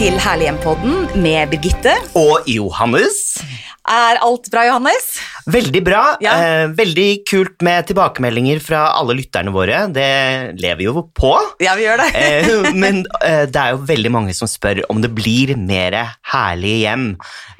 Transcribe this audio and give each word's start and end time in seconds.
Til 0.00 0.14
Herlig 0.16 0.46
hjem-podden 0.46 1.10
med 1.20 1.50
Birgitte. 1.52 1.92
Og 2.16 2.46
Johannes. 2.48 3.34
Er 3.84 4.16
alt 4.24 4.46
bra, 4.48 4.62
Johannes? 4.64 5.10
Veldig 5.52 5.82
bra. 5.84 5.98
Ja. 6.24 6.38
Eh, 6.40 6.70
veldig 6.72 7.08
kult 7.28 7.60
med 7.60 7.84
tilbakemeldinger 7.90 8.62
fra 8.64 8.86
alle 8.96 9.18
lytterne 9.18 9.52
våre. 9.52 9.82
Det 9.92 10.56
lever 10.56 10.86
jo 10.86 11.04
på. 11.12 11.34
Ja, 11.60 11.76
vi 11.76 11.84
gjør 11.84 12.00
det. 12.00 12.08
Eh, 12.30 12.70
men 12.72 13.02
eh, 13.20 13.44
det 13.44 13.60
er 13.60 13.74
jo 13.74 13.82
veldig 13.92 14.14
mange 14.16 14.32
som 14.36 14.48
spør 14.48 14.80
om 14.88 15.04
det 15.04 15.12
blir 15.12 15.52
mer 15.60 15.98
herlige 16.32 16.80
hjem 16.86 17.06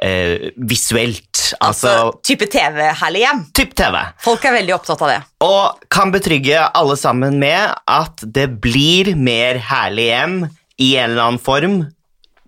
eh, 0.01 0.49
visuelt. 0.57 1.45
Altså, 1.61 1.93
altså, 1.93 2.25
type 2.25 2.49
TV-Herlig 2.57 3.27
hjem. 3.27 3.47
typ 3.61 3.77
TV. 3.77 4.01
Folk 4.25 4.49
er 4.49 4.57
veldig 4.63 4.79
opptatt 4.81 5.05
av 5.05 5.13
det. 5.13 5.21
Og 5.45 5.89
kan 5.93 6.17
betrygge 6.17 6.65
alle 6.73 6.97
sammen 6.97 7.37
med 7.45 7.77
at 7.85 8.25
det 8.25 8.49
blir 8.65 9.13
mer 9.13 9.61
herlig 9.61 10.13
hjem 10.15 10.45
i 10.81 10.95
en 10.97 11.11
eller 11.11 11.27
annen 11.29 11.43
form 11.53 11.83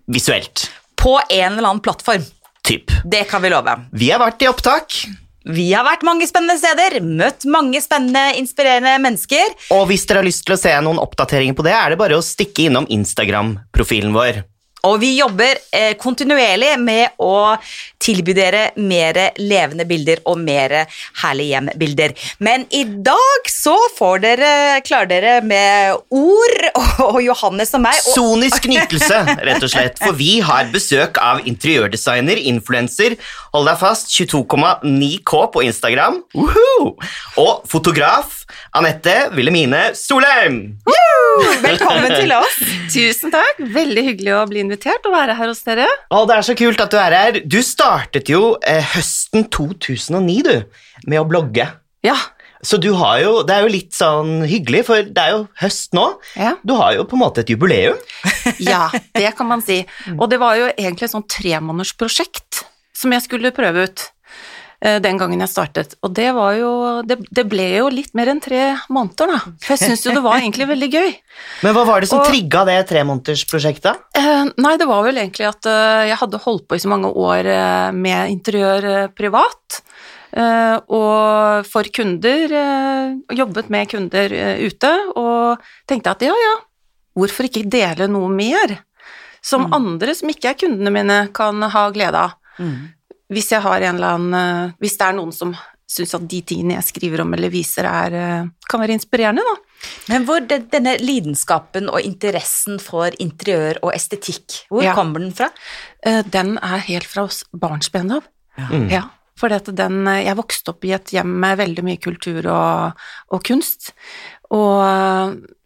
visuelt. 0.07 0.69
På 0.99 1.19
en 1.29 1.57
eller 1.57 1.69
annen 1.69 1.83
plattform. 1.83 2.23
Typ. 2.63 2.91
Det 3.03 3.25
kan 3.27 3.41
vi 3.43 3.51
love. 3.51 3.75
Vi 3.91 4.11
har 4.11 4.21
vært 4.23 4.45
i 4.45 4.47
opptak. 4.47 4.95
Vi 5.43 5.65
har 5.75 5.83
vært 5.83 6.05
mange 6.07 6.23
spennende 6.23 6.55
steder, 6.55 7.01
møtt 7.03 7.43
mange 7.51 7.81
spennende, 7.83 8.37
inspirerende 8.39 8.95
mennesker. 9.03 9.51
Og 9.75 9.89
hvis 9.89 10.05
dere 10.07 10.21
har 10.21 10.27
lyst 10.29 10.45
til 10.47 10.55
å 10.55 10.61
se 10.61 10.71
noen 10.85 11.01
oppdateringer 11.03 11.57
på 11.57 11.65
det, 11.67 11.73
er 11.75 11.91
det 11.91 11.99
bare 11.99 12.15
å 12.15 12.23
stikke 12.23 12.69
innom 12.69 12.87
Instagram-profilen 12.87 14.15
vår. 14.15 14.39
Og 14.83 14.97
vi 14.99 15.13
jobber 15.15 15.59
eh, 15.71 15.93
kontinuerlig 15.95 16.73
med 16.81 17.15
å 17.23 17.55
tilby 18.03 18.33
dere 18.35 18.63
mer 18.83 19.15
levende 19.39 19.85
bilder 19.87 20.19
og 20.27 20.41
mer 20.43 20.73
herlige 21.21 21.53
hjem-bilder. 21.53 22.15
Men 22.43 22.65
i 22.75 22.83
dag 22.83 23.47
så 23.47 23.77
får 23.95 24.23
dere, 24.25 24.51
klarer 24.83 25.11
dere 25.13 25.35
med 25.47 26.01
ord 26.11 26.67
og 27.07 27.21
Johannes 27.23 27.71
og 27.77 27.85
meg. 27.85 28.01
Og, 28.01 28.17
Sonisk 28.17 28.67
nytelse, 28.67 29.21
rett 29.47 29.63
og 29.63 29.71
slett. 29.71 30.03
For 30.03 30.19
vi 30.19 30.41
har 30.43 30.67
besøk 30.73 31.19
av 31.23 31.39
interiørdesigner, 31.47 32.43
influenser, 32.51 33.15
hold 33.55 33.71
deg 33.71 33.79
fast, 33.79 34.11
22,9K 34.11 35.45
på 35.53 35.63
Instagram, 35.69 36.19
Woohoo! 36.35 36.93
og 37.39 37.63
fotograf 37.71 38.43
Anette 38.75 39.29
Wilhelmine 39.31 39.93
Solheim. 39.95 40.59
Velkommen 41.63 42.11
til 42.13 42.33
oss. 42.35 42.59
Tusen 42.93 43.33
takk. 43.33 43.61
Veldig 43.73 44.03
hyggelig 44.09 44.35
å 44.35 44.43
bli 44.49 44.61
invitert 44.63 45.05
og 45.07 45.15
være 45.15 45.37
her 45.37 45.49
hos 45.51 45.63
dere. 45.65 45.87
Å, 46.13 46.23
det 46.29 46.37
er 46.37 46.47
så 46.47 46.55
kult 46.59 46.83
at 46.83 46.93
du 46.93 46.99
er 47.01 47.17
her. 47.17 47.41
Du 47.45 47.59
startet 47.65 48.31
jo 48.31 48.55
eh, 48.67 48.83
høsten 48.93 49.47
2009, 49.53 50.37
du, 50.47 50.55
med 51.09 51.21
å 51.21 51.27
blogge. 51.29 51.67
Ja. 52.05 52.17
Så 52.63 52.79
du 52.79 52.93
har 52.95 53.17
jo, 53.19 53.31
det 53.43 53.55
er 53.57 53.65
jo 53.65 53.71
litt 53.73 53.95
sånn 53.95 54.45
hyggelig, 54.47 54.85
for 54.87 55.03
det 55.03 55.23
er 55.23 55.33
jo 55.35 55.41
høst 55.59 55.95
nå. 55.97 56.05
Ja. 56.39 56.53
Du 56.63 56.77
har 56.79 56.95
jo 56.95 57.03
på 57.09 57.17
en 57.17 57.23
måte 57.25 57.43
et 57.43 57.51
jubileum. 57.51 57.99
ja, 58.71 58.85
det 59.17 59.33
kan 59.35 59.49
man 59.49 59.63
si. 59.65 59.81
Og 60.15 60.29
det 60.31 60.39
var 60.43 60.55
jo 60.61 60.69
egentlig 60.71 61.09
et 61.09 61.15
sånn 61.15 61.27
tremånedersprosjekt 61.27 62.63
som 62.95 63.11
jeg 63.11 63.25
skulle 63.25 63.51
prøve 63.55 63.89
ut 63.89 64.05
den 64.83 65.15
gangen 65.15 65.39
jeg 65.39 65.47
startet. 65.47 65.93
Og 66.03 66.11
det 66.11 66.25
var 66.35 66.57
jo 66.57 66.71
Det, 67.07 67.15
det 67.31 67.45
ble 67.47 67.69
jo 67.77 67.85
litt 67.87 68.11
mer 68.17 68.33
enn 68.33 68.41
tre 68.43 68.73
måneder, 68.91 69.29
da. 69.31 69.53
For 69.63 69.77
jeg 69.77 69.93
syns 69.93 70.03
jo 70.03 70.15
det 70.17 70.23
var 70.25 70.41
egentlig 70.41 70.67
veldig 70.67 70.89
gøy. 70.91 71.13
Men 71.63 71.77
hva 71.77 71.85
var 71.87 72.03
det 72.03 72.09
som 72.11 72.19
Og- 72.19 72.27
trigga 72.27 72.65
det 72.67 72.75
tremånedersprosjektet? 72.91 74.01
Eh, 74.19 74.51
nei, 74.59 74.73
det 74.81 74.89
var 74.89 75.05
vel 75.07 75.21
egentlig 75.21 75.47
at 75.47 75.71
eh, 75.71 76.09
jeg 76.09 76.19
hadde 76.19 76.43
holdt 76.43 76.67
på 76.67 76.75
i 76.75 76.83
så 76.83 76.91
mange 76.91 77.13
år 77.15 77.47
eh, 77.47 77.95
med 77.95 78.35
interiør 78.35 78.89
eh, 78.91 79.07
privat. 79.15 79.83
Uh, 80.33 80.79
og 80.89 81.67
for 81.69 81.85
kunder, 81.93 82.49
uh, 82.49 83.35
jobbet 83.37 83.67
med 83.69 83.89
kunder 83.91 84.33
uh, 84.33 84.63
ute, 84.65 84.89
og 85.13 85.61
tenkte 85.89 86.15
at 86.15 86.25
ja, 86.25 86.33
ja, 86.33 86.55
hvorfor 87.13 87.45
ikke 87.45 87.67
dele 87.69 88.07
noe 88.09 88.31
mer? 88.33 88.79
Som 89.45 89.67
andre 89.75 90.15
som 90.17 90.31
ikke 90.31 90.53
er 90.53 90.57
kundene 90.57 90.93
mine, 90.95 91.17
kan 91.35 91.61
ha 91.69 91.83
glede 91.93 92.17
av. 92.17 92.33
Hvis 93.33 93.51
jeg 93.53 93.61
har 93.65 93.81
en 93.81 93.95
eller 93.97 94.15
annen 94.17 94.33
eh, 94.39 94.73
Hvis 94.83 94.97
det 94.99 95.07
er 95.07 95.15
noen 95.17 95.33
som 95.35 95.55
syns 95.93 96.13
at 96.17 96.23
de 96.31 96.39
tingene 96.47 96.77
jeg 96.79 96.87
skriver 96.87 97.21
om 97.21 97.33
eller 97.35 97.51
viser, 97.53 97.85
er, 97.85 98.13
eh, 98.17 98.45
kan 98.71 98.81
være 98.81 98.95
inspirerende, 98.95 99.43
da. 99.45 99.55
Men 100.09 100.23
hvor 100.25 100.39
det, 100.47 100.61
denne 100.71 100.95
lidenskapen 101.03 101.89
og 101.91 101.99
interessen 102.01 102.79
for 102.81 103.13
interiør 103.21 103.81
og 103.83 103.91
estetikk, 103.93 104.63
hvor 104.71 104.81
Ja. 104.87 104.95
kommer 104.97 105.19
den 105.19 105.33
fra? 105.35 105.49
Eh, 106.01 106.23
Den 106.23 106.57
er 106.57 106.77
helt 106.87 107.05
fra 107.05 107.23
oss 107.27 107.43
barnsben 107.53 108.11
av. 108.15 108.23
Mm. 108.57 108.89
Ja, 108.89 109.03
for 109.37 109.49
den, 109.49 110.05
jeg 110.07 110.35
vokste 110.39 110.69
opp 110.73 110.83
i 110.85 110.93
et 110.93 111.11
hjem 111.13 111.39
med 111.39 111.57
veldig 111.59 111.83
mye 111.83 112.01
kultur 112.01 112.45
og, 112.47 112.93
og 113.31 113.43
kunst. 113.43 113.91
Og 114.53 114.81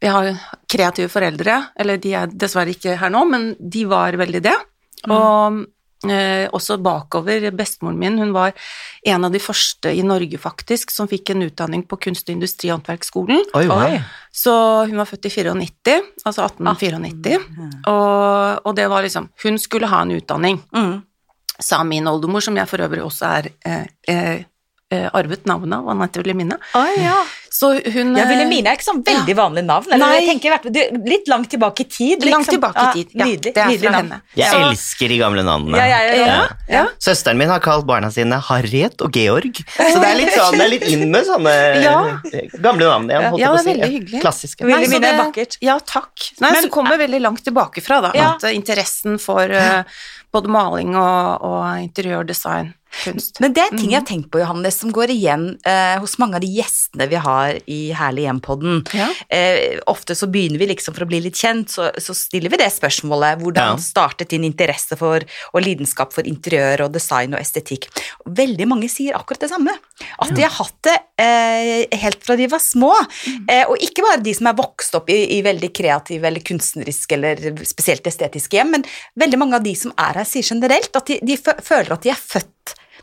jeg 0.02 0.12
har 0.12 0.34
kreative 0.68 1.10
foreldre, 1.12 1.70
eller 1.78 1.98
de 1.98 2.14
er 2.14 2.28
dessverre 2.28 2.74
ikke 2.76 2.98
her 2.98 3.10
nå, 3.10 3.24
men 3.30 3.56
de 3.60 3.86
var 3.86 4.12
veldig 4.20 4.42
det. 4.44 4.56
Og 5.10 5.66
eh, 6.06 6.47
også 6.53 6.78
bakover, 6.84 7.47
bestemoren 7.52 7.97
min, 7.97 8.18
hun 8.19 8.34
var 8.35 8.53
en 9.06 9.25
av 9.25 9.31
de 9.34 9.40
første 9.40 9.90
i 9.96 10.03
Norge 10.06 10.38
faktisk 10.38 10.91
som 10.94 11.08
fikk 11.08 11.31
en 11.34 11.41
utdanning 11.47 11.84
på 11.88 11.97
Kunst- 11.97 12.30
og 12.30 12.35
industri-håndverksskolen. 12.35 13.44
Så 14.31 14.53
hun 14.88 14.97
var 14.97 15.06
født 15.09 15.25
i 15.25 15.30
94, 15.30 16.02
altså 16.25 16.46
1894, 16.46 17.40
og, 17.88 18.62
og 18.66 18.75
det 18.75 18.90
var 18.90 19.02
liksom 19.02 19.30
Hun 19.44 19.57
skulle 19.57 19.88
ha 19.88 20.02
en 20.02 20.12
utdanning 20.18 20.62
Mm. 20.74 21.02
sa 21.59 21.84
min 21.84 22.06
oldemor, 22.07 22.41
som 22.41 22.56
jeg 22.56 22.68
for 22.69 22.78
øvrig 22.78 23.02
også 23.02 23.25
er 23.25 23.50
eh, 24.07 24.44
eh, 24.92 24.98
eh, 25.06 25.09
arvet 25.14 25.46
navnet 25.46 25.78
av, 25.80 25.90
Anette 25.90 26.20
Wilhelmine. 26.22 26.58
Oh, 26.75 26.88
ja. 26.98 27.24
Så 27.58 27.72
hun 27.92 28.16
Ja, 28.16 28.24
eh, 28.24 28.30
Wilhelmine 28.30 28.68
er 28.70 28.78
ikke 28.78 28.86
sånn 28.86 29.03
veldig 29.03 29.36
vanlig 29.36 29.64
navn. 29.66 29.88
Eller? 29.92 29.98
Nei. 30.06 30.20
Jeg 30.20 30.40
tenker, 30.42 31.03
litt 31.08 31.28
langt 31.28 31.50
tilbake 31.50 31.81
i 31.81 31.88
tid. 31.90 32.24
Langt 32.25 32.48
liksom. 32.48 32.59
tilbake 32.59 32.84
i 32.84 32.94
tid, 33.03 33.12
ja. 33.14 33.25
Nydelig, 33.25 33.53
det 33.53 33.58
er 33.64 33.68
nydelig 33.72 33.92
navn. 33.92 34.12
henne. 34.12 34.22
Jeg 34.36 34.52
Så- 34.52 34.59
elsker 34.70 35.08
de 35.09 35.18
gamle 35.18 35.44
navnene. 35.44 35.78
Ja, 35.78 35.86
ja, 35.86 36.00
ja, 36.03 36.25
ja. 36.25 36.48
Ja. 36.70 36.86
Søsteren 37.00 37.38
min 37.38 37.50
har 37.50 37.59
kalt 37.59 37.86
barna 37.86 38.12
sine 38.12 38.40
Harriet 38.40 39.02
og 39.02 39.12
Georg, 39.12 39.53
så 39.66 40.00
det 40.00 40.08
er 40.12 40.16
litt, 40.22 40.34
sånn, 40.36 40.52
det 40.58 40.62
er 40.62 40.70
litt 40.70 40.88
inn 40.88 41.09
med 41.12 41.25
sånne 41.25 41.84
Ja. 41.84 42.19
eh, 42.31 42.48
gamle 42.62 42.86
navn 42.86 43.09
igjen. 43.09 43.40
Ja, 43.40 43.54
det 43.56 43.66
er 43.66 43.74
veldig 43.74 43.92
hyggelig. 43.96 44.22
Klassiske. 44.22 44.66
Wilhelmine 44.66 45.04
er 45.06 45.24
vakkert. 45.24 45.58
Ja, 45.62 45.80
takk. 45.80 46.31
Nei, 46.40 46.52
Men- 46.52 46.64
så 46.64 46.69
kommer 46.69 46.98
veldig 46.98 47.22
langt 47.22 47.44
tilbake 47.44 47.81
fra, 47.81 48.02
da. 48.02 48.12
Ja. 48.14 48.36
At 48.36 48.44
eh, 48.44 48.54
interessen 48.54 49.18
for 49.19 49.42
uh, 49.50 49.84
både 50.34 50.48
maling 50.48 50.96
og, 50.96 51.42
og 51.42 51.64
interiørdesign, 51.81 52.74
kunst. 53.03 53.40
Men 53.44 53.53
det 53.56 53.63
er 53.66 53.75
ting 53.78 53.91
jeg 53.94 54.00
har 54.02 54.08
tenkt 54.08 54.30
på, 54.34 54.40
Johannes, 54.41 54.78
som 54.81 54.91
går 54.96 55.12
igjen 55.13 55.46
eh, 55.68 55.96
hos 56.03 56.18
mange 56.22 56.38
av 56.40 56.44
de 56.44 56.50
gjestene 56.58 57.08
vi 57.12 57.19
har 57.22 57.58
i 57.69 57.80
Herlig 57.97 58.25
hjem-podden. 58.28 58.81
Ja. 58.97 59.08
Eh, 59.30 59.80
ofte 59.88 60.16
så 60.18 60.30
begynner 60.31 60.62
vi 60.62 60.69
liksom 60.74 60.96
for 60.97 61.06
å 61.06 61.09
bli 61.09 61.22
litt 61.25 61.38
kjent, 61.40 61.69
så, 61.74 61.90
så 62.02 62.16
stiller 62.18 62.53
vi 62.53 62.59
det 62.62 62.69
spørsmålet. 62.75 63.41
Hvordan 63.44 63.75
Ja. 63.78 63.81
startet 63.84 64.30
din 64.34 64.44
interesse 64.47 64.97
for 65.00 65.24
og 65.53 65.62
lidenskap 65.63 66.13
for 66.16 66.24
interiør 66.28 66.86
og 66.88 66.94
design 66.96 67.34
og 67.36 67.41
estetikk? 67.41 67.88
Veldig 68.25 68.68
mange 68.69 68.90
sier 68.91 69.16
akkurat 69.18 69.41
det 69.46 69.50
samme. 69.52 69.74
At 70.22 70.34
de 70.36 70.44
har 70.46 70.53
hatt 70.57 70.78
det 70.88 70.97
eh, 71.24 71.86
helt 72.02 72.24
fra 72.25 72.36
de 72.40 72.47
var 72.52 72.62
små. 72.63 72.91
Eh, 73.50 73.63
og 73.68 73.78
ikke 73.84 74.03
bare 74.06 74.22
de 74.24 74.34
som 74.38 74.47
er 74.52 74.57
vokst 74.59 74.96
opp 75.00 75.09
i, 75.13 75.19
i 75.38 75.41
veldig 75.46 75.72
kreative 75.75 76.28
eller 76.30 76.44
kunstneriske 76.46 77.18
eller 77.18 77.41
spesielt 77.68 78.06
estetiske 78.07 78.57
hjem, 78.59 78.75
men 78.78 78.86
veldig 79.19 79.40
mange 79.41 79.57
av 79.59 79.66
de 79.66 79.74
som 79.78 79.94
er 79.97 80.22
her, 80.22 80.28
sier 80.28 80.46
generelt 80.47 80.96
at 80.96 81.07
de, 81.09 81.19
de 81.25 81.38
føler 81.40 81.91
at 81.94 82.03
de 82.06 82.12
er 82.13 82.19
født 82.22 82.52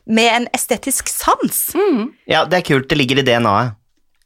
med 0.04 0.31
en 0.32 0.47
estetisk 0.53 1.09
sans. 1.09 1.65
Mm. 1.75 2.12
Ja, 2.28 2.44
det 2.44 2.60
er 2.60 2.69
kult. 2.69 2.88
Det 2.91 2.98
ligger 2.98 3.20
i 3.20 3.26
DNA-et, 3.26 3.75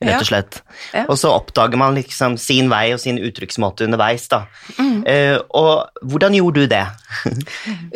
rett 0.03 0.21
og 0.21 0.29
slett. 0.29 0.61
Ja. 0.95 1.07
Og 1.07 1.19
så 1.21 1.33
oppdager 1.35 1.81
man 1.81 1.97
liksom 1.99 2.37
sin 2.41 2.71
vei 2.73 2.91
og 2.95 3.03
sin 3.03 3.19
uttrykksmåte 3.23 3.87
underveis, 3.87 4.29
da. 4.31 4.45
Mm. 4.79 5.01
Uh, 5.07 5.39
og 5.59 6.05
hvordan 6.11 6.37
gjorde 6.39 6.67
du 6.67 6.77
det? 6.77 6.85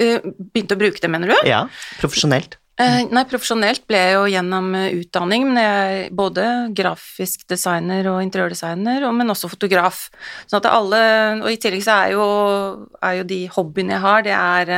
Eh, 0.03 0.19
begynte 0.23 0.77
å 0.77 0.81
bruke 0.81 1.01
det, 1.03 1.09
mener 1.11 1.31
du? 1.31 1.37
Ja, 1.47 1.67
profesjonelt. 2.01 2.57
Eh, 2.81 3.03
nei, 3.13 3.23
profesjonelt 3.29 3.85
ble 3.87 3.99
jeg 4.01 4.15
jo 4.17 4.23
gjennom 4.33 4.71
utdanning, 4.75 5.45
men 5.51 5.61
jeg 5.61 5.99
er 6.07 6.15
både 6.17 6.47
grafisk 6.75 7.45
designer 7.51 8.09
og 8.11 8.23
interiørdesigner, 8.25 9.05
men 9.15 9.35
også 9.35 9.51
fotograf. 9.53 10.07
Sånn 10.49 10.63
at 10.63 10.71
alle, 10.73 11.03
og 11.43 11.51
i 11.53 11.59
tillegg 11.61 11.85
så 11.85 11.99
er 12.01 12.15
jo, 12.17 12.27
er 13.05 13.21
jo 13.21 13.29
de 13.29 13.41
hobbyene 13.53 13.95
jeg 13.95 14.05
har, 14.07 14.25
det 14.27 14.35
er 14.39 14.73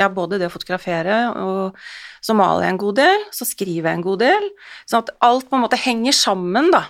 ja, 0.00 0.10
både 0.12 0.40
det 0.40 0.50
å 0.50 0.52
fotografere, 0.52 1.20
og 1.40 1.78
så 2.26 2.34
maler 2.34 2.66
jeg 2.66 2.74
en 2.74 2.82
god 2.82 2.98
del, 2.98 3.24
så 3.34 3.46
skriver 3.46 3.90
jeg 3.90 4.00
en 4.00 4.06
god 4.06 4.22
del, 4.24 4.50
sånn 4.88 5.04
at 5.04 5.14
alt 5.28 5.46
på 5.46 5.58
en 5.58 5.62
måte 5.62 5.78
henger 5.78 6.16
sammen, 6.16 6.72
da. 6.74 6.82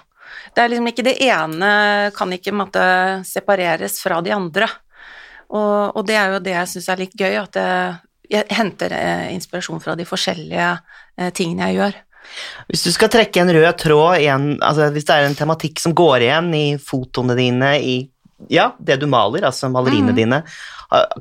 Det 0.57 0.63
er 0.63 0.73
liksom 0.73 0.89
ikke 0.89 1.05
det 1.05 1.17
ene 1.27 1.71
kan 2.17 2.33
ikke 2.33 2.55
måte 2.57 2.83
separeres 3.29 3.99
fra 4.01 4.23
de 4.25 4.33
andre. 4.33 4.69
Og, 5.53 5.97
og 5.99 6.03
det 6.09 6.17
er 6.19 6.33
jo 6.33 6.43
det 6.43 6.55
jeg 6.55 6.73
syns 6.73 6.89
er 6.93 7.03
litt 7.03 7.15
gøy, 7.19 7.37
at 7.43 7.59
jeg, 7.61 7.99
jeg 8.33 8.57
henter 8.57 8.95
eh, 8.97 9.29
inspirasjon 9.37 9.83
fra 9.85 9.95
de 9.99 10.07
forskjellige 10.09 10.71
eh, 10.73 11.31
tingene 11.37 11.69
jeg 11.69 11.81
gjør. 11.81 12.01
Hvis 12.73 12.87
du 12.87 12.91
skal 12.95 13.13
trekke 13.13 13.43
en 13.43 13.53
rød 13.55 13.69
tråd 13.79 14.23
igjen, 14.23 14.49
altså 14.65 14.89
hvis 14.95 15.07
det 15.07 15.15
er 15.15 15.29
en 15.29 15.39
tematikk 15.39 15.83
som 15.83 15.95
går 15.97 16.25
igjen 16.27 16.49
i 16.57 16.67
fotoene 16.83 17.37
dine, 17.39 17.77
i 17.79 17.99
ja, 18.53 18.71
det 18.83 18.99
du 19.01 19.07
maler, 19.11 19.47
altså 19.49 19.71
maleriene 19.73 20.13
mm. 20.13 20.17
dine, 20.17 20.41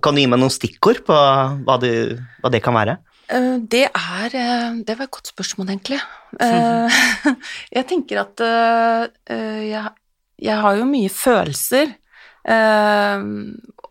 kan 0.03 0.15
du 0.15 0.21
gi 0.21 0.29
meg 0.31 0.41
noen 0.41 0.53
stikkord 0.53 1.03
på 1.05 1.15
hva, 1.15 1.77
du, 1.81 2.17
hva 2.41 2.51
det 2.53 2.63
kan 2.65 2.75
være? 2.75 2.97
Eh, 3.27 3.57
Det 3.59 3.85
er 3.89 4.35
eh, 4.35 4.71
Det 4.85 4.95
var 4.97 5.07
et 5.07 5.11
godt 5.17 5.31
spørsmål, 5.33 5.69
egentlig. 5.73 5.99
Eh, 6.39 6.89
Jeg 7.77 7.87
tenker 7.89 8.21
at 8.21 8.41
jeg, 9.29 9.85
jeg 10.37 10.57
har 10.61 10.75
jo 10.75 10.85
mye 10.85 11.09
følelser. 11.09 11.95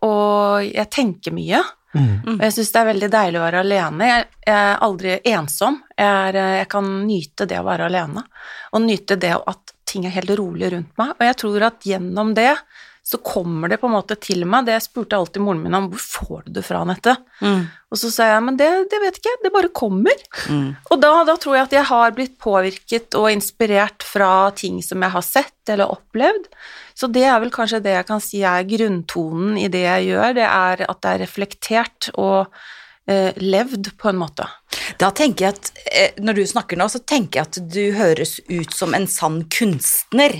og 0.05 0.63
jeg 0.63 0.87
tenker 0.91 1.33
mye. 1.35 1.59
Mm. 1.95 2.37
Og 2.37 2.43
jeg 2.43 2.53
syns 2.55 2.71
det 2.71 2.79
er 2.79 2.87
veldig 2.91 3.09
deilig 3.11 3.39
å 3.39 3.43
være 3.43 3.63
alene. 3.63 4.07
Jeg, 4.07 4.25
er 4.47 4.81
aldri 4.85 5.17
ensom. 5.31 5.81
Jeg, 5.97 6.07
er, 6.07 6.39
jeg 6.61 6.69
kan 6.71 6.89
nyte 7.07 7.47
det 7.49 7.59
å 7.59 7.67
være 7.67 7.87
alene, 7.89 8.23
og 8.71 8.83
nyte 8.83 9.17
det 9.19 9.33
at 9.35 9.73
ting 9.85 10.05
er 10.05 10.15
helt 10.15 10.33
rolig 10.39 10.71
rundt 10.73 10.95
meg. 10.99 11.15
Og 11.17 11.25
jeg 11.27 11.37
tror 11.41 11.67
at 11.69 11.87
gjennom 11.87 12.33
det 12.37 12.53
så 13.05 13.19
kommer 13.21 13.69
det 13.69 13.77
på 13.77 13.85
en 13.85 13.93
måte 13.93 14.15
til 14.17 14.47
meg. 14.49 14.65
Det 14.65 14.73
jeg 14.73 14.83
spurte 14.87 15.17
alltid 15.17 15.43
moren 15.45 15.59
min 15.61 15.77
om, 15.77 15.91
hvor 15.91 16.01
får 16.01 16.39
du 16.47 16.55
det 16.55 16.63
fra, 16.65 16.79
Anette? 16.81 17.13
Mm. 17.37 17.67
Og 17.93 17.99
så 18.01 18.09
sa 18.09 18.31
jeg, 18.31 18.43
men 18.47 18.57
det, 18.57 18.69
det 18.89 19.01
vet 19.03 19.19
ikke 19.19 19.29
jeg, 19.29 19.41
det 19.43 19.51
bare 19.53 19.69
kommer. 19.77 20.23
Mm. 20.49 20.71
Og 20.89 21.03
da, 21.03 21.11
da 21.27 21.35
tror 21.37 21.57
jeg 21.59 21.67
at 21.67 21.75
jeg 21.77 21.87
har 21.91 22.15
blitt 22.17 22.33
påvirket 22.41 23.17
og 23.19 23.29
inspirert 23.29 24.05
fra 24.05 24.31
ting 24.57 24.79
som 24.81 25.05
jeg 25.05 25.13
har 25.13 25.25
sett 25.27 25.73
eller 25.75 25.93
opplevd. 25.93 26.49
Så 26.97 27.11
det 27.13 27.27
er 27.29 27.37
vel 27.43 27.53
kanskje 27.53 27.83
det 27.85 27.93
jeg 27.93 28.09
kan 28.09 28.23
si 28.23 28.41
er 28.41 28.65
grunntonen 28.73 29.59
i 29.61 29.69
det 29.69 29.85
jeg 29.85 30.09
gjør, 30.09 30.33
det 30.39 30.49
er 30.49 30.85
at 30.89 31.03
det 31.05 31.13
er 31.13 31.23
reflektert 31.27 32.09
og 32.15 32.49
levd 33.37 33.91
på 34.01 34.09
en 34.09 34.17
måte. 34.17 34.47
Da 34.99 35.09
tenker 35.15 35.47
jeg 35.47 35.55
at 35.55 35.71
eh, 35.91 36.21
Når 36.23 36.39
du 36.39 36.43
snakker 36.49 36.79
nå, 36.79 36.87
så 36.91 37.01
tenker 37.05 37.41
jeg 37.41 37.49
at 37.49 37.59
du 37.73 37.83
høres 37.97 38.37
ut 38.49 38.73
som 38.75 38.95
en 38.97 39.07
sann 39.09 39.43
kunstner. 39.53 40.39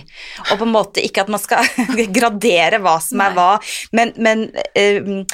Og 0.50 0.58
på 0.60 0.68
en 0.68 0.74
måte 0.74 1.04
ikke 1.06 1.26
at 1.26 1.32
man 1.34 1.42
skal 1.42 1.68
gradere 2.18 2.82
hva 2.84 2.98
som 3.04 3.24
er 3.26 3.36
hva, 3.36 3.52
men, 3.96 4.14
men 4.18 4.48
eh, 4.78 5.30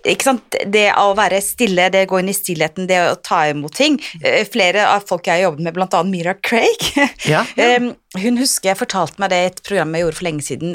ikke 0.00 0.30
sant? 0.30 0.56
Det 0.72 0.86
å 0.96 1.10
være 1.18 1.42
stille, 1.44 1.90
det 1.92 2.06
å 2.06 2.10
gå 2.14 2.22
inn 2.22 2.32
i 2.32 2.36
stillheten, 2.36 2.88
det 2.88 3.00
å 3.04 3.18
ta 3.20 3.42
imot 3.50 3.76
ting. 3.76 3.98
Eh, 4.22 4.42
Flere 4.48 4.88
av 4.94 5.04
folk 5.08 5.28
jeg 5.28 5.40
har 5.40 5.50
jobbet 5.50 5.66
med, 5.66 5.82
annet 5.90 6.12
Mira 6.12 6.36
Craig, 6.40 6.92
Ja. 7.28 7.44
ja. 7.58 7.72
hun 8.24 8.40
husker 8.40 8.72
jeg 8.72 8.80
fortalte 8.80 9.20
meg 9.22 9.30
det 9.30 9.38
i 9.38 9.48
et 9.52 9.60
program 9.66 9.92
jeg 9.94 10.02
gjorde 10.06 10.18
for 10.18 10.26
lenge 10.26 10.42
siden. 10.42 10.72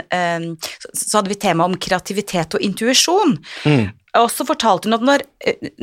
Så, 0.79 0.91
så 0.95 1.18
hadde 1.18 1.33
vi 1.33 1.35
tema 1.41 1.65
om 1.68 1.75
kreativitet 1.75 2.56
og 2.56 2.63
intuisjon. 2.63 3.33
Mm. 3.68 3.89
Og 4.21 4.29
så 4.31 4.45
fortalte 4.47 4.89
hun 4.89 4.97
at 4.97 5.06
når, 5.06 5.23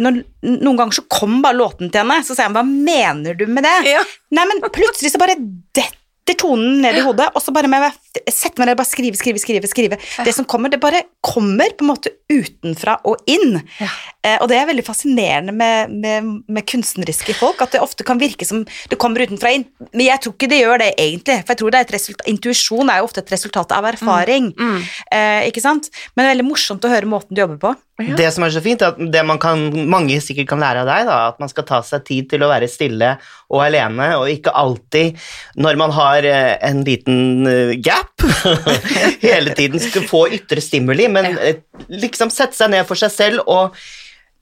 når, 0.00 0.22
noen 0.62 0.78
ganger 0.78 0.98
så 0.98 1.04
kom 1.12 1.40
bare 1.44 1.58
låten 1.58 1.90
til 1.92 2.02
henne, 2.02 2.20
så 2.26 2.36
sa 2.36 2.48
hun 2.48 2.56
hva 2.56 2.64
mener 2.66 3.36
du 3.38 3.44
med 3.50 3.66
det? 3.66 3.74
Ja. 3.92 4.04
Nei, 4.36 4.46
men 4.48 4.62
plutselig 4.72 5.12
så 5.12 5.20
bare 5.22 5.38
detter 5.76 6.38
tonen 6.38 6.80
ned 6.84 7.00
i 7.00 7.04
hodet, 7.04 7.28
og 7.34 7.44
så 7.44 7.54
bare 7.54 7.70
jeg 7.70 7.92
sette 8.28 8.60
meg 8.60 8.68
ned 8.68 8.76
og 8.76 8.80
bare 8.82 8.90
skrive, 8.90 9.18
skrive, 9.18 9.40
skrive. 9.40 9.68
skrive. 9.70 9.98
Det 10.26 10.34
som 10.36 10.46
kommer, 10.48 10.72
det 10.72 10.80
bare 10.82 11.04
kommer 11.24 11.72
på 11.76 11.86
en 11.86 11.92
måte 11.92 12.12
utenfra 12.32 12.98
og 13.08 13.22
inn. 13.30 13.58
Ja. 13.80 13.90
Eh, 14.22 14.38
og 14.40 14.48
det 14.50 14.58
er 14.58 14.68
veldig 14.68 14.84
fascinerende 14.86 15.54
med, 15.56 15.94
med, 16.02 16.32
med 16.46 16.66
kunstneriske 16.68 17.36
folk, 17.38 17.62
at 17.64 17.76
det 17.76 17.82
ofte 17.84 18.06
kan 18.06 18.20
virke 18.20 18.46
som 18.48 18.64
det 18.90 18.98
kommer 19.00 19.24
utenfra 19.24 19.52
og 19.52 19.60
inn. 19.60 19.66
Men 19.92 20.06
jeg 20.06 20.24
tror 20.24 20.36
ikke 20.36 20.50
det 20.52 20.60
gjør 20.62 20.82
det 20.84 20.90
egentlig, 20.96 21.38
for 21.42 21.54
jeg 21.54 21.62
tror 21.62 21.72
det 21.72 21.80
er 21.80 21.88
et 21.88 21.96
resultat, 21.96 22.28
intuisjon 22.32 22.92
er 22.92 23.00
jo 23.00 23.08
ofte 23.08 23.24
et 23.24 23.32
resultat 23.34 23.76
av 23.76 23.88
erfaring. 23.92 24.52
Mm. 24.58 24.82
Eh, 25.12 25.48
ikke 25.50 25.64
sant? 25.64 25.88
Men 26.12 26.24
det 26.24 26.28
er 26.28 26.36
veldig 26.36 26.50
morsomt 26.50 26.84
å 26.86 26.92
høre 26.92 27.10
måten 27.10 27.36
du 27.36 27.42
jobber 27.44 27.60
på. 27.62 27.74
Ja. 28.02 28.16
Det 28.18 28.30
som 28.34 28.44
er 28.46 28.52
så 28.54 28.62
fint, 28.64 28.82
er 28.82 28.94
at 28.94 29.12
det 29.14 29.22
man 29.28 29.38
kan, 29.40 29.60
mange 29.90 30.16
sikkert 30.24 30.48
kan 30.50 30.62
lære 30.62 30.82
av 30.82 30.88
deg, 30.88 31.06
da, 31.08 31.18
at 31.30 31.40
man 31.42 31.50
skal 31.52 31.66
ta 31.68 31.82
seg 31.86 32.04
tid 32.08 32.30
til 32.32 32.42
å 32.42 32.50
være 32.50 32.70
stille 32.70 33.14
og 33.52 33.60
alene, 33.62 34.08
og 34.18 34.30
ikke 34.32 34.54
alltid 34.56 35.20
når 35.60 35.78
man 35.80 35.92
har 35.94 36.26
eh, 36.28 36.54
en 36.64 36.82
liten 36.86 37.48
eh, 37.50 37.74
gap, 38.02 38.24
hele 39.22 39.54
tiden 39.58 39.80
skal 39.82 40.06
få 40.08 40.24
ytre 40.38 40.60
stimuli, 40.64 41.08
men 41.12 41.24
Ja. 41.32 41.38
eh, 41.52 41.60
liksom 41.88 42.30
sette 42.32 42.56
seg 42.58 42.70
ned 42.74 42.86
for 42.88 42.98
seg 42.98 43.10
selv 43.14 43.42
og 43.46 43.76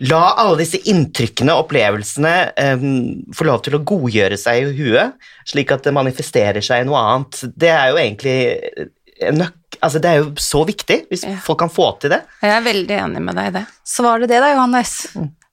la 0.00 0.20
alle 0.40 0.62
disse 0.62 0.78
inntrykkene 0.88 1.52
og 1.52 1.66
opplevelsene 1.66 2.30
um, 2.80 3.24
få 3.36 3.44
lov 3.44 3.60
til 3.66 3.74
å 3.76 3.82
godgjøre 3.84 4.38
seg 4.40 4.62
i 4.62 4.70
huet, 4.78 5.12
slik 5.44 5.74
at 5.76 5.84
det 5.84 5.92
manifesterer 5.92 6.64
seg 6.64 6.80
i 6.82 6.88
noe 6.88 7.02
annet. 7.04 7.42
Det 7.52 7.68
er 7.68 7.90
jo 7.92 7.98
egentlig 8.00 8.36
en. 9.20 9.44
Altså, 9.80 10.00
det 10.00 10.08
er 10.10 10.22
jo 10.22 10.30
så 10.40 10.62
viktig, 10.68 11.02
hvis 11.12 11.22
Ja. 11.28 11.34
folk 11.44 11.58
kan 11.60 11.68
få 11.72 11.90
til 12.00 12.10
det. 12.14 12.22
Jeg 12.42 12.50
er 12.56 12.64
veldig 12.64 12.96
enig 12.96 13.20
med 13.22 13.36
deg 13.36 13.46
i 13.50 13.54
det. 13.58 13.66
Så 13.84 14.02
var 14.02 14.18
det 14.20 14.28
det 14.32 14.40
da, 14.40 14.54
Johannes, 14.54 14.94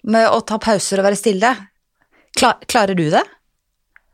med 0.07 0.30
å 0.31 0.39
ta 0.48 0.57
pauser 0.63 1.00
og 1.04 1.06
være 1.09 1.19
stille. 1.19 1.51
Klar, 2.38 2.56
klarer 2.71 2.95
du 2.95 3.09
det? 3.12 3.24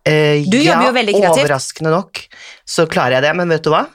Eh, 0.05 0.43
Du 0.49 0.57
jobber 0.59 0.89
jo 0.89 0.93
veldig 0.97 1.13
kreativt. 1.15 1.45
Overraskende 1.45 1.93
nok 1.93 2.23
så 2.67 2.85
klarer 2.91 3.17
jeg 3.19 3.23
det, 3.27 3.35
men 3.39 3.49
vet 3.53 3.63
du 3.63 3.69
hva? 3.73 3.85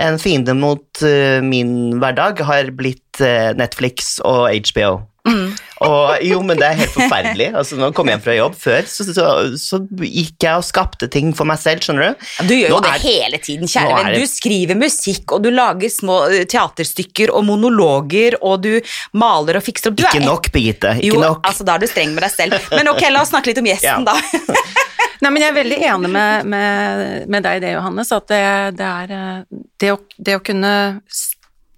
En 0.00 0.16
fiende 0.22 0.54
mot 0.56 1.02
uh, 1.04 1.40
min 1.44 1.98
hverdag 2.00 2.40
har 2.48 2.70
blitt 2.72 3.20
uh, 3.20 3.50
Netflix 3.58 4.14
og 4.24 4.46
HBO. 4.70 5.02
Mm. 5.28 5.50
Og 5.84 6.20
jo, 6.24 6.38
men 6.44 6.56
det 6.60 6.64
er 6.66 6.74
helt 6.78 6.92
forferdelig. 6.92 7.46
Altså, 7.56 7.76
når 7.76 7.88
jeg 7.90 7.94
kom 7.96 8.08
hjem 8.10 8.20
fra 8.24 8.34
jobb 8.36 8.54
før, 8.60 8.82
så, 8.88 9.04
så, 9.16 9.24
så 9.60 9.78
gikk 10.04 10.44
jeg 10.44 10.52
og 10.60 10.64
skapte 10.64 11.08
ting 11.12 11.30
for 11.36 11.48
meg 11.48 11.56
selv, 11.60 11.80
skjønner 11.84 12.10
du? 12.12 12.26
Du 12.48 12.52
gjør 12.56 12.66
jo 12.68 12.74
Nå 12.74 12.80
det 12.84 12.90
er- 12.98 13.04
hele 13.04 13.38
tiden, 13.40 13.68
kjære 13.68 13.94
venn. 13.96 14.10
det- 14.12 14.20
Du 14.20 14.28
skriver 14.28 14.76
musikk, 14.80 15.32
og 15.36 15.42
du 15.44 15.48
lager 15.52 15.88
små 15.92 16.18
eh, 16.28 16.44
teaterstykker 16.52 17.32
og 17.32 17.44
monologer, 17.48 18.36
og 18.44 18.60
du 18.64 18.74
maler 19.16 19.56
og 19.60 19.64
fikser 19.64 19.88
opp. 19.92 19.96
Du 20.00 20.04
Ikke 20.04 20.20
er- 20.20 20.28
nok, 20.28 20.50
Birgitte. 20.52 20.92
Ikke 21.00 21.14
Jo, 21.16 21.20
nok. 21.24 21.40
altså 21.48 21.64
da 21.68 21.76
er 21.76 21.84
du 21.84 21.88
streng 21.88 22.12
med 22.16 22.24
deg 22.28 22.32
selv. 22.36 22.68
Men 22.76 22.92
ok, 22.92 23.00
la 23.12 23.22
oss 23.24 23.32
snakke 23.32 23.52
litt 23.52 23.60
om 23.64 23.68
gjesten, 23.72 24.04
Ja. 24.04 24.04
da. 24.04 24.16
Nei, 25.20 25.30
men 25.30 25.42
jeg 25.42 25.52
er 25.52 25.58
veldig 25.58 25.78
enig 25.84 26.10
med, 26.14 26.46
med, 26.48 27.04
med 27.28 27.44
deg 27.44 27.58
i 27.58 27.62
det, 27.64 27.74
Johannes, 27.74 28.12
at 28.16 28.30
det, 28.30 28.44
det 28.78 28.86
er 28.88 29.12
eh, 29.16 29.60
det 29.82 29.92
å, 29.92 29.98
det 30.16 30.38
å 30.38 30.42
kunne 30.44 30.72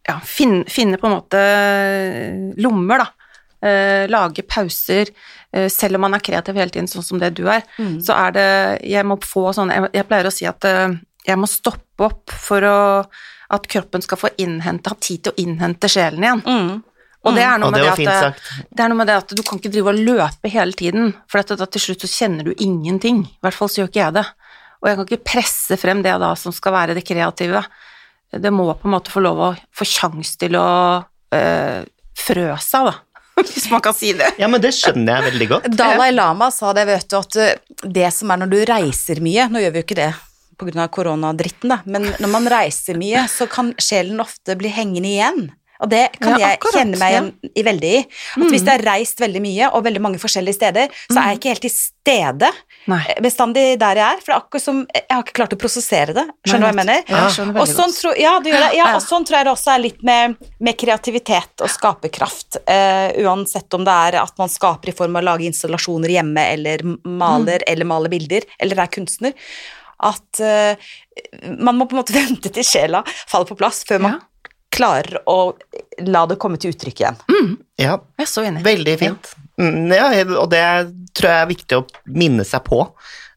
ja, 0.06 0.16
finne, 0.26 0.62
finne 0.70 1.00
på 1.00 1.08
en 1.08 1.16
måte 1.16 1.42
lommer, 2.62 3.02
da. 3.02 3.08
Eh, 3.62 4.08
lage 4.10 4.42
pauser, 4.42 5.10
eh, 5.54 5.68
selv 5.70 5.94
om 5.98 6.02
man 6.06 6.16
er 6.18 6.24
kreativ 6.24 6.56
hele 6.58 6.74
tiden, 6.74 6.90
sånn 6.90 7.06
som 7.06 7.20
det 7.22 7.30
du 7.38 7.44
er, 7.46 7.62
så 8.02 8.16
er 8.16 8.32
det 8.34 8.46
Jeg 8.90 9.06
må 9.06 9.14
få 9.22 9.52
sånn 9.54 9.70
jeg, 9.70 9.86
jeg 9.94 10.08
pleier 10.08 10.26
å 10.26 10.34
si 10.34 10.48
at 10.50 10.66
eh, 10.66 10.96
jeg 11.28 11.38
må 11.38 11.46
stoppe 11.46 12.08
opp 12.08 12.34
for 12.34 12.66
å 12.66 12.80
at 13.52 13.68
kroppen 13.68 14.02
skal 14.02 14.18
få 14.18 14.30
innhente, 14.40 14.90
ha 14.90 14.96
tid 14.96 15.22
til 15.22 15.34
å 15.34 15.42
innhente 15.42 15.88
sjelen 15.92 16.24
igjen. 16.24 16.42
Mm. 16.46 16.82
Og 17.22 17.36
det 17.38 17.44
er 17.46 17.60
noe 17.60 17.70
Og 17.70 17.76
med 17.76 17.84
det 17.84 17.92
det, 18.02 18.14
at 18.26 18.48
det 18.72 18.82
er 18.82 18.90
noe 18.90 18.98
med 18.98 19.08
det 19.10 19.16
at 19.20 19.34
du 19.36 19.42
kan 19.46 19.60
ikke 19.60 19.70
drive 19.70 19.92
og 19.92 20.00
løpe 20.08 20.50
hele 20.50 20.74
tiden, 20.74 21.12
for 21.30 21.42
at 21.42 21.52
da 21.58 21.68
til 21.70 21.84
slutt 21.84 22.02
så 22.02 22.10
kjenner 22.10 22.48
du 22.48 22.52
ingenting. 22.56 23.22
I 23.30 23.46
hvert 23.46 23.58
fall 23.58 23.70
så 23.70 23.82
gjør 23.82 23.92
ikke 23.92 24.02
jeg 24.02 24.16
det. 24.18 24.24
Og 24.82 24.90
jeg 24.90 24.98
kan 24.98 25.08
ikke 25.08 25.30
presse 25.30 25.78
frem 25.78 26.02
det 26.02 26.16
da 26.18 26.32
som 26.38 26.54
skal 26.54 26.74
være 26.74 26.96
det 26.98 27.04
kreative. 27.06 27.62
Det 28.32 28.50
må 28.50 28.66
på 28.74 28.88
en 28.88 28.96
måte 28.96 29.12
få 29.12 29.22
lov 29.22 29.38
å 29.38 29.52
få 29.76 29.86
sjanse 29.86 30.34
til 30.40 30.58
å 30.58 30.66
øh, 31.36 31.80
frø 32.18 32.48
seg, 32.58 32.90
da. 32.90 32.98
Hvis 33.54 33.70
man 33.70 33.80
kan 33.84 33.94
si 33.96 34.12
det. 34.16 34.34
Ja, 34.42 34.48
men 34.50 34.60
det 34.60 34.74
skjønner 34.76 35.20
jeg 35.20 35.30
veldig 35.30 35.48
godt. 35.54 35.70
Dalai 35.78 36.10
Lama 36.12 36.50
sa 36.52 36.74
det, 36.76 36.84
vet 36.90 37.06
du, 37.08 37.16
at 37.20 37.38
uh, 37.38 37.86
det 37.86 38.10
som 38.12 38.32
er 38.34 38.42
når 38.42 38.52
du 38.52 38.58
reiser 38.68 39.22
mye 39.24 39.46
Nå 39.48 39.62
gjør 39.62 39.72
vi 39.72 39.80
jo 39.80 39.86
ikke 39.86 40.00
det 40.02 40.10
pga. 40.60 40.86
koronadritten, 40.92 41.72
da, 41.72 41.80
men 41.84 42.10
når 42.20 42.30
man 42.30 42.46
reiser 42.50 42.98
mye, 43.00 43.24
så 43.30 43.48
kan 43.50 43.72
sjelen 43.80 44.20
ofte 44.22 44.56
bli 44.58 44.70
hengende 44.72 45.10
igjen. 45.10 45.48
Og 45.82 45.90
det 45.90 46.04
kan 46.20 46.36
Ja, 46.38 46.52
jeg 46.52 46.60
kjenne 46.72 46.98
meg 47.00 47.12
ja. 47.12 47.20
igjen 47.22 47.52
i 47.58 47.62
veldig 47.66 47.88
i. 47.98 48.02
At 48.38 48.50
hvis 48.52 48.62
jeg 48.62 48.70
har 48.76 48.84
reist 48.86 49.18
veldig 49.18 49.40
mye, 49.42 49.70
og 49.74 49.82
veldig 49.84 50.02
mange 50.04 50.20
forskjellige 50.22 50.54
steder, 50.54 50.92
så 51.10 51.16
er 51.18 51.32
jeg 51.32 51.40
ikke 51.40 51.50
helt 51.52 51.64
til 51.66 51.72
stede 51.74 52.50
Nei. 52.92 53.00
eh, 53.10 53.18
bestandig 53.24 53.64
der 53.82 53.98
jeg 53.98 54.06
er. 54.06 54.20
For 54.22 54.30
det 54.30 54.36
er 54.36 54.42
akkurat 54.44 54.62
som 54.62 54.78
Jeg 54.94 55.04
har 55.10 55.24
ikke 55.24 55.36
klart 55.40 55.56
å 55.56 55.58
prosessere 55.58 56.14
det. 56.14 56.24
Skjønner 56.46 56.62
du 56.62 56.68
hva 56.68 56.72
jeg 56.72 56.78
mener? 56.80 57.02
Ja, 57.10 57.24
jeg 57.26 57.56
Og 57.64 57.68
sånn, 57.72 57.92
godt. 57.98 58.18
ja, 58.22 58.32
gjør 58.38 58.62
det. 58.68 58.70
Ja, 58.78 58.86
og 58.94 59.02
sånn 59.02 59.26
tror 59.26 59.38
jeg 59.40 59.48
det 59.50 59.54
også 59.56 59.74
er 59.74 59.82
litt 59.82 60.02
med, 60.06 60.38
med 60.60 60.78
kreativitet 60.78 61.66
og 61.66 61.70
skaperkraft. 61.74 62.62
Uh, 62.62 63.10
uansett 63.26 63.74
om 63.74 63.84
det 63.84 63.98
er 64.06 64.20
at 64.22 64.38
man 64.38 64.48
skaper 64.52 64.92
i 64.94 64.96
form 64.96 65.16
av 65.18 65.22
å 65.24 65.28
lage 65.32 65.46
installasjoner 65.50 66.14
hjemme, 66.18 66.46
eller 66.56 66.82
maler, 67.04 67.58
Mm. 67.62 67.70
eller 67.72 67.84
maler 67.84 68.08
bilder, 68.12 68.42
eller 68.60 68.78
er 68.82 68.86
kunstner. 68.86 69.32
At 70.02 70.40
uh, 70.42 70.74
man 71.58 71.76
må 71.78 71.86
på 71.86 71.94
en 71.96 72.00
måte 72.02 72.14
vente 72.20 72.50
til 72.52 72.64
sjela 72.66 73.02
faller 73.26 73.46
på 73.50 73.56
plass 73.58 73.82
før 73.88 74.00
man. 74.06 74.20
Klarer 74.72 75.20
å 75.28 75.52
la 76.08 76.24
det 76.30 76.38
komme 76.40 76.58
til 76.60 76.72
uttrykk 76.72 77.02
igjen. 77.04 77.18
Ja, 77.78 77.98
Jeg 78.18 78.24
er 78.26 78.30
så 78.30 78.44
enig. 78.48 78.62
veldig 78.64 78.94
fint. 79.00 79.32
Mm, 79.60 79.92
ja, 79.92 80.06
og 80.40 80.48
det 80.50 80.62
tror 81.14 81.28
jeg 81.30 81.42
er 81.42 81.50
viktig 81.50 81.78
å 81.80 81.84
minne 82.08 82.44
seg 82.48 82.64
på. 82.64 82.86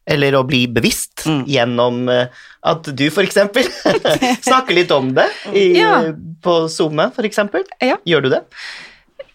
Eller 0.06 0.36
å 0.38 0.44
bli 0.46 0.66
bevisst 0.70 1.24
Mm. 1.26 1.40
gjennom 1.50 2.08
eh, 2.08 2.28
at 2.62 2.84
du 2.94 3.08
eksempel 3.26 3.64
snakker 4.46 4.74
litt 4.76 4.92
om 4.94 5.08
det 5.16 5.26
i, 5.52 5.72
Ja. 5.80 6.12
på 6.42 6.68
SoMe, 6.70 7.08
eksempel. 7.26 7.64
Ja. 7.82 7.96
Gjør 8.06 8.22
du 8.22 8.28
det? 8.36 8.42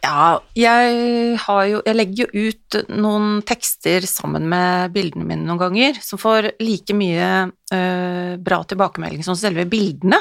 Ja, 0.01 0.39
jeg 0.57 1.37
har 1.43 1.65
jo 1.69 1.81
Jeg 1.85 1.95
legger 1.99 2.31
jo 2.33 2.47
ut 2.49 2.77
noen 2.89 3.43
tekster 3.45 4.01
sammen 4.09 4.47
med 4.49 4.93
bildene 4.95 5.27
mine 5.27 5.43
noen 5.45 5.59
ganger, 5.59 5.99
som 6.01 6.17
får 6.17 6.53
like 6.63 6.95
mye 6.97 7.51
øh, 7.75 8.37
bra 8.41 8.63
tilbakemelding 8.63 9.21
som 9.27 9.35
selve 9.35 9.67
bildene. 9.69 10.17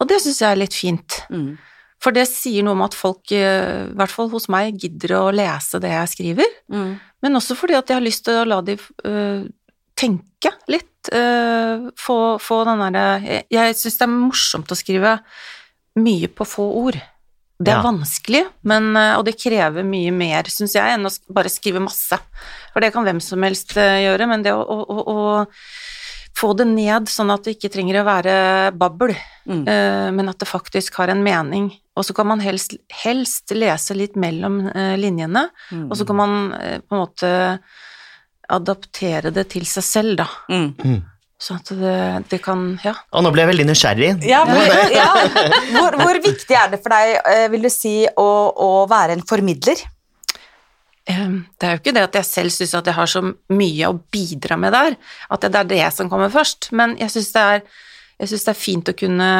Og 0.00 0.08
det 0.10 0.18
syns 0.24 0.40
jeg 0.42 0.50
er 0.50 0.60
litt 0.60 0.76
fint. 0.76 1.20
Mm. 1.30 1.52
For 2.02 2.14
det 2.16 2.24
sier 2.26 2.64
noe 2.66 2.74
om 2.74 2.82
at 2.82 2.96
folk, 2.98 3.30
øh, 3.30 3.92
i 3.92 3.96
hvert 3.98 4.10
fall 4.10 4.30
hos 4.32 4.48
meg, 4.50 4.74
gidder 4.82 5.14
å 5.20 5.24
lese 5.34 5.78
det 5.82 5.92
jeg 5.92 6.10
skriver. 6.16 6.56
Mm. 6.72 6.96
Men 7.22 7.38
også 7.38 7.54
fordi 7.58 7.76
at 7.78 7.92
jeg 7.92 8.00
har 8.00 8.02
lyst 8.02 8.24
til 8.26 8.40
å 8.40 8.48
la 8.48 8.58
de 8.66 8.74
uh, 9.06 9.44
tenke 9.94 10.50
litt. 10.72 10.88
Uh, 11.14 11.88
få, 11.98 12.16
få 12.42 12.60
den 12.66 12.82
derre 12.82 13.06
Jeg, 13.26 13.46
jeg 13.50 13.78
syns 13.78 13.96
det 13.98 14.04
er 14.06 14.12
morsomt 14.14 14.74
å 14.74 14.78
skrive 14.78 15.16
mye 16.02 16.30
på 16.30 16.46
få 16.48 16.66
ord. 16.82 16.98
Det 17.62 17.70
er 17.70 17.78
Ja. 17.78 17.82
vanskelig, 17.86 18.42
men, 18.66 18.88
og 18.96 19.22
det 19.28 19.36
krever 19.38 19.84
mye 19.86 20.10
mer, 20.10 20.48
syns 20.50 20.74
jeg, 20.74 20.96
enn 20.96 21.06
å 21.06 21.10
bare 21.30 21.50
skrive 21.52 21.78
masse. 21.84 22.18
For 22.72 22.82
det 22.82 22.90
kan 22.94 23.06
hvem 23.06 23.20
som 23.22 23.44
helst 23.46 23.76
gjøre, 23.78 24.26
men 24.26 24.42
det 24.42 24.50
å, 24.56 24.64
å, 24.66 24.96
å 25.12 25.36
få 26.38 26.52
det 26.56 26.64
ned 26.70 27.10
sånn 27.12 27.30
at 27.34 27.44
det 27.44 27.56
ikke 27.58 27.70
trenger 27.74 28.00
å 28.00 28.08
være 28.08 28.34
babbel, 28.78 29.14
Mm. 29.42 29.64
øh, 29.66 30.08
men 30.14 30.28
at 30.30 30.38
det 30.38 30.46
faktisk 30.46 30.94
har 31.00 31.10
en 31.10 31.22
mening, 31.24 31.64
og 31.98 32.04
så 32.06 32.14
kan 32.14 32.28
man 32.30 32.38
helst, 32.40 32.76
helst 33.02 33.50
lese 33.50 33.94
litt 33.98 34.14
mellom 34.14 34.60
eh, 34.70 34.92
linjene, 34.96 35.48
og 35.90 35.96
så 35.98 36.06
kan 36.06 36.16
man 36.16 36.36
eh, 36.60 36.76
på 36.78 36.94
en 36.94 37.00
måte 37.02 37.30
adaptere 38.52 39.32
det 39.34 39.48
til 39.52 39.66
seg 39.66 39.84
selv, 39.86 40.16
da. 40.22 40.26
Mm. 40.52 41.00
Sånn 41.42 41.58
at 41.58 41.72
det, 41.74 41.94
det 42.30 42.38
kan 42.44 42.78
Ja. 42.84 42.92
Og 43.10 43.24
nå 43.26 43.32
ble 43.34 43.42
jeg 43.42 43.50
veldig 43.50 43.66
nysgjerrig. 43.72 44.10
Ja, 44.30 44.44
hvor, 44.46 44.74
ja. 44.94 45.08
Hvor, 45.74 45.96
hvor 46.04 46.20
viktig 46.22 46.54
er 46.54 46.70
det 46.70 46.78
for 46.84 46.94
deg, 46.94 47.16
vil 47.50 47.66
du 47.66 47.70
si, 47.72 47.96
å, 48.14 48.28
å 48.54 48.70
være 48.90 49.16
en 49.18 49.24
formidler? 49.26 49.82
Det 51.06 51.66
er 51.66 51.72
jo 51.74 51.80
ikke 51.80 51.94
det 51.96 52.04
at 52.06 52.14
jeg 52.20 52.28
selv 52.28 52.54
syns 52.54 52.76
at 52.78 52.86
jeg 52.86 52.94
har 52.94 53.08
så 53.10 53.24
mye 53.50 53.88
å 53.88 53.96
bidra 54.14 54.54
med 54.60 54.70
der, 54.74 54.94
at 55.34 55.46
det 55.48 55.58
er 55.58 55.70
det 55.72 55.86
som 55.96 56.10
kommer 56.10 56.30
først, 56.30 56.70
men 56.78 56.94
jeg 57.00 57.10
syns 57.10 57.32
det, 57.34 57.46
det 58.22 58.38
er 58.38 58.54
fint 58.54 58.90
å 58.92 58.94
kunne 58.94 59.30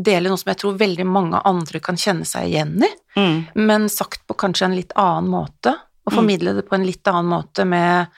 dele 0.00 0.32
noe 0.32 0.40
som 0.40 0.48
jeg 0.54 0.62
tror 0.62 0.78
veldig 0.80 1.04
mange 1.04 1.42
andre 1.44 1.82
kan 1.84 2.00
kjenne 2.00 2.24
seg 2.24 2.48
igjen 2.48 2.78
i, 2.80 2.88
men 3.60 3.90
sagt 3.92 4.24
på 4.26 4.38
kanskje 4.40 4.70
en 4.70 4.76
litt 4.78 4.94
annen 4.96 5.28
måte, 5.34 5.74
og 6.02 6.16
formidle 6.16 6.56
det 6.56 6.64
på 6.66 6.74
en 6.78 6.86
litt 6.88 7.06
annen 7.06 7.28
måte 7.30 7.68
med 7.68 8.08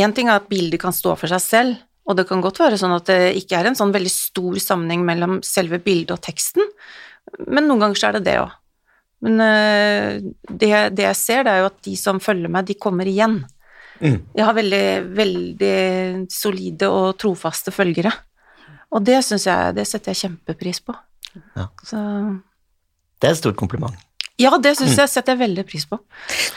En 0.00 0.12
ting 0.16 0.30
er 0.30 0.38
at 0.38 0.46
bildet 0.48 0.80
kan 0.80 0.94
stå 0.96 1.12
for 1.20 1.28
seg 1.28 1.42
selv, 1.44 1.80
og 2.08 2.16
det 2.16 2.24
kan 2.30 2.40
godt 2.40 2.62
være 2.62 2.78
sånn 2.80 2.94
at 2.94 3.10
det 3.10 3.34
ikke 3.36 3.58
er 3.58 3.66
en 3.68 3.76
sånn 3.76 3.90
veldig 3.92 4.12
stor 4.14 4.54
sammenheng 4.62 5.02
mellom 5.04 5.42
selve 5.44 5.82
bildet 5.84 6.14
og 6.14 6.22
teksten, 6.24 6.64
men 7.44 7.66
noen 7.66 7.82
ganger 7.82 8.00
så 8.00 8.08
er 8.08 8.16
det 8.16 8.22
det 8.30 8.38
òg. 8.40 8.54
Men 9.24 9.40
øh, 9.40 10.18
det, 10.50 10.70
det 10.96 11.06
jeg 11.06 11.18
ser, 11.18 11.44
det 11.46 11.52
er 11.52 11.62
jo 11.64 11.70
at 11.70 11.78
de 11.86 11.96
som 11.96 12.20
følger 12.22 12.52
meg, 12.52 12.66
de 12.68 12.76
kommer 12.80 13.08
igjen. 13.08 13.40
Mm. 14.00 14.18
Jeg 14.36 14.44
har 14.44 14.56
veldig, 14.56 14.86
veldig 15.16 15.76
solide 16.32 16.90
og 16.92 17.14
trofaste 17.20 17.72
følgere. 17.72 18.12
Og 18.92 19.02
det 19.04 19.18
syns 19.24 19.46
jeg 19.48 19.74
Det 19.74 19.86
setter 19.88 20.12
jeg 20.12 20.20
kjempepris 20.24 20.82
på. 20.84 20.94
Ja. 21.56 21.68
Så 21.84 21.98
Det 23.20 23.28
er 23.28 23.32
et 23.32 23.40
stort 23.40 23.56
kompliment. 23.56 23.96
Ja, 24.36 24.50
det 24.60 24.74
syns 24.76 24.98
jeg 25.00 25.08
setter 25.08 25.32
jeg 25.32 25.40
veldig 25.46 25.62
pris 25.64 25.86
på. 25.88 25.96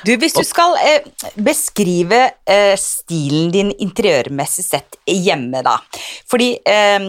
Du, 0.04 0.12
hvis 0.20 0.34
du 0.36 0.42
skal 0.44 0.74
eh, 0.84 1.06
beskrive 1.40 2.18
eh, 2.44 2.74
stilen 2.76 3.54
din 3.54 3.70
interiørmessig 3.72 4.66
sett 4.66 4.98
hjemme, 5.08 5.62
da. 5.64 5.78
Fordi 6.30 6.50
eh, 6.70 7.06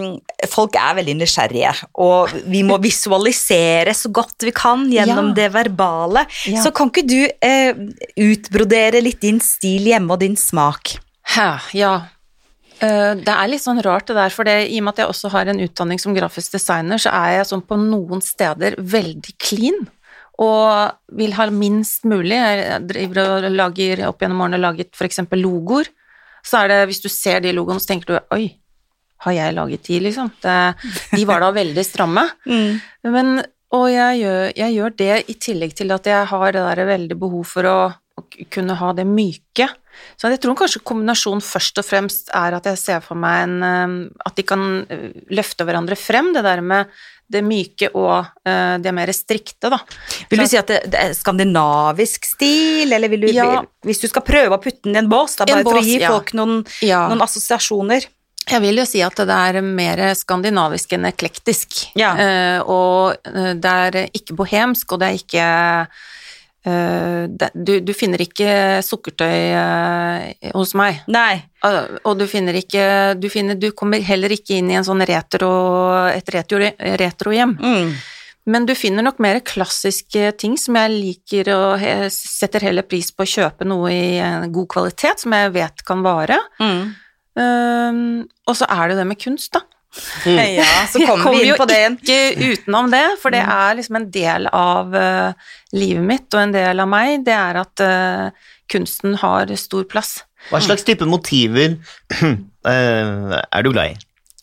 folk 0.48 0.76
er 0.80 0.94
veldig 0.96 1.14
nysgjerrige, 1.20 1.74
og 2.00 2.30
vi 2.48 2.62
må 2.64 2.78
visualisere 2.80 3.92
så 3.96 4.08
godt 4.16 4.46
vi 4.48 4.52
kan 4.56 4.86
gjennom 4.88 5.28
Ja. 5.34 5.34
det 5.42 5.48
verbale. 5.52 6.22
Ja. 6.48 6.62
Så 6.64 6.72
kan 6.72 6.88
ikke 6.88 7.04
du 7.04 7.28
eh, 7.44 7.74
utbrodere 8.16 9.02
litt 9.04 9.20
din 9.20 9.40
stil 9.44 9.90
hjemme 9.90 10.14
og 10.16 10.22
din 10.22 10.36
smak? 10.40 10.94
Hæ, 11.34 11.50
ja. 11.76 11.92
Eh, 12.80 13.14
Det 13.20 13.28
er 13.28 13.48
litt 13.52 13.60
sånn 13.62 13.82
rart 13.84 14.06
det 14.08 14.16
der, 14.16 14.30
for 14.32 14.44
det, 14.48 14.56
i 14.72 14.78
og 14.80 14.84
med 14.86 14.94
at 14.94 15.02
jeg 15.04 15.12
også 15.12 15.30
har 15.34 15.46
en 15.52 15.60
utdanning 15.60 16.00
som 16.00 16.14
grafisk 16.16 16.52
designer, 16.56 16.96
så 16.96 17.12
er 17.12 17.36
jeg 17.42 17.50
sånn 17.52 17.66
på 17.68 17.76
noen 17.76 18.22
steder 18.24 18.78
veldig 18.80 19.34
clean. 19.38 19.82
Og 20.40 20.94
vil 21.12 21.34
ha 21.36 21.50
minst 21.52 22.06
mulig. 22.08 22.32
Jeg 22.40 22.86
driver 22.88 23.44
og 23.44 23.50
lager 23.52 24.06
opp 24.08 24.22
gjennom 24.24 24.40
årene 24.46 24.56
laget 24.62 24.94
f.eks. 24.96 25.20
logoer. 25.36 25.90
Så 26.42 26.62
er 26.62 26.68
det, 26.72 26.78
hvis 26.88 27.02
du 27.04 27.10
ser 27.12 27.40
de 27.44 27.52
logoene, 27.52 27.82
så 27.84 27.90
tenker 27.92 28.06
du 28.14 28.18
oi, 28.32 28.46
har 29.26 29.32
jeg 29.36 29.54
laget 29.56 29.82
de, 29.88 30.00
liksom? 30.06 30.30
Det, 30.42 30.58
de 31.14 31.24
var 31.28 31.42
da 31.44 31.50
veldig 31.60 31.84
stramme. 31.86 32.26
Men, 33.04 33.34
og 33.76 33.86
jeg 33.92 34.22
gjør, 34.22 34.46
jeg 34.56 34.76
gjør 34.78 34.96
det 35.02 35.12
i 35.28 35.36
tillegg 35.46 35.74
til 35.78 35.92
at 35.96 36.08
jeg 36.08 36.30
har 36.32 36.56
det 36.56 36.64
der 36.64 36.84
veldig 36.88 37.18
behov 37.20 37.44
for 37.52 37.68
å, 37.68 37.76
å 37.92 38.24
kunne 38.52 38.78
ha 38.80 38.92
det 38.96 39.04
myke. 39.08 39.68
Så 40.16 40.30
jeg 40.32 40.40
tror 40.40 40.56
kanskje 40.56 40.80
kombinasjonen 40.86 41.42
først 41.44 41.80
og 41.82 41.84
fremst 41.84 42.30
er 42.36 42.56
at 42.56 42.66
jeg 42.70 42.78
ser 42.80 43.00
for 43.04 43.18
meg 43.20 43.42
en 43.44 43.56
eh, 43.66 43.94
At 44.24 44.36
de 44.38 44.44
kan 44.46 44.62
eh, 44.88 45.10
løfte 45.34 45.66
hverandre 45.68 45.98
frem, 45.98 46.30
det 46.32 46.44
der 46.46 46.62
med 46.64 46.88
det 47.30 47.42
myke 47.46 47.90
og 47.94 48.24
eh, 48.48 48.78
det 48.82 48.90
mer 48.96 49.12
strikte, 49.14 49.68
da. 49.70 49.76
Vil 50.30 50.40
du 50.40 50.44
Så- 50.46 50.50
si 50.50 50.58
at 50.58 50.66
det, 50.72 50.78
er 50.98 51.12
skandinavisk 51.14 52.24
stil, 52.26 52.90
eller 52.96 53.12
vil 53.12 53.20
du, 53.26 53.28
Ja. 53.36 53.62
hvis 53.86 54.00
du 54.02 54.08
skal 54.10 54.24
prøve 54.26 54.56
å 54.56 54.62
putte 54.62 54.82
den 54.88 54.96
i 54.96 54.98
en 54.98 55.10
bås, 55.12 55.36
da, 55.38 55.46
bare 55.46 55.62
for 55.62 55.76
å 55.76 55.78
bås, 55.78 55.86
gi 55.86 56.00
ja. 56.00 56.10
folk 56.10 56.32
noen, 56.34 56.64
Ja. 56.82 57.04
noen 57.12 57.22
assosiasjoner? 57.22 58.08
Jeg 58.50 58.62
vil 58.64 58.80
jo 58.80 58.86
si 58.88 59.02
at 59.04 59.20
det 59.28 59.36
er 59.36 59.60
mer 59.64 60.02
skandinavisk 60.18 60.96
enn 60.96 61.08
eklektisk. 61.10 61.84
Ja. 61.98 62.14
Uh, 62.18 62.70
og 62.70 63.30
eh, 63.30 63.52
det 63.58 63.74
er 63.86 64.00
ikke 64.16 64.36
bohemsk, 64.38 64.94
og 64.94 65.02
det 65.02 65.08
er 65.10 65.18
ikke 65.20 65.46
uh, 66.66 67.24
det, 67.30 67.50
du, 67.54 67.76
du 67.84 67.92
finner 67.96 68.22
ikke 68.24 68.52
sukkertøy 68.86 69.36
uh, 69.54 70.50
hos 70.56 70.74
meg. 70.78 71.02
Nei. 71.10 71.42
Og 71.62 72.14
du 72.18 72.24
finner 72.30 72.56
ikke 72.58 72.84
du, 73.20 73.28
finner, 73.32 73.58
du 73.58 73.70
kommer 73.76 74.02
heller 74.02 74.32
ikke 74.34 74.58
inn 74.58 74.72
i 74.72 74.78
en 74.80 74.86
sånn 74.86 75.04
retro, 75.06 75.50
et 76.10 76.34
retro, 76.34 76.62
retrohjem. 77.02 77.54
Mm. 77.60 77.92
Men 78.50 78.64
du 78.66 78.72
finner 78.74 79.04
nok 79.04 79.20
mer 79.22 79.42
klassiske 79.46 80.32
ting 80.40 80.56
som 80.58 80.78
jeg 80.80 80.94
liker 80.94 81.50
og 81.52 81.84
setter 82.10 82.64
heller 82.66 82.86
pris 82.88 83.12
på 83.12 83.22
å 83.22 83.30
kjøpe 83.30 83.68
noe 83.68 83.92
i 83.92 84.48
god 84.50 84.70
kvalitet, 84.72 85.22
som 85.22 85.36
jeg 85.36 85.52
vet 85.54 85.84
kan 85.86 86.02
vare. 86.02 86.40
Mm. 86.58 86.88
Um, 87.40 88.26
og 88.48 88.58
så 88.58 88.68
er 88.68 88.90
det 88.90 89.00
det 89.00 89.06
med 89.08 89.20
kunst, 89.20 89.54
da. 89.56 89.64
Ja, 90.26 90.86
så 90.92 90.98
kommer, 90.98 91.22
kommer 91.24 91.38
vi 91.38 91.48
inn 91.48 91.56
på 91.58 91.66
det 91.68 91.78
igjen. 91.80 91.96
ikke 91.98 92.52
utenom 92.52 92.90
det, 92.92 93.04
for 93.22 93.34
det 93.34 93.42
er 93.42 93.78
liksom 93.78 93.98
en 93.98 94.10
del 94.14 94.46
av 94.54 94.94
eh, 94.96 95.32
livet 95.76 96.06
mitt, 96.06 96.28
og 96.34 96.42
en 96.44 96.54
del 96.54 96.82
av 96.84 96.90
meg, 96.90 97.24
det 97.26 97.34
er 97.34 97.60
at 97.64 97.84
eh, 97.84 98.52
kunsten 98.70 99.18
har 99.18 99.50
stor 99.58 99.84
plass 99.90 100.20
Hva 100.50 100.60
slags 100.62 100.86
type 100.86 101.06
motiver 101.08 101.74
eh, 102.20 103.40
er 103.42 103.66
du 103.66 103.72
glad 103.72 103.96
i? 103.96 103.98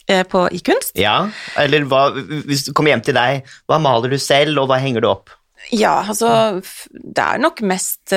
på, 0.07 0.45
i 0.55 0.61
kunst. 0.63 0.93
Ja, 0.95 1.27
eller 1.59 1.83
hva, 1.91 2.15
hvis 2.47 2.61
du 2.63 2.69
kommer 2.71 2.93
hjem 2.93 3.01
til 3.03 3.17
deg, 3.17 3.43
hva 3.67 3.75
maler 3.83 4.07
du 4.07 4.15
selv, 4.23 4.55
og 4.61 4.69
hva 4.71 4.77
henger 4.79 5.03
du 5.03 5.09
opp? 5.09 5.33
Ja, 5.75 5.97
altså, 6.07 6.61
det 6.95 7.25
er 7.25 7.41
nok 7.43 7.59
mest 7.67 8.15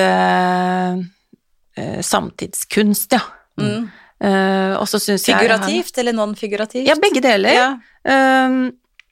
samtidskunst, 2.07 3.11
ja. 3.11 3.19
Mm. 3.59 3.91
Så 4.21 4.99
syns 5.01 5.25
jeg 5.25 5.39
Figurativt 5.39 5.97
eller 5.97 6.13
non-figurativt? 6.13 6.85
Ja, 6.85 6.97
begge 7.01 7.23
deler. 7.23 7.55
Ja. 7.57 7.69
Um, 8.05 8.67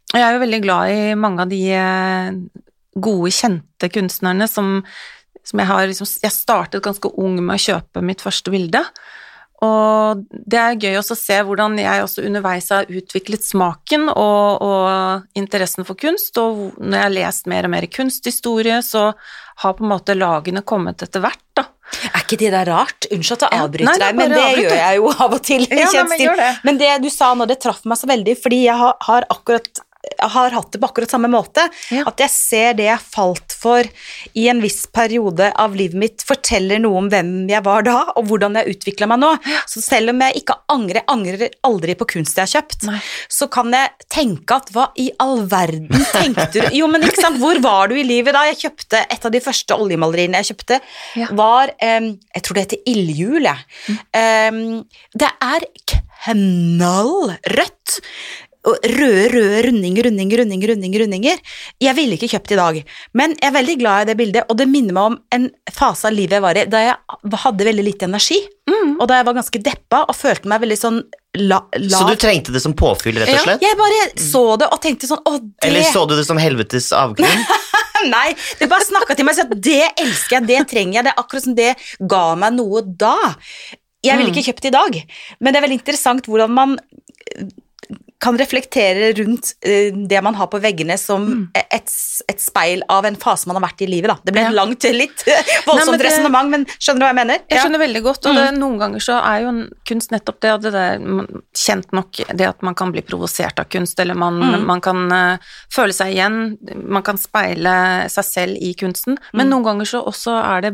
og 0.09 0.17
jeg 0.17 0.25
er 0.25 0.35
jo 0.35 0.43
veldig 0.43 0.59
glad 0.63 0.91
i 0.91 1.15
mange 1.19 1.45
av 1.45 1.51
de 1.51 1.61
eh, 1.77 2.37
gode, 2.97 3.31
kjente 3.33 3.89
kunstnerne 3.93 4.47
som, 4.49 4.79
som 5.45 5.61
jeg 5.61 5.69
har 5.69 5.85
liksom 5.85 6.09
Jeg 6.23 6.33
startet 6.33 6.85
ganske 6.85 7.11
ung 7.21 7.37
med 7.43 7.59
å 7.59 7.65
kjøpe 7.67 8.05
mitt 8.05 8.23
første 8.25 8.53
bilde. 8.53 8.81
Og 9.65 10.23
det 10.31 10.59
er 10.59 10.77
gøy 10.79 10.97
også 11.01 11.17
å 11.17 11.19
se 11.19 11.37
hvordan 11.43 11.75
jeg 11.81 12.03
også 12.03 12.23
underveis 12.25 12.69
har 12.71 12.87
utviklet 12.87 13.43
smaken 13.43 14.07
og, 14.13 14.63
og 14.63 15.39
interessen 15.39 15.85
for 15.87 15.99
kunst, 15.99 16.37
og 16.39 16.77
når 16.79 16.95
jeg 16.95 17.05
har 17.05 17.15
lest 17.17 17.49
mer 17.51 17.67
og 17.67 17.73
mer 17.75 17.89
kunsthistorie, 17.91 18.79
så 18.85 19.09
har 19.59 19.75
på 19.75 19.83
en 19.83 19.91
måte 19.91 20.15
lagene 20.15 20.63
kommet 20.63 21.03
etter 21.03 21.25
hvert, 21.25 21.43
da. 21.59 21.67
Er 22.13 22.21
ikke 22.23 22.37
det 22.37 22.51
der 22.53 22.65
rart? 22.69 23.07
Unnskyld 23.11 23.39
at 23.39 23.45
jeg 23.51 23.59
Ja. 23.59 23.63
avbryter 23.65 23.85
Nei, 23.89 23.97
det 23.97 24.01
er 24.01 24.11
deg, 24.11 24.15
men 24.19 24.29
det 24.29 24.37
avbryter. 24.43 24.63
gjør 24.63 24.77
jeg 24.79 24.95
jo 24.99 25.09
av 25.25 25.33
og 25.33 25.41
til. 25.43 25.61
Ja, 25.69 25.91
nei, 25.91 26.03
men 26.09 26.37
det. 26.37 26.49
men 26.63 26.77
det 26.77 26.91
du 27.03 27.09
sa 27.09 27.33
nå, 27.33 27.47
det 27.49 27.59
traff 27.63 27.83
meg 27.85 27.97
så 27.97 28.07
veldig, 28.11 28.35
fordi 28.41 28.63
jeg 28.65 28.77
har, 28.77 28.95
har 29.01 29.25
akkurat 29.29 29.81
har 30.19 30.53
hatt 30.55 30.71
det 30.71 30.79
på 30.79 30.87
akkurat 30.87 31.11
samme 31.11 31.27
måte. 31.31 31.65
Ja. 31.91 32.05
At 32.07 32.21
jeg 32.23 32.31
ser 32.31 32.73
det 32.79 32.85
jeg 32.87 33.03
falt 33.03 33.55
for 33.59 33.83
i 34.39 34.45
en 34.51 34.61
viss 34.63 34.85
periode 34.95 35.49
av 35.59 35.75
livet 35.75 35.99
mitt, 35.99 36.23
forteller 36.25 36.79
noe 36.79 37.01
om 37.01 37.09
hvem 37.11 37.33
jeg 37.51 37.63
var 37.65 37.83
da, 37.87 37.97
og 38.15 38.29
hvordan 38.29 38.55
jeg 38.61 38.77
utvikla 38.77 39.09
meg 39.11 39.19
nå. 39.19 39.31
Så 39.67 39.83
selv 39.83 40.13
om 40.13 40.23
jeg 40.23 40.39
ikke 40.41 40.55
angrer, 40.71 41.03
angrer 41.11 41.49
aldri 41.67 41.97
på 41.99 42.07
kunst 42.15 42.39
jeg 42.39 42.47
har 42.47 42.53
kjøpt, 42.61 42.87
Nei. 42.87 42.99
så 43.27 43.49
kan 43.51 43.73
jeg 43.75 44.07
tenke 44.07 44.55
at 44.61 44.71
hva 44.75 44.87
i 45.03 45.09
all 45.19 45.43
verden 45.51 45.89
tenkte 46.13 46.47
du 46.55 46.59
Jo, 46.79 46.87
men 46.91 47.03
ikke 47.03 47.21
sant, 47.25 47.39
hvor 47.41 47.59
var 47.63 47.91
du 47.91 47.95
i 47.99 48.05
livet 48.07 48.33
da? 48.37 48.45
Jeg 48.49 48.61
kjøpte 48.63 49.03
et 49.03 49.25
av 49.27 49.31
de 49.35 49.41
første 49.43 49.75
oljemaleriene 49.75 50.39
jeg 50.39 50.53
kjøpte, 50.53 50.79
Ja. 51.19 51.27
var 51.35 51.73
um, 51.75 52.11
Jeg 52.35 52.43
tror 52.45 52.55
det 52.55 52.63
heter 52.67 52.83
Ildhjul, 52.93 53.49
jeg. 53.49 53.97
Em, 54.15 54.61
det 55.17 55.29
er 55.43 55.65
knallrødt. 56.29 57.99
Og 58.69 58.87
røde, 58.93 59.25
røde 59.33 59.61
rundinger, 59.65 60.05
rundinger, 60.09 60.43
rundinger, 60.43 60.73
rundinger, 60.73 61.03
rundinger. 61.05 61.41
Jeg 61.81 61.97
ville 61.97 62.17
ikke 62.19 62.29
kjøpt 62.35 62.53
i 62.53 62.59
dag, 62.59 62.79
men 63.17 63.33
jeg 63.39 63.49
er 63.49 63.55
veldig 63.55 63.75
glad 63.81 64.03
i 64.03 64.09
det 64.11 64.17
bildet, 64.19 64.45
og 64.51 64.59
det 64.59 64.67
minner 64.69 64.95
meg 64.97 65.09
om 65.11 65.17
en 65.35 65.47
fase 65.73 66.09
av 66.09 66.13
livet 66.15 66.37
jeg 66.37 66.45
var 66.45 66.59
i 66.59 66.65
da 66.69 66.83
jeg 66.85 67.33
hadde 67.45 67.67
veldig 67.69 67.85
lite 67.87 68.09
energi, 68.09 68.37
og 68.99 69.07
da 69.09 69.17
jeg 69.19 69.25
var 69.29 69.37
ganske 69.39 69.61
deppa 69.65 70.03
og 70.11 70.15
følte 70.17 70.49
meg 70.51 70.61
veldig 70.61 70.77
sånn 70.77 70.99
la, 71.39 71.59
Så 71.73 72.03
du 72.09 72.15
trengte 72.19 72.53
det 72.53 72.61
som 72.61 72.73
påfyll, 72.77 73.17
rett 73.17 73.31
og 73.31 73.37
Ja, 73.37 73.43
slett? 73.45 73.63
Jeg 73.63 73.77
bare 73.79 74.05
så 74.21 74.43
det 74.59 74.67
og 74.69 74.81
tenkte 74.83 75.09
sånn 75.09 75.21
Å, 75.25 75.33
det 75.39 75.67
Eller 75.69 75.85
så 75.87 76.03
du 76.09 76.15
det 76.17 76.25
som 76.27 76.39
helvetes 76.41 76.89
avgrunn? 76.95 77.45
Nei, 78.13 78.33
det 78.59 78.69
bare 78.71 78.85
snakka 78.87 79.15
til 79.17 79.27
meg 79.27 79.35
og 79.35 79.39
sa 79.41 79.45
at 79.47 79.63
det 79.65 79.81
elsker 79.99 80.37
jeg, 80.37 80.47
det 80.47 80.59
trenger 80.71 80.99
jeg. 80.99 81.05
Det 81.07 81.11
er 81.11 81.21
akkurat 81.21 81.45
som 81.45 81.55
det 81.57 81.71
ga 82.13 82.23
meg 82.39 82.55
noe 82.55 82.83
da. 82.85 83.15
Jeg 84.05 84.15
ville 84.19 84.31
ikke 84.31 84.45
kjøpt 84.47 84.63
det 84.63 84.71
i 84.71 84.77
dag, 84.77 84.99
men 85.43 85.51
det 85.51 85.59
er 85.59 85.65
veldig 85.65 85.79
interessant 85.81 86.29
hvordan 86.29 86.53
man 86.55 86.77
kan 88.19 88.35
reflektere 88.37 89.13
rundt 89.15 89.53
eh, 89.63 89.93
det 89.95 90.19
man 90.25 90.35
har 90.35 90.49
på 90.51 90.59
veggene 90.59 90.97
som 90.99 91.23
Mm. 91.29 91.45
et, 91.55 91.91
et 92.27 92.41
speil 92.41 92.81
av 92.89 93.05
en 93.05 93.15
fase 93.15 93.47
man 93.47 93.55
har 93.55 93.63
vært 93.69 93.81
i 93.85 93.87
livet. 93.87 94.09
Da. 94.11 94.17
Det 94.25 94.33
ble 94.35 94.41
Ja. 94.43 94.49
langt, 94.51 94.83
litt 94.83 95.23
voldsomt 95.67 95.95
men 95.95 96.03
resonnement, 96.03 96.49
men 96.51 96.65
skjønner 96.79 96.99
du 96.99 97.05
hva 97.05 97.11
jeg 97.13 97.19
mener? 97.19 97.39
Jeg 97.47 97.57
Ja. 97.57 97.63
skjønner 97.63 97.79
veldig 97.79 98.01
godt, 98.03 98.25
og 98.27 98.35
det, 98.35 98.45
noen 98.59 98.77
ganger 98.81 98.99
så 98.99 99.15
er 99.23 99.45
jo 99.45 99.53
kunst 99.87 100.11
nettopp 100.11 100.39
det, 100.41 100.51
og 100.51 100.61
det 100.61 100.71
der 100.73 100.99
kjent 101.55 101.93
nok 101.95 102.11
det 102.35 102.47
at 102.49 102.61
man 102.61 102.75
kan 102.75 102.91
bli 102.91 103.01
provosert 103.07 103.59
av 103.59 103.69
kunst, 103.71 103.99
eller 103.99 104.15
man, 104.15 104.65
man 104.65 104.81
kan 104.81 105.05
uh, 105.11 105.37
føle 105.71 105.93
seg 105.95 106.11
igjen, 106.17 106.57
man 106.89 107.03
kan 107.03 107.17
speile 107.17 108.09
seg 108.11 108.25
selv 108.25 108.57
i 108.59 108.73
kunsten, 108.73 109.17
men 109.33 109.49
noen 109.49 109.63
ganger 109.63 109.85
så 109.85 110.03
også 110.03 110.35
er 110.57 110.61
det 110.67 110.73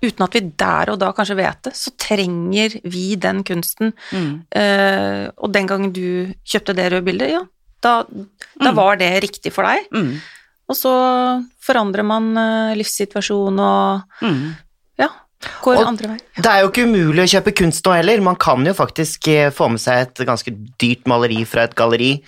Uten 0.00 0.24
at 0.24 0.32
vi 0.32 0.40
der 0.56 0.88
og 0.94 0.98
da 1.02 1.10
kanskje 1.12 1.34
vet 1.36 1.58
det, 1.66 1.74
så 1.76 1.90
trenger 2.00 2.78
vi 2.88 3.16
den 3.20 3.42
kunsten. 3.44 3.90
Mm. 4.16 4.30
Eh, 4.56 5.24
og 5.36 5.52
den 5.52 5.66
gangen 5.68 5.90
du 5.92 6.32
kjøpte 6.48 6.72
det 6.78 6.86
røde 6.92 7.04
bildet, 7.04 7.32
ja, 7.34 7.42
da, 7.84 7.98
da 8.64 8.72
var 8.76 8.96
det 9.00 9.10
riktig 9.26 9.52
for 9.52 9.68
deg. 9.68 9.84
Mm. 9.92 10.14
Og 10.70 10.78
så 10.78 10.92
forandrer 11.66 12.06
man 12.08 12.30
eh, 12.40 12.76
livssituasjon 12.80 13.60
og 13.60 14.24
Mm. 14.24 14.54
ja, 15.02 15.08
går 15.66 15.80
Og- 15.82 15.86
andre 15.90 16.08
vei. 16.14 16.18
Det 16.36 16.46
er 16.46 16.60
jo 16.62 16.70
ikke 16.70 16.86
umulig 16.88 17.26
å 17.26 17.32
kjøpe 17.34 17.54
kunst 17.60 17.84
nå 17.84 17.92
heller. 17.98 18.20
Man 18.24 18.36
kan 18.40 18.64
jo 18.64 18.72
faktisk 18.72 19.28
eh, 19.28 19.50
få 19.52 19.68
med 19.74 19.80
seg 19.80 20.06
et 20.06 20.22
ganske 20.28 20.54
dyrt 20.80 21.04
maleri 21.06 21.44
fra 21.44 21.64
et 21.68 21.74
galleri. 21.76 22.22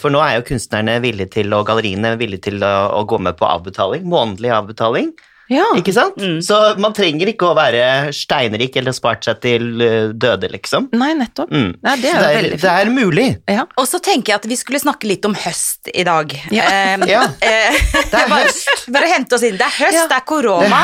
For 0.00 0.08
nå 0.08 0.20
er 0.24 0.38
jo 0.38 0.44
kunstnerne 0.48 0.94
villige 1.02 1.28
til, 1.34 1.52
og 1.52 1.66
galleriene 1.66 2.14
villige 2.16 2.44
til 2.46 2.62
å, 2.64 2.70
å 2.96 3.04
gå 3.04 3.18
med 3.20 3.36
på 3.36 3.44
avbetaling. 3.44 4.04
Månedlig 4.08 4.48
avbetaling. 4.54 5.10
Ja. 5.52 5.66
Ikke 5.78 5.92
sant? 5.94 6.16
Mm. 6.22 6.38
Så 6.44 6.56
man 6.80 6.94
trenger 6.96 7.28
ikke 7.32 7.50
å 7.50 7.54
være 7.58 8.12
steinrik 8.16 8.76
eller 8.80 8.94
spart 8.96 9.24
seg 9.28 9.40
til 9.44 9.82
eh, 9.84 10.08
døde, 10.16 10.48
liksom. 10.52 10.88
Nei, 10.96 11.12
nettopp. 11.18 11.50
Mm. 11.52 11.70
Ja, 11.84 11.94
det 12.00 12.12
er 12.12 12.20
det, 12.22 12.30
er, 12.32 12.56
det 12.62 12.72
er 12.72 12.90
mulig. 12.92 13.26
Ja. 13.50 13.66
Og 13.76 13.86
så 13.90 14.00
tenker 14.02 14.32
jeg 14.32 14.40
at 14.42 14.48
vi 14.50 14.56
skulle 14.60 14.80
snakke 14.82 15.08
litt 15.10 15.24
om 15.28 15.34
høst 15.36 15.90
i 15.92 16.04
dag. 16.08 16.32
Ja. 16.54 16.64
Eh, 16.68 17.06
Ja. 17.12 17.22
eh, 17.44 17.76
Det 18.12 18.20
er 18.22 18.30
høst. 18.38 18.86
bare 18.94 19.08
hente 19.12 19.36
oss 19.36 19.42
inn. 19.46 19.56
Det 19.60 19.66
er 19.68 19.76
høst, 19.82 19.98
Ja. 20.00 20.06
det 20.08 20.16
er 20.18 20.26
korona. 20.28 20.82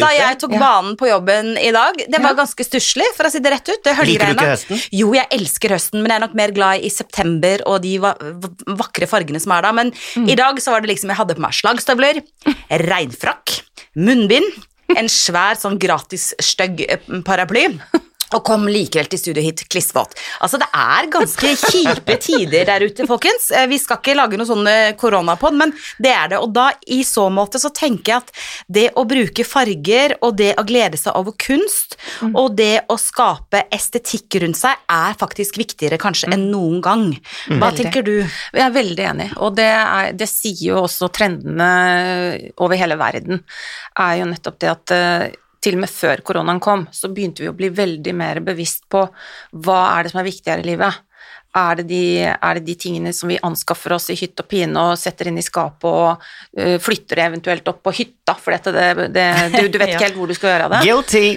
Da 0.00 0.10
jeg 0.16 0.38
tok 0.40 0.52
Ja. 0.56 0.60
banen 0.62 0.96
på 0.96 1.08
jobben 1.10 1.52
i 1.60 1.70
dag, 1.74 1.98
det 2.08 2.22
var 2.22 2.34
ganske 2.38 2.64
stusslig, 2.64 3.08
for 3.16 3.28
å 3.28 3.30
si 3.32 3.40
det 3.44 3.52
rett 3.52 3.68
ut. 3.68 3.82
Det 3.84 3.96
Liker 4.06 4.32
du 4.32 4.36
ikke 4.38 4.50
høsten? 4.54 4.80
Jo, 4.96 5.12
jeg 5.16 5.26
elsker 5.36 5.74
høsten, 5.76 6.00
men 6.02 6.10
jeg 6.14 6.20
er 6.20 6.24
nok 6.26 6.34
mer 6.38 6.52
glad 6.56 6.80
i 6.86 6.88
september 6.92 7.60
og 7.66 7.82
de 7.84 7.96
va 8.02 8.14
vakre 8.78 9.08
fargene 9.10 9.40
som 9.42 9.52
er 9.56 9.62
da. 9.66 9.72
Men 9.76 9.92
Mm. 10.16 10.28
i 10.30 10.34
dag 10.38 10.56
så 10.62 10.70
var 10.72 10.80
det 10.80 10.88
liksom 10.92 11.10
jeg 11.12 11.18
hadde 11.18 11.34
på 11.36 11.42
meg 11.44 11.52
slagstøvler, 11.56 12.22
regnfrakk, 12.70 13.60
munnbind, 13.96 14.64
en 14.94 15.08
svær 15.10 15.58
sånn 15.58 15.80
gratis 15.82 16.30
stygg 16.42 16.84
eh, 16.86 17.00
paraply. 17.26 17.66
Og 18.36 18.42
kom 18.44 18.66
likevel 18.68 19.08
til 19.10 19.20
studio 19.20 19.42
hit 19.44 19.62
klissvåt. 19.72 20.12
Altså, 20.44 20.58
det 20.60 20.68
er 20.76 21.08
ganske 21.12 21.52
kjipe 21.62 22.16
tider 22.20 22.66
der 22.68 22.84
ute, 22.84 23.06
folkens. 23.08 23.48
Eh, 23.56 23.66
Vi 23.70 23.78
skal 23.80 24.00
ikke 24.02 24.16
lage 24.18 24.36
noe 24.38 24.48
sånn 24.48 24.66
eh, 24.68 24.92
koronapod, 24.98 25.56
men 25.56 25.72
det 26.02 26.12
er 26.12 26.32
det. 26.34 26.40
Og 26.44 26.52
da, 26.56 26.68
i 26.92 27.00
så 27.06 27.26
måte, 27.32 27.60
så 27.62 27.70
tenker 27.74 28.12
jeg 28.12 28.22
at 28.22 28.32
det 28.78 28.86
å 28.98 29.06
bruke 29.08 29.46
farger, 29.48 30.16
og 30.20 30.36
det 30.38 30.52
å 30.60 30.64
glede 30.68 31.00
seg 31.00 31.16
over 31.16 31.32
kunst, 31.40 31.96
og 32.34 32.56
det 32.58 32.84
å 32.92 32.98
skape 33.00 33.64
estetikk 33.74 34.38
rundt 34.44 34.58
seg, 34.60 34.76
er 34.92 35.16
faktisk 35.18 35.56
viktigere 35.60 35.98
kanskje 36.02 36.28
enn 36.34 36.48
noen 36.52 36.82
gang. 36.84 37.06
Hva 37.48 37.70
Veldig. 37.70 37.78
tenker 37.80 38.04
du? 38.06 38.14
Jeg 38.20 38.64
er 38.66 38.74
veldig 38.76 39.06
enig, 39.12 39.30
og 39.40 39.56
det, 39.56 39.70
er, 39.72 40.12
det 40.18 40.28
sier 40.30 40.72
jo 40.74 40.82
også 40.84 41.08
trendene 41.14 41.70
over 42.60 42.76
hele 42.78 42.98
verden, 43.00 43.40
er 43.98 44.20
jo 44.20 44.28
nettopp 44.30 44.60
det 44.62 44.70
at 44.72 44.94
eh, 44.96 45.26
til 45.66 45.76
og 45.78 45.82
med 45.82 45.90
før 45.90 46.22
koronaen 46.26 46.62
kom, 46.62 46.86
så 46.94 47.10
begynte 47.12 47.42
vi 47.42 47.50
å 47.50 47.56
bli 47.56 47.72
veldig 47.74 48.14
mer 48.16 48.40
bevisst 48.46 48.86
på 48.92 49.02
hva 49.66 49.82
er 49.96 50.06
det 50.06 50.14
som 50.14 50.22
er 50.22 50.30
viktigere 50.30 50.62
i 50.62 50.70
livet. 50.70 51.02
Er 51.56 51.78
det, 51.78 51.86
de, 51.88 52.00
er 52.28 52.58
det 52.58 52.66
de 52.66 52.74
tingene 52.76 53.14
som 53.16 53.30
vi 53.32 53.38
anskaffer 53.40 53.94
oss 53.96 54.10
i 54.12 54.16
hytt 54.18 54.42
og 54.42 54.48
pine 54.50 54.82
og 54.90 54.98
setter 55.00 55.30
inn 55.30 55.38
i 55.40 55.44
skapet 55.44 55.88
og 55.88 56.26
uh, 56.60 56.74
flytter 56.84 57.22
eventuelt 57.24 57.70
opp 57.72 57.78
på 57.86 57.94
hytta, 57.96 58.34
for 58.36 58.52
dette, 58.52 58.74
det, 58.76 59.06
det, 59.14 59.24
du, 59.54 59.70
du 59.72 59.78
vet 59.80 59.88
ikke 59.94 60.04
helt 60.04 60.18
hvor 60.20 60.28
du 60.28 60.36
skal 60.36 60.52
gjøre 60.52 60.66
av 60.68 60.74
det? 60.74 60.82
Guilty. 60.84 61.30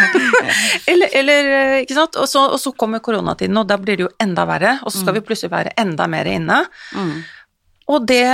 Eller, 0.90 1.12
eller 1.14 1.48
eh, 1.54 1.74
ikke 1.84 1.94
sant? 1.94 2.16
Og 2.18 2.26
så, 2.26 2.42
og 2.56 2.58
så 2.58 2.72
kommer 2.74 2.98
koronatiden, 3.04 3.54
og 3.60 3.68
da 3.70 3.76
blir 3.78 4.00
det 4.00 4.08
jo 4.08 4.10
enda 4.20 4.42
verre, 4.48 4.72
og 4.82 4.90
så 4.90 5.04
skal 5.04 5.14
vi 5.14 5.22
plutselig 5.22 5.52
være 5.52 5.76
enda 5.78 6.08
mer 6.10 6.26
inne. 6.26 6.56
Og 7.90 8.08
det, 8.08 8.24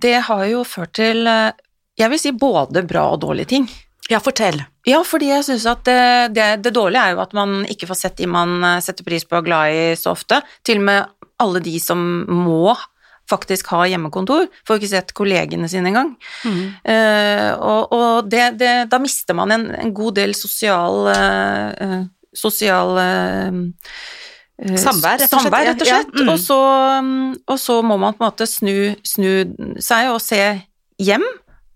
det 0.00 0.14
har 0.30 0.44
jo 0.48 0.62
ført 0.64 0.94
til 0.96 1.28
eh, 1.28 1.50
jeg 1.98 2.12
vil 2.12 2.20
si 2.22 2.32
både 2.32 2.84
bra 2.86 3.08
og 3.12 3.20
dårlige 3.26 3.52
ting. 3.52 3.68
Ja, 4.08 4.20
fortell. 4.24 4.62
Ja, 4.88 5.02
fordi 5.04 5.28
jeg 5.28 5.44
syns 5.44 5.66
at 5.68 5.82
det, 5.84 6.34
det, 6.36 6.46
det 6.64 6.72
dårlige 6.76 7.02
er 7.10 7.16
jo 7.16 7.22
at 7.24 7.34
man 7.36 7.60
ikke 7.68 7.90
får 7.90 7.98
sett 8.02 8.20
de 8.20 8.28
man 8.30 8.56
eh, 8.64 8.78
setter 8.84 9.04
pris 9.04 9.26
på 9.26 9.36
og 9.36 9.42
er 9.42 9.48
glad 9.48 9.72
i 9.76 9.82
så 10.00 10.14
ofte. 10.16 10.40
Til 10.64 10.80
og 10.80 10.86
med 10.88 11.10
alle 11.44 11.60
de 11.62 11.74
som 11.82 12.00
må 12.32 12.72
faktisk 13.28 13.68
ha 13.74 13.82
hjemmekontor, 13.90 14.46
får 14.66 14.78
ikke 14.78 14.90
sett 14.90 15.12
kollegene 15.16 15.68
sine 15.68 15.90
engang. 15.90 16.14
Eh, 16.88 17.50
og 17.60 17.92
og 17.92 18.30
det, 18.32 18.54
det, 18.60 18.72
da 18.92 19.00
mister 19.02 19.36
man 19.36 19.52
en, 19.52 19.66
en 19.76 19.92
god 19.94 20.16
del 20.22 20.32
sosial 20.36 21.10
uh, 21.12 22.06
Sosial 22.36 22.96
eh, 23.00 23.60
Samvær, 24.58 25.20
rett 25.20 25.30
og 25.30 25.44
slett. 25.44 25.52
Samvær, 25.52 25.66
rett 25.68 25.84
og 25.84 25.88
Ja, 25.88 26.00
mm. 26.02 26.30
Og, 26.32 26.38
så, 26.42 26.58
mm, 27.04 27.34
og 27.46 27.60
så 27.62 27.76
må 27.86 27.96
man 28.00 28.16
på 28.16 28.24
en 28.24 28.30
måte 28.32 28.48
snu, 28.50 28.94
snu 29.06 29.30
seg 29.84 30.10
og 30.10 30.18
se 30.24 30.40
hjem, 30.98 31.24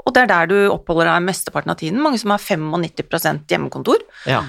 og 0.03 0.15
det 0.15 0.25
er 0.25 0.31
der 0.31 0.51
du 0.51 0.57
oppholder 0.73 1.11
deg 1.13 1.27
mesteparten 1.27 1.73
av 1.73 1.79
tiden. 1.81 2.03
Mange 2.03 2.21
som 2.21 2.35
har 2.35 2.43
95% 2.43 3.47
hjemmekontor. 3.51 4.03
Ja. 4.29 4.43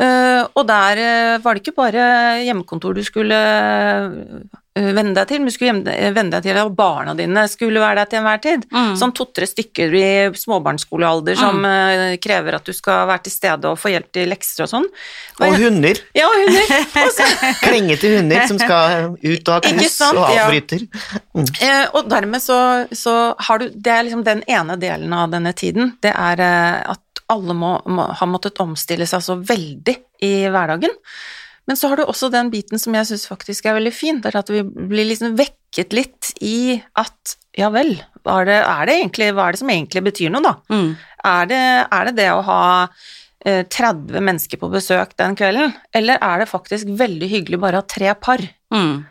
Uh, 0.00 0.46
og 0.56 0.64
der 0.68 1.00
uh, 1.02 1.42
var 1.44 1.56
det 1.56 1.64
ikke 1.64 1.76
bare 1.76 2.04
hjemmekontor 2.46 2.94
du 2.96 3.02
skulle 3.04 3.40
venne 4.78 5.14
deg 5.16 5.26
til, 5.26 5.40
men 5.40 5.50
du 5.50 5.54
skulle 5.54 5.92
eh, 5.92 6.12
venne 6.14 6.30
deg 6.36 6.44
til 6.46 6.58
at 6.60 6.74
barna 6.76 7.14
dine 7.18 7.42
skulle 7.50 7.82
være 7.82 8.02
der 8.02 8.10
til 8.10 8.20
enhver 8.20 8.42
tid. 8.44 8.66
Mm. 8.70 8.92
Sånn 9.00 9.14
to-tre 9.16 9.48
stykker 9.50 9.96
i 9.98 10.04
småbarnsskolealder 10.38 11.38
som 11.40 11.58
mm. 11.64 12.20
krever 12.22 12.58
at 12.60 12.68
du 12.68 12.74
skal 12.76 13.08
være 13.10 13.24
til 13.26 13.34
stede 13.34 13.72
og 13.72 13.80
få 13.80 13.90
hjelp 13.94 14.10
til 14.14 14.30
lekser 14.30 14.66
og 14.66 14.70
sånn. 14.70 14.86
Og 15.40 15.56
hunder. 15.58 15.98
Ja, 16.16 16.28
og 16.30 16.38
hunder. 16.38 16.86
Klengete 17.64 18.14
hunder 18.14 18.46
som 18.50 18.60
skal 18.62 19.10
ut 19.18 19.50
og 19.50 19.54
ha 19.56 19.60
kos 19.66 20.00
og 20.10 20.20
Ja. 20.20 20.46
avbryter. 20.46 20.86
Eh, 21.34 21.84
og 21.96 22.06
dermed 22.10 22.42
så, 22.42 22.60
så 22.92 23.34
har 23.38 23.58
du 23.60 23.70
Det 23.74 23.92
er 23.92 24.04
liksom 24.06 24.22
den 24.26 24.42
ene 24.50 24.76
delen 24.80 25.12
av 25.16 25.30
denne 25.32 25.52
tiden. 25.56 25.94
Det 26.02 26.12
er 26.14 26.42
eh, 26.44 26.92
at 26.94 27.24
alle 27.30 27.54
må, 27.54 27.74
må 27.86 28.08
ha 28.18 28.26
måttet 28.26 28.60
omstille 28.62 29.06
seg 29.08 29.22
så 29.24 29.36
veldig 29.38 29.96
i 30.26 30.32
hverdagen. 30.50 30.94
Men 31.68 31.78
så 31.78 31.90
har 31.90 32.00
du 32.00 32.06
også 32.06 32.30
den 32.32 32.50
biten 32.52 32.80
som 32.82 32.94
jeg 32.96 33.08
syns 33.10 33.28
faktisk 33.30 33.68
er 33.68 33.76
veldig 33.78 33.92
fin, 33.94 34.18
det 34.22 34.32
er 34.32 34.40
at 34.40 34.50
vi 34.52 34.62
blir 34.64 35.06
liksom 35.10 35.36
vekket 35.38 35.94
litt 35.94 36.32
i 36.42 36.80
at 36.98 37.36
ja 37.58 37.68
vel, 37.74 37.94
hva 38.24 38.40
er 38.40 38.48
det, 38.48 38.58
er 38.64 38.88
det 38.88 38.96
egentlig, 39.00 39.30
hva 39.36 39.46
er 39.46 39.54
det 39.54 39.62
som 39.62 39.72
egentlig 39.72 40.02
betyr 40.06 40.32
noe, 40.32 40.42
da? 40.44 40.54
Mm. 40.72 40.90
Er 41.30 41.50
det, 41.50 41.62
er 41.98 42.08
det 42.08 42.16
det 42.18 42.28
å 42.32 42.42
ha 42.46 42.62
eh, 43.44 43.62
30 43.66 44.26
mennesker 44.26 44.60
på 44.60 44.70
besøk 44.72 45.16
den 45.20 45.36
kvelden, 45.38 45.74
eller 45.96 46.20
er 46.22 46.42
det 46.42 46.50
faktisk 46.50 46.90
veldig 47.00 47.30
hyggelig 47.30 47.60
bare 47.62 47.80
å 47.80 47.84
ha 47.84 47.90
tre 47.90 48.14
par? 48.18 48.44
Mm. 48.74 49.02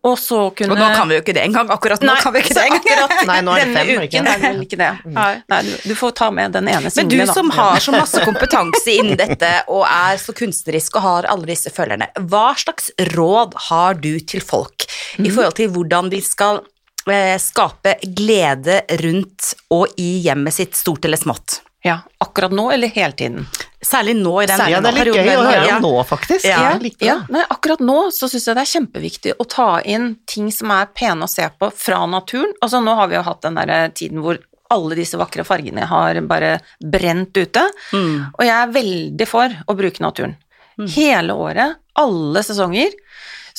Og 0.00 0.14
så 0.16 0.38
kunne 0.56 0.72
Og 0.72 0.78
nå 0.80 0.86
kan 0.96 1.10
vi 1.10 1.16
jo 1.18 1.20
ikke 1.20 1.34
det 1.36 1.42
engang. 1.44 1.68
Akkurat 1.74 2.00
nå 2.00 2.08
Nei, 2.08 2.20
kan 2.24 2.32
vi 2.32 2.40
ikke 2.40 2.54
det 2.56 2.62
engang. 2.70 3.12
Nei, 3.30 3.36
nå 3.44 3.52
er 3.52 3.68
det 3.68 3.74
fem, 3.76 3.90
ikke 3.92 4.06
uken 4.08 4.30
er 4.32 4.40
vel 4.40 4.62
ikke 4.64 4.78
det. 4.80 4.90
Nei, 5.52 5.60
du, 5.66 5.72
du 5.90 5.94
får 5.98 6.14
ta 6.22 6.30
med 6.32 6.56
den 6.56 6.70
ene 6.72 6.86
Men 6.86 6.94
single, 6.94 7.18
du 7.20 7.28
da. 7.28 7.36
som 7.36 7.52
har 7.52 7.84
så 7.84 7.92
masse 7.94 8.24
kompetanse 8.28 8.96
innen 8.96 9.20
dette 9.20 9.52
og 9.68 9.84
er 9.84 10.20
så 10.22 10.34
kunstnerisk 10.36 10.96
og 10.96 11.04
har 11.04 11.30
alle 11.34 11.50
disse 11.52 11.72
følgerne, 11.74 12.08
hva 12.32 12.46
slags 12.60 12.88
råd 13.12 13.56
har 13.68 14.00
du 14.00 14.14
til 14.24 14.44
folk 14.44 14.88
i 15.20 15.28
forhold 15.28 15.58
til 15.58 15.72
hvordan 15.74 16.08
de 16.12 16.22
skal 16.24 16.62
eh, 17.10 17.36
skape 17.42 17.98
glede 18.16 18.80
rundt 19.02 19.52
og 19.74 20.00
i 20.00 20.14
hjemmet 20.24 20.56
sitt, 20.56 20.78
stort 20.80 21.04
eller 21.04 21.20
smått? 21.20 21.60
Ja, 21.84 22.00
akkurat 22.24 22.56
nå 22.56 22.70
eller 22.72 22.92
hele 22.92 23.12
tiden? 23.16 23.44
Særlig 23.82 24.14
nå 24.20 24.34
i 24.42 24.46
den 24.46 24.58
Særlig 24.60 24.70
Ja, 24.74 24.80
det 24.80 24.88
er 24.90 24.92
litt 24.92 25.02
perioden. 25.04 25.24
gøy 25.26 25.36
å 25.40 25.44
høre 25.46 25.66
Ja. 25.66 25.76
om 25.76 25.82
nå, 25.82 25.92
faktisk. 26.04 26.44
Ja. 26.44 26.78
Ja, 27.00 27.14
nei, 27.30 27.44
akkurat 27.48 27.80
nå 27.80 28.10
så 28.12 28.28
syns 28.28 28.44
jeg 28.46 28.54
det 28.58 28.64
er 28.66 28.72
kjempeviktig 28.80 29.32
å 29.40 29.48
ta 29.48 29.80
inn 29.84 30.16
ting 30.26 30.50
som 30.52 30.70
er 30.70 30.86
pene 30.94 31.24
å 31.24 31.28
se 31.28 31.48
på 31.58 31.72
fra 31.72 32.04
naturen. 32.06 32.52
Altså 32.62 32.82
nå 32.84 32.94
har 32.94 33.08
vi 33.08 33.16
jo 33.16 33.22
hatt 33.22 33.40
den 33.42 33.54
der 33.54 33.88
tiden 33.88 34.20
hvor 34.20 34.38
alle 34.70 34.94
disse 34.94 35.16
vakre 35.18 35.42
fargene 35.44 35.86
har 35.88 36.20
bare 36.20 36.60
brent 36.84 37.32
ute. 37.34 37.64
Mm. 37.92 38.32
Og 38.38 38.44
jeg 38.44 38.54
er 38.54 38.72
veldig 38.76 39.26
for 39.26 39.48
å 39.66 39.74
bruke 39.76 39.98
naturen. 40.00 40.36
Hele 40.78 41.32
året, 41.34 41.76
alle 41.96 42.42
sesonger. 42.42 42.92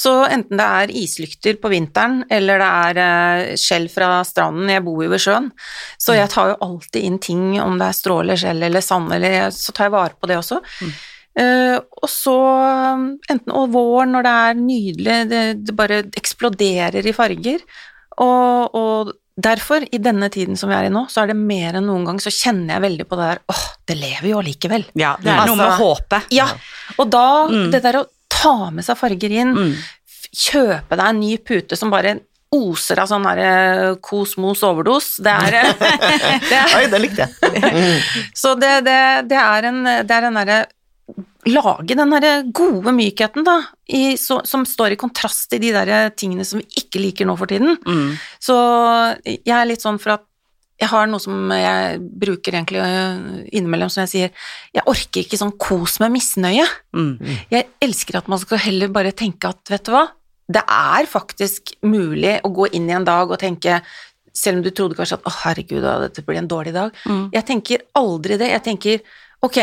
Så 0.02 0.14
enten 0.32 0.58
det 0.58 0.66
er 0.82 0.94
islykter 1.04 1.58
på 1.62 1.70
vinteren, 1.74 2.22
eller 2.32 2.62
det 2.64 2.70
er 2.88 3.00
eh, 3.06 3.54
skjell 3.60 3.86
fra 3.92 4.12
stranden, 4.26 4.72
jeg 4.72 4.84
bor 4.86 5.04
jo 5.06 5.12
ved 5.12 5.22
sjøen, 5.22 5.50
så 6.02 6.16
jeg 6.18 6.32
tar 6.34 6.54
jo 6.54 6.60
alltid 6.66 7.04
inn 7.06 7.20
ting, 7.22 7.44
om 7.62 7.76
det 7.82 7.90
er 7.92 7.98
strå 8.00 8.20
eller 8.24 8.40
skjell 8.40 8.64
eller 8.70 8.82
sand, 8.86 9.12
eller 9.14 9.52
så 9.54 9.76
tar 9.78 9.90
jeg 9.90 9.96
vare 10.00 10.16
på 10.18 10.30
det 10.32 10.40
også. 10.40 10.62
Eh, 11.42 11.78
og 12.02 12.10
så 12.12 12.34
um, 12.98 13.04
enten 13.32 13.54
og 13.56 13.70
våren 13.72 14.12
når 14.16 14.26
det 14.26 14.32
er 14.48 14.58
nydelig, 14.60 15.18
det, 15.32 15.42
det 15.70 15.76
bare 15.80 16.02
eksploderer 16.20 17.06
i 17.08 17.14
farger, 17.16 17.62
og, 18.22 18.76
og 18.76 19.12
derfor, 19.42 19.86
i 19.96 20.00
denne 20.04 20.28
tiden 20.34 20.58
som 20.60 20.70
vi 20.72 20.76
er 20.80 20.90
i 20.90 20.94
nå, 20.94 21.06
så 21.10 21.24
er 21.24 21.32
det 21.32 21.38
mer 21.40 21.78
enn 21.80 21.88
noen 21.88 22.04
gang, 22.10 22.20
så 22.22 22.34
kjenner 22.36 22.76
jeg 22.76 22.84
veldig 22.88 23.08
på 23.10 23.20
det 23.20 23.30
der, 23.30 23.44
åh, 23.54 23.64
det 23.90 24.00
lever 24.02 24.28
jo 24.34 24.42
allikevel. 24.42 24.84
Ja, 25.00 25.14
det 25.22 25.32
er 25.32 25.46
noe 25.46 25.56
Altså- 25.56 25.62
med 25.62 25.80
håpet. 25.80 26.34
Ja, 26.36 26.50
og 26.98 27.10
da, 27.14 27.28
Mm. 27.48 27.70
det 27.72 27.82
der 27.86 28.02
å 28.02 28.08
ta 28.42 28.56
med 28.74 28.86
seg 28.88 28.98
farger 29.00 29.38
inn, 29.44 29.54
Mm. 29.56 29.72
kjøpe 30.32 30.98
deg 30.98 31.08
en 31.12 31.20
ny 31.22 31.36
pute 31.44 31.78
som 31.78 31.92
bare 31.94 32.18
oser 32.52 33.00
av 33.00 33.08
sånn 33.08 33.24
derre 33.24 33.96
kosmos 34.04 34.60
overdos. 34.68 35.14
Det 35.24 35.32
er, 35.32 35.72
det 36.50 36.58
er 36.58 36.76
Oi, 36.82 36.86
det 36.92 37.00
likte 37.00 37.28
jeg. 37.28 38.02
Så 38.36 38.56
det, 38.60 38.74
det, 38.88 39.00
det 39.32 39.40
er 39.40 39.68
en 39.70 39.84
det 39.88 40.12
er 40.18 40.28
den 40.30 40.40
derre 40.42 40.62
Lage 41.50 41.96
den 41.98 42.12
derre 42.14 42.44
gode 42.54 42.92
mykheten, 42.94 43.42
da, 43.48 43.56
i, 43.90 44.14
så, 44.22 44.44
som 44.46 44.62
står 44.68 44.94
i 44.94 44.98
kontrast 45.02 45.48
til 45.50 45.64
de 45.64 45.72
der 45.74 46.12
tingene 46.14 46.46
som 46.46 46.60
vi 46.62 46.84
ikke 46.84 47.02
liker 47.02 47.26
nå 47.26 47.34
for 47.40 47.50
tiden. 47.50 47.80
Mm. 47.82 48.12
Så 48.38 48.58
jeg 49.26 49.50
er 49.56 49.66
litt 49.66 49.82
sånn 49.82 49.98
for 50.00 50.20
at 50.20 50.28
jeg 50.82 50.90
har 50.90 51.10
noe 51.10 51.22
som 51.22 51.52
jeg 51.54 52.00
bruker 52.24 52.56
egentlig 52.58 52.82
øh, 52.82 53.42
innimellom, 53.54 53.92
som 53.94 54.02
jeg 54.04 54.12
sier 54.12 54.32
Jeg 54.74 54.86
orker 54.90 55.22
ikke 55.22 55.38
sånn 55.40 55.54
kos 55.62 56.00
med 56.02 56.16
misnøye. 56.16 56.66
Mm. 56.98 57.12
Jeg 57.54 57.68
elsker 57.86 58.18
at 58.18 58.32
man 58.32 58.42
skal 58.42 58.64
heller 58.66 58.90
bare 58.94 59.14
tenke 59.14 59.52
at, 59.52 59.62
vet 59.70 59.86
du 59.86 59.94
hva, 59.94 60.08
det 60.52 60.64
er 60.66 61.08
faktisk 61.08 61.76
mulig 61.88 62.40
å 62.44 62.50
gå 62.52 62.72
inn 62.76 62.90
i 62.90 62.96
en 62.98 63.06
dag 63.08 63.30
og 63.30 63.40
tenke 63.40 63.78
selv 64.34 64.60
om 64.60 64.64
du 64.66 64.72
trodde 64.72 64.98
kanskje 64.98 65.20
at 65.20 65.28
å 65.28 65.36
herregud, 65.44 65.86
dette 66.06 66.24
blir 66.26 66.40
en 66.40 66.50
dårlig 66.50 66.74
dag. 66.76 66.96
Mm. 67.06 67.30
Jeg 67.36 67.48
tenker 67.48 67.86
aldri 68.00 68.40
det. 68.42 68.50
Jeg 68.52 68.64
tenker 68.66 69.06
ok, 69.46 69.60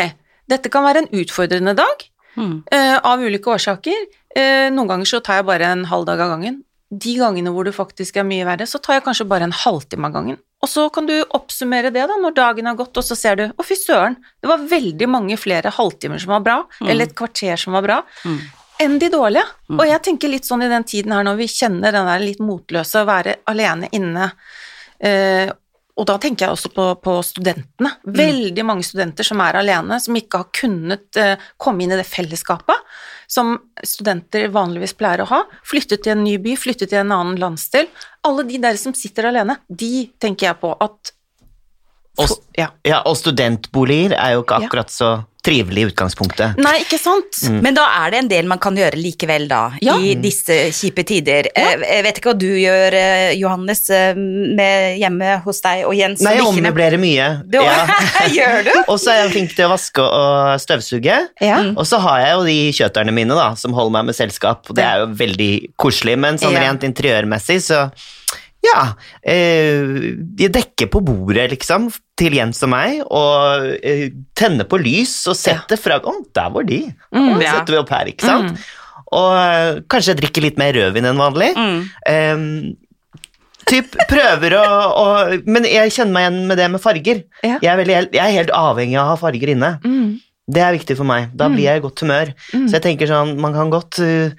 dette 0.49 0.71
kan 0.73 0.87
være 0.87 1.05
en 1.05 1.13
utfordrende 1.25 1.75
dag 1.77 2.09
Mm. 2.39 2.63
uh, 2.71 2.99
av 3.03 3.19
ulike 3.19 3.51
årsaker. 3.51 4.05
Uh, 4.31 4.69
noen 4.71 4.87
ganger 4.87 5.09
så 5.11 5.19
tar 5.25 5.41
jeg 5.41 5.49
bare 5.49 5.73
en 5.73 5.85
halv 5.91 6.07
dag 6.07 6.21
av 6.23 6.37
gangen. 6.37 6.61
De 6.89 7.17
gangene 7.19 7.51
hvor 7.51 7.67
det 7.67 7.75
faktisk 7.75 8.21
er 8.21 8.27
mye 8.29 8.47
verre, 8.47 8.69
så 8.69 8.79
tar 8.79 8.99
jeg 8.99 9.07
kanskje 9.09 9.27
bare 9.29 9.49
en 9.49 9.57
halvtime 9.65 10.07
av 10.07 10.15
gangen. 10.15 10.39
Og 10.69 10.73
så 10.75 10.83
kan 10.93 11.07
du 11.09 11.15
oppsummere 11.33 11.89
det 11.95 12.03
da, 12.11 12.17
når 12.21 12.35
dagen 12.37 12.67
har 12.69 12.77
gått, 12.77 12.99
og 13.01 13.05
så 13.07 13.17
ser 13.17 13.39
du 13.41 13.45
å 13.49 13.65
fy 13.65 13.73
søren, 13.81 14.19
det 14.43 14.51
var 14.51 14.67
veldig 14.69 15.07
mange 15.09 15.39
flere 15.41 15.73
halvtimer 15.73 16.21
som 16.21 16.35
var 16.35 16.43
bra, 16.45 16.57
eller 16.85 17.09
et 17.09 17.15
kvarter 17.17 17.57
som 17.57 17.73
var 17.73 17.87
bra, 17.87 18.03
Mm. 18.25 18.39
enn 18.85 18.99
de 19.01 19.09
dårlige. 19.09 19.47
Og 19.73 19.87
jeg 19.89 20.03
tenker 20.05 20.29
litt 20.29 20.45
sånn 20.45 20.63
i 20.67 20.69
den 20.69 20.85
tiden 20.85 21.15
her 21.17 21.25
når 21.25 21.39
vi 21.41 21.49
kjenner 21.49 21.91
den 21.97 22.05
der 22.11 22.21
litt 22.21 22.39
motløse, 22.45 23.01
å 23.01 23.09
være 23.09 23.39
alene 23.49 23.89
inne, 23.97 24.29
eh, 25.01 25.49
og 25.97 26.07
da 26.07 26.19
tenker 26.19 26.47
jeg 26.47 26.55
også 26.55 26.71
på, 26.77 26.85
på 27.03 27.17
studentene. 27.27 27.95
Veldig 28.05 28.65
mange 28.69 28.85
studenter 28.87 29.25
som 29.27 29.41
er 29.41 29.57
alene, 29.59 29.99
som 29.99 30.15
ikke 30.15 30.45
har 30.45 30.53
kunnet 30.53 31.17
eh, 31.17 31.49
komme 31.57 31.83
inn 31.83 31.97
i 31.97 31.99
det 31.99 32.07
fellesskapet 32.07 32.77
som 33.29 33.59
studenter 33.85 34.49
vanligvis 34.53 34.97
pleier 34.97 35.23
å 35.23 35.29
ha. 35.29 35.43
Flyttet 35.69 36.03
til 36.05 36.17
en 36.17 36.25
ny 36.25 36.39
by, 36.43 36.57
flyttet 36.57 36.93
til 36.93 37.03
en 37.03 37.13
annen 37.15 37.39
landsdel. 37.41 37.91
Alle 38.27 38.47
de 38.49 38.61
der 38.63 38.81
som 38.81 38.97
sitter 38.97 39.29
alene, 39.29 39.59
de 39.69 40.09
tenker 40.21 40.51
jeg 40.51 40.61
på 40.63 40.73
at 40.81 41.13
for, 42.19 42.41
ja. 42.59 42.73
ja, 42.83 42.97
og 43.07 43.15
studentboliger 43.15 44.17
er 44.19 44.33
jo 44.35 44.41
ikke 44.43 44.57
akkurat 44.65 44.91
så 44.91 45.11
trivelig 45.49 45.83
i 45.83 45.89
utgangspunktet. 45.89 46.59
Nei, 46.61 46.75
ikke 46.85 46.99
sant? 47.01 47.39
Men 47.65 47.75
da 47.79 47.87
er 48.05 48.13
det 48.13 48.19
en 48.23 48.29
del 48.31 48.49
man 48.51 48.61
kan 48.61 48.77
gjøre 48.77 48.99
likevel, 49.01 49.47
da, 49.49 49.63
Ja. 49.83 49.97
i 49.99 50.13
disse 50.21 50.59
kjipe 50.77 51.05
tider. 51.09 51.49
Ja. 51.57 51.71
Jeg 51.81 52.05
vet 52.05 52.21
ikke 52.21 52.33
hva 52.35 52.39
du 52.39 52.47
gjør, 52.61 52.93
eh, 52.99 53.33
Johannes, 53.41 53.83
eh, 53.91 54.13
med 54.15 54.99
hjemme 55.01 55.39
hos 55.47 55.61
deg 55.65 55.87
og 55.89 55.95
Jens 55.97 56.21
Nei, 56.27 56.35
jeg 56.37 56.45
ommøblerer 56.45 57.01
mye. 57.01 57.29
Du- 57.49 57.59
gjør 58.39 58.65
du? 58.69 58.73
Og 58.89 58.99
så 59.01 59.13
er 59.15 59.23
jeg 59.25 59.33
flink 59.33 59.57
til 59.57 59.67
å 59.67 59.73
vaske 59.73 60.05
og 60.05 60.61
støvsuge. 60.61 61.19
Ja. 61.41 61.59
Og 61.77 61.87
så 61.89 61.99
har 62.05 62.21
jeg 62.27 62.37
jo 62.37 62.45
de 62.45 62.59
kjøterne 62.83 63.15
mine 63.17 63.35
da, 63.39 63.55
som 63.59 63.73
holder 63.77 63.97
meg 63.99 64.11
med 64.13 64.19
selskap, 64.19 64.69
og 64.69 64.77
det 64.77 64.85
er 64.85 65.05
jo 65.05 65.11
veldig 65.19 65.51
koselig, 65.81 66.19
men 66.19 66.37
sånn 66.39 66.53
Ja. 66.53 66.67
rent 66.69 66.85
interiørmessig 66.85 67.61
så 67.65 67.91
ja, 68.65 68.81
eh, 69.23 70.17
de 70.19 70.49
dekker 70.51 70.91
på 70.91 71.03
bordet, 71.07 71.47
liksom, 71.53 71.89
til 72.19 72.35
Jens 72.35 72.59
og 72.67 72.73
meg, 72.73 72.99
og 73.07 73.77
eh, 73.79 74.09
tenner 74.39 74.67
på 74.69 74.81
lys 74.83 75.15
og 75.31 75.37
setter 75.39 75.79
fra 75.79 76.01
Å, 76.03 76.15
der 76.35 76.51
var 76.55 76.67
de! 76.67 76.81
Mm, 77.15 77.29
Og 77.37 77.45
ja. 77.45 77.55
setter 77.59 77.77
vi 77.77 77.81
opp 77.85 77.93
her, 77.95 78.11
ikke 78.11 78.27
sant? 78.27 78.59
Og 79.15 79.31
eh, 79.39 79.79
kanskje 79.89 80.13
jeg 80.13 80.21
drikker 80.25 80.45
litt 80.45 80.59
mer 80.61 80.75
rødvin 80.77 81.07
enn 81.09 81.23
vanlig. 81.23 81.53
Mm. 81.57 81.79
Eh, 82.11 82.43
typ 83.69 83.95
prøver 84.11 84.57
å, 84.59 84.65
å 84.97 85.05
Men 85.47 85.67
jeg 85.69 85.93
kjenner 85.95 86.15
meg 86.15 86.27
igjen 86.27 86.41
med 86.51 86.61
det 86.61 86.69
med 86.73 86.83
farger. 86.83 87.23
Ja. 87.45 87.59
Jeg, 87.61 87.71
er 87.73 87.81
veldig, 87.83 87.99
jeg 88.17 88.25
er 88.25 88.37
helt 88.41 88.53
avhengig 88.57 88.99
av 88.99 89.07
å 89.07 89.13
ha 89.15 89.21
farger 89.21 89.55
inne. 89.55 89.77
Mm. 89.85 90.17
Det 90.49 90.63
er 90.65 90.77
viktig 90.79 90.97
for 90.97 91.05
meg. 91.09 91.31
Da 91.37 91.51
blir 91.53 91.67
jeg 91.67 91.81
i 91.81 91.85
godt 91.85 92.01
humør. 92.01 92.31
Så 92.49 92.79
jeg 92.79 92.85
tenker 92.87 93.11
sånn, 93.11 93.35
man 93.41 93.53
kan 93.53 93.69
godt 93.73 93.99
uh, 94.01 94.33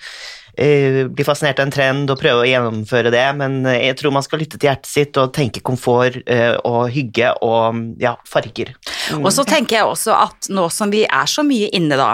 bli 0.60 1.26
fascinert 1.26 1.62
av 1.62 1.68
en 1.68 1.74
trend 1.74 2.12
og 2.12 2.20
prøve 2.20 2.44
å 2.44 2.50
gjennomføre 2.50 3.14
det, 3.14 3.26
men 3.40 3.62
uh, 3.68 3.74
jeg 3.74 3.98
tror 4.00 4.16
man 4.16 4.26
skal 4.26 4.44
lytte 4.44 4.60
til 4.60 4.70
hjertet 4.70 4.92
sitt 4.92 5.20
og 5.22 5.34
tenke 5.36 5.64
komfort 5.66 6.20
uh, 6.26 6.56
og 6.68 6.90
hygge 6.94 7.34
og 7.46 8.00
ja, 8.02 8.16
farger. 8.28 8.74
Og 9.20 9.32
så 9.36 9.46
tenker 9.48 9.80
jeg 9.80 9.90
også 9.90 10.16
at 10.18 10.50
nå 10.54 10.68
som 10.74 10.92
vi 10.94 11.06
er 11.08 11.30
så 11.30 11.46
mye 11.48 11.72
inne 11.76 12.00
da, 12.00 12.14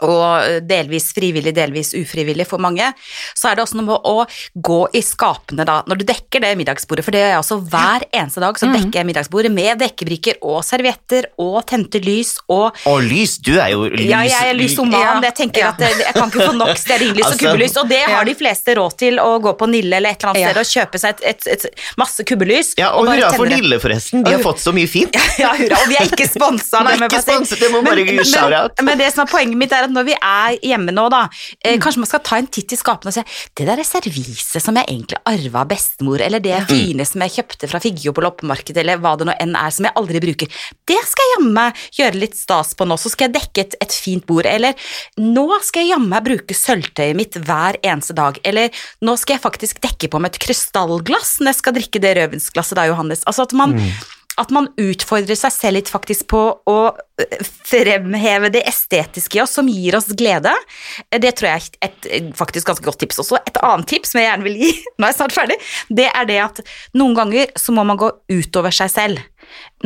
og 0.00 0.62
delvis 0.68 1.10
frivillig, 1.16 1.52
delvis 1.56 1.92
ufrivillig 1.98 2.46
for 2.48 2.62
mange, 2.62 2.88
så 3.36 3.50
er 3.50 3.58
det 3.58 3.64
også 3.66 3.78
noe 3.80 3.88
med 3.90 4.08
å 4.08 4.24
gå 4.54 4.80
i 4.96 5.02
skapene 5.04 5.66
da, 5.68 5.80
når 5.88 6.00
du 6.02 6.04
dekker 6.08 6.42
det 6.44 6.52
middagsbordet, 6.60 7.04
for 7.04 7.14
det 7.14 7.22
gjør 7.22 7.32
jeg 7.34 7.42
også 7.42 7.58
hver 7.72 8.06
eneste 8.12 8.42
dag, 8.44 8.58
så 8.60 8.70
dekker 8.72 9.00
jeg 9.02 9.08
middagsbordet 9.10 9.52
med 9.52 9.82
dekkebrikker 9.82 10.40
og 10.42 10.62
servietter 10.66 11.28
og 11.42 11.60
tente 11.68 12.00
lys 12.02 12.36
og 12.48 12.76
Og 12.88 13.02
lys, 13.06 13.36
du 13.42 13.52
er 13.58 13.72
jo 13.74 13.86
lys... 13.90 14.06
ja, 14.08 14.22
jeg 14.26 14.50
er 14.52 14.58
lysoman. 14.58 15.00
Ja. 15.00 15.20
Jeg 15.28 15.34
tenker 15.42 15.62
Ja. 15.62 15.68
at 15.74 15.80
jeg, 15.84 15.98
jeg 16.00 16.14
kan 16.16 16.30
ikke 16.32 16.46
få 16.48 16.56
nok 16.56 16.76
stearinlys 16.80 17.26
og 17.26 17.32
Altså, 17.32 17.46
kubbelys, 17.46 17.76
og 17.80 17.88
det 17.88 18.00
ja. 18.02 18.08
har 18.16 18.26
de 18.28 18.34
fleste 18.36 18.74
råd 18.76 18.96
til 19.00 19.18
å 19.22 19.28
gå 19.42 19.52
på 19.58 19.66
Nille 19.70 19.96
eller 19.96 20.12
et 20.16 20.22
eller 20.22 20.32
annet 20.32 20.42
Ja. 20.42 20.50
sted 20.52 20.60
og 20.62 20.68
kjøpe 20.72 21.00
seg 21.00 21.22
et, 21.22 21.46
et, 21.52 21.66
et 21.68 21.84
masse 22.00 22.24
kubbelys. 22.28 22.72
Ja, 22.78 22.90
og 22.96 23.06
og 23.06 23.12
hurra 23.14 23.30
for. 23.36 23.48
Nille, 23.52 23.78
forresten. 23.82 24.22
De 24.26 24.32
har 24.36 24.42
fått 24.44 24.60
så 24.62 24.72
mye 24.74 24.88
fint. 24.90 25.16
Ja, 25.42 25.52
hurra. 25.58 25.78
Og 25.82 25.88
vi 25.90 25.96
er 26.00 26.08
ikke 26.10 26.26
sponsa. 26.28 26.82
Nei, 26.86 26.96
ikke 27.06 27.22
sponset, 27.24 27.60
det 27.62 27.70
må 27.72 27.80
bare 27.86 28.04
shout-out. 28.28 28.76
men, 28.80 28.90
men 28.92 29.00
det 29.02 29.08
som 29.14 29.24
er 29.24 29.30
poenget 29.32 29.58
mitt, 29.58 29.72
er 29.74 29.81
at 29.84 29.94
når 29.94 30.04
vi 30.08 30.14
er 30.16 30.56
hjemme 30.62 30.92
nå, 30.94 31.08
da, 31.10 31.28
eh, 31.64 31.76
Mm. 31.76 31.80
kanskje 31.82 31.98
man 31.98 32.06
skal 32.10 32.20
ta 32.20 32.36
en 32.36 32.46
titt 32.46 32.72
i 32.72 32.76
skapene 32.76 33.08
og 33.08 33.14
se 33.14 33.24
det 33.56 33.66
der 33.66 33.78
er 33.78 33.84
serviset 33.84 34.62
som 34.62 34.74
jeg 34.76 34.86
egentlig 34.86 35.18
arva 35.26 35.60
av 35.62 35.68
bestemor, 35.68 36.20
eller 36.20 36.40
det 36.40 36.60
Mm. 36.62 36.66
fine 36.68 37.06
som 37.06 37.20
jeg 37.22 37.30
kjøpte 37.38 37.68
fra 37.68 37.80
Figgjo 37.80 38.12
på 38.12 38.22
loppemarkedet, 38.22 38.76
eller 38.78 38.98
hva 38.98 39.16
det 39.18 39.26
nå 39.26 39.34
enn 39.40 39.56
er 39.56 39.70
som 39.70 39.84
jeg 39.84 39.94
aldri 39.96 40.20
bruker. 40.20 40.48
Det 40.86 40.98
skal 41.06 41.24
jeg 41.24 41.36
jammen 41.38 41.72
gjøre 41.98 42.14
litt 42.20 42.36
stas 42.36 42.74
på 42.74 42.86
nå, 42.86 42.94
så 42.98 43.10
skal 43.10 43.28
jeg 43.30 43.34
dekke 43.40 43.60
et, 43.66 43.74
et 43.80 43.92
fint 43.92 44.24
bord. 44.26 44.46
Eller 44.46 44.74
nå 45.18 45.48
skal 45.62 45.82
jeg 45.86 45.96
jammen 45.96 46.22
bruke 46.24 46.54
sølvtøyet 46.54 47.16
mitt 47.16 47.32
hver 47.34 47.76
eneste 47.82 48.14
dag. 48.14 48.38
Eller 48.44 48.70
nå 49.02 49.16
skal 49.18 49.36
jeg 49.38 49.42
faktisk 49.42 49.80
dekke 49.80 50.08
på 50.10 50.20
med 50.20 50.34
et 50.34 50.40
krystallglass 50.40 51.38
når 51.40 51.46
jeg 51.52 51.60
skal 51.60 51.72
drikke 51.74 52.00
det 52.00 52.16
rødvinsglasset 52.16 52.76
da, 52.76 52.86
Johannes. 52.86 53.22
Altså 53.26 53.42
at 53.42 53.52
man 53.52 53.74
at 54.42 54.52
man 54.54 54.68
utfordrer 54.80 55.38
seg 55.38 55.54
selv 55.54 55.78
litt 55.78 55.90
faktisk 55.92 56.26
på 56.32 56.40
å 56.68 56.76
øh, 56.92 57.50
fremheve 57.68 58.50
det 58.52 58.64
estetiske 58.68 59.38
i 59.38 59.42
oss 59.44 59.54
som 59.58 59.68
gir 59.70 59.96
oss 59.98 60.10
glede. 60.18 60.52
Eh, 61.08 61.20
Det 61.22 61.34
tror 61.38 61.52
jeg 61.52 61.70
er 61.80 61.90
et 61.90 62.32
faktisk 62.38 62.68
ganske 62.68 62.86
godt 62.86 63.00
tips. 63.04 63.22
Også 63.22 63.38
et 63.40 63.60
annet 63.62 63.88
tips 63.90 64.12
som 64.12 64.20
jeg 64.20 64.28
gjerne 64.30 64.48
vil 64.48 64.58
gi, 64.64 64.72
nå 64.96 65.06
er 65.06 65.14
jeg 65.14 65.20
snart 65.20 65.36
ferdig, 65.36 65.60
det 65.90 66.08
er 66.10 66.28
det 66.28 66.40
at 66.44 66.64
noen 66.98 67.14
ganger 67.18 67.54
så 67.58 67.74
må 67.76 67.86
man 67.86 68.00
gå 68.00 68.10
utover 68.32 68.74
seg 68.74 68.90
selv. 68.92 69.22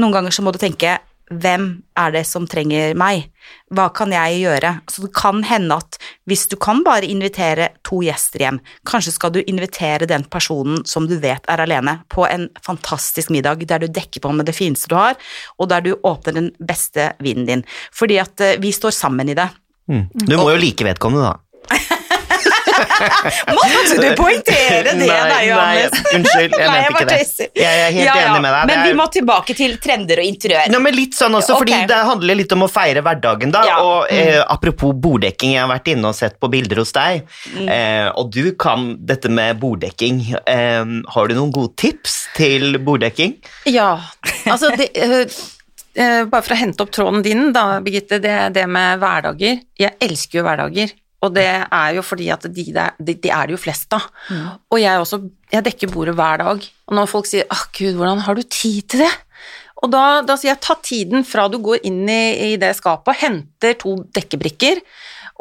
Noen 0.01 0.15
ganger 0.17 0.35
så 0.35 0.45
må 0.45 0.55
du 0.55 0.61
tenke 0.63 0.99
hvem 1.31 1.65
er 1.99 2.13
det 2.15 2.23
som 2.29 2.45
trenger 2.47 2.95
meg? 2.99 3.27
Hva 3.75 3.89
kan 3.95 4.13
jeg 4.15 4.39
gjøre? 4.45 4.71
Så 4.91 5.07
det 5.07 5.11
kan 5.17 5.43
hende 5.47 5.79
at 5.81 5.99
hvis 6.31 6.47
du 6.53 6.55
kan 6.61 6.85
bare 6.87 7.09
invitere 7.11 7.73
to 7.87 7.99
gjester 8.07 8.45
hjem, 8.45 8.61
kanskje 8.87 9.15
skal 9.17 9.35
du 9.35 9.41
invitere 9.43 10.07
den 10.07 10.27
personen 10.31 10.85
som 10.87 11.09
du 11.11 11.17
vet 11.23 11.47
er 11.51 11.65
alene, 11.65 11.99
på 12.13 12.29
en 12.29 12.49
fantastisk 12.63 13.33
middag 13.35 13.67
der 13.67 13.83
du 13.83 13.89
dekker 13.91 14.23
på 14.23 14.33
med 14.37 14.47
det 14.47 14.55
fineste 14.57 14.93
du 14.93 14.99
har, 14.99 15.19
og 15.59 15.71
der 15.73 15.83
du 15.83 15.95
åpner 15.97 16.39
den 16.39 16.53
beste 16.63 17.13
vinen 17.19 17.49
din. 17.49 17.67
Fordi 17.95 18.21
at 18.23 18.41
eh, 18.41 18.59
vi 18.63 18.75
står 18.75 18.95
sammen 18.95 19.33
i 19.33 19.39
det. 19.39 19.49
Mm. 19.91 20.07
Du 20.15 20.37
må 20.39 20.51
jo 20.51 20.63
like 20.63 20.87
vedkommende, 20.87 21.27
da. 21.27 21.46
Måtte 23.57 23.97
du 24.01 24.07
poengtere 24.19 24.83
det, 24.87 24.95
Nei, 25.01 25.07
da, 25.09 25.39
nei, 25.61 25.83
unnskyld, 26.17 26.55
jeg 26.57 26.69
Nei, 26.71 26.77
mente 26.77 26.93
ikke 26.93 27.05
det. 27.09 27.17
tøyser. 27.21 27.51
Jeg 27.61 27.81
er 27.83 27.91
helt 27.97 28.05
Ja, 28.07 28.15
ja, 28.17 28.27
enig 28.31 28.43
med 28.45 28.55
deg. 28.57 28.67
Men 28.71 28.79
er... 28.79 28.87
vi 28.89 28.97
må 28.99 29.07
tilbake 29.17 29.57
til 29.59 29.77
trender 29.83 30.23
og 30.23 30.29
interiør. 30.31 30.71
Nå, 30.73 30.81
men 30.85 30.97
litt 30.97 31.17
sånn 31.19 31.37
også, 31.39 31.57
fordi 31.61 31.75
okay. 31.77 31.89
det 31.91 32.01
handler 32.11 32.39
litt 32.41 32.55
om 32.57 32.67
å 32.67 32.71
feire 32.73 33.03
hverdagen, 33.07 33.53
da. 33.55 33.65
Ja. 33.69 33.79
Og 33.85 34.13
eh, 34.15 34.41
apropos 34.57 34.95
borddekking, 35.07 35.57
jeg 35.57 35.63
har 35.65 35.71
vært 35.73 35.91
inne 35.93 36.13
og 36.13 36.17
sett 36.19 36.39
på 36.43 36.51
bilder 36.53 36.83
hos 36.85 36.95
deg, 36.97 37.25
Mm. 37.57 37.69
eh, 37.73 38.07
og 38.19 38.31
du 38.35 38.51
kan 38.59 38.89
dette 39.07 39.31
med 39.33 39.59
borddekking. 39.63 40.19
Eh, 40.51 40.85
har 41.15 41.29
du 41.31 41.35
noen 41.37 41.53
gode 41.55 41.75
tips 41.79 42.17
til 42.37 42.77
borddekking? 42.83 43.37
Ja, 43.71 43.93
altså 44.51 44.73
det, 44.77 44.91
øh, 44.97 45.25
øh, 45.97 46.25
Bare 46.31 46.43
for 46.45 46.55
å 46.57 46.59
hente 46.61 46.85
opp 46.85 46.93
tråden 46.95 47.23
din, 47.25 47.51
da, 47.57 47.79
Birgitte. 47.85 48.19
Det, 48.23 48.35
det 48.57 48.67
med 48.69 49.01
hverdager. 49.03 49.61
Jeg 49.81 49.95
elsker 50.03 50.41
jo 50.41 50.47
hverdager. 50.47 50.93
Og 51.25 51.33
det 51.35 51.47
er 51.49 51.95
jo 51.97 52.03
fordi 52.05 52.29
at 52.31 52.45
de, 52.53 52.65
der, 52.77 52.93
de, 53.01 53.15
de 53.15 53.31
er 53.33 53.47
det 53.49 53.57
jo 53.57 53.61
flest 53.63 53.93
av. 53.97 54.05
Og 54.71 54.81
jeg 54.83 55.01
også, 55.01 55.23
jeg 55.53 55.65
dekker 55.65 55.93
bordet 55.95 56.15
hver 56.19 56.43
dag. 56.43 56.67
Og 56.87 56.95
når 56.99 57.09
folk 57.11 57.27
sier 57.27 57.47
'Å, 57.49 57.57
gud, 57.73 57.95
hvordan 57.97 58.21
har 58.27 58.35
du 58.35 58.43
tid 58.43 58.83
til 58.89 59.01
det?' 59.07 59.17
Og 59.85 59.91
da, 59.93 60.23
da 60.25 60.37
sier 60.37 60.55
jeg 60.55 60.61
ta 60.65 60.75
tiden 60.81 61.25
fra 61.25 61.49
du 61.53 61.59
går 61.61 61.83
inn 61.85 62.09
i, 62.09 62.53
i 62.53 62.57
det 62.57 62.73
skapet, 62.79 63.19
henter 63.21 63.75
to 63.77 63.97
dekkebrikker 64.17 64.81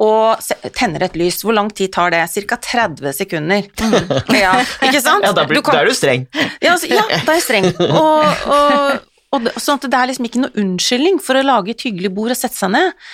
og 0.04 0.42
tenner 0.76 1.06
et 1.08 1.16
lys. 1.16 1.38
Hvor 1.42 1.56
lang 1.56 1.70
tid 1.72 1.94
tar 1.96 2.12
det? 2.12 2.20
Ca. 2.28 2.58
30 2.60 3.14
sekunder. 3.16 3.64
Ja, 4.36 4.58
ikke 4.84 5.00
sant? 5.02 5.24
Ja, 5.24 5.32
da, 5.32 5.46
blir, 5.48 5.62
Du 5.62 5.62
kan- 5.64 5.76
da 5.76 5.82
er 5.86 5.88
du 5.88 5.96
streng. 5.96 6.28
ja, 6.62 6.74
altså, 6.74 6.90
ja, 6.92 7.04
da 7.24 7.32
er 7.32 7.40
jeg 7.40 7.46
streng. 7.48 7.70
Og, 7.80 8.48
og, 8.52 9.00
Og 9.36 9.46
det, 9.46 9.54
sånn 9.62 9.80
at 9.80 9.88
det 9.92 10.00
er 10.00 10.10
liksom 10.12 10.28
ikke 10.30 10.42
noe 10.44 10.62
unnskyldning 10.62 11.22
for 11.24 11.38
å 11.38 11.46
lage 11.46 11.74
et 11.76 11.86
hyggelig 11.88 12.12
bord 12.16 12.34
og 12.34 12.40
sette 12.40 12.58
seg 12.58 12.74
ned. 12.76 13.06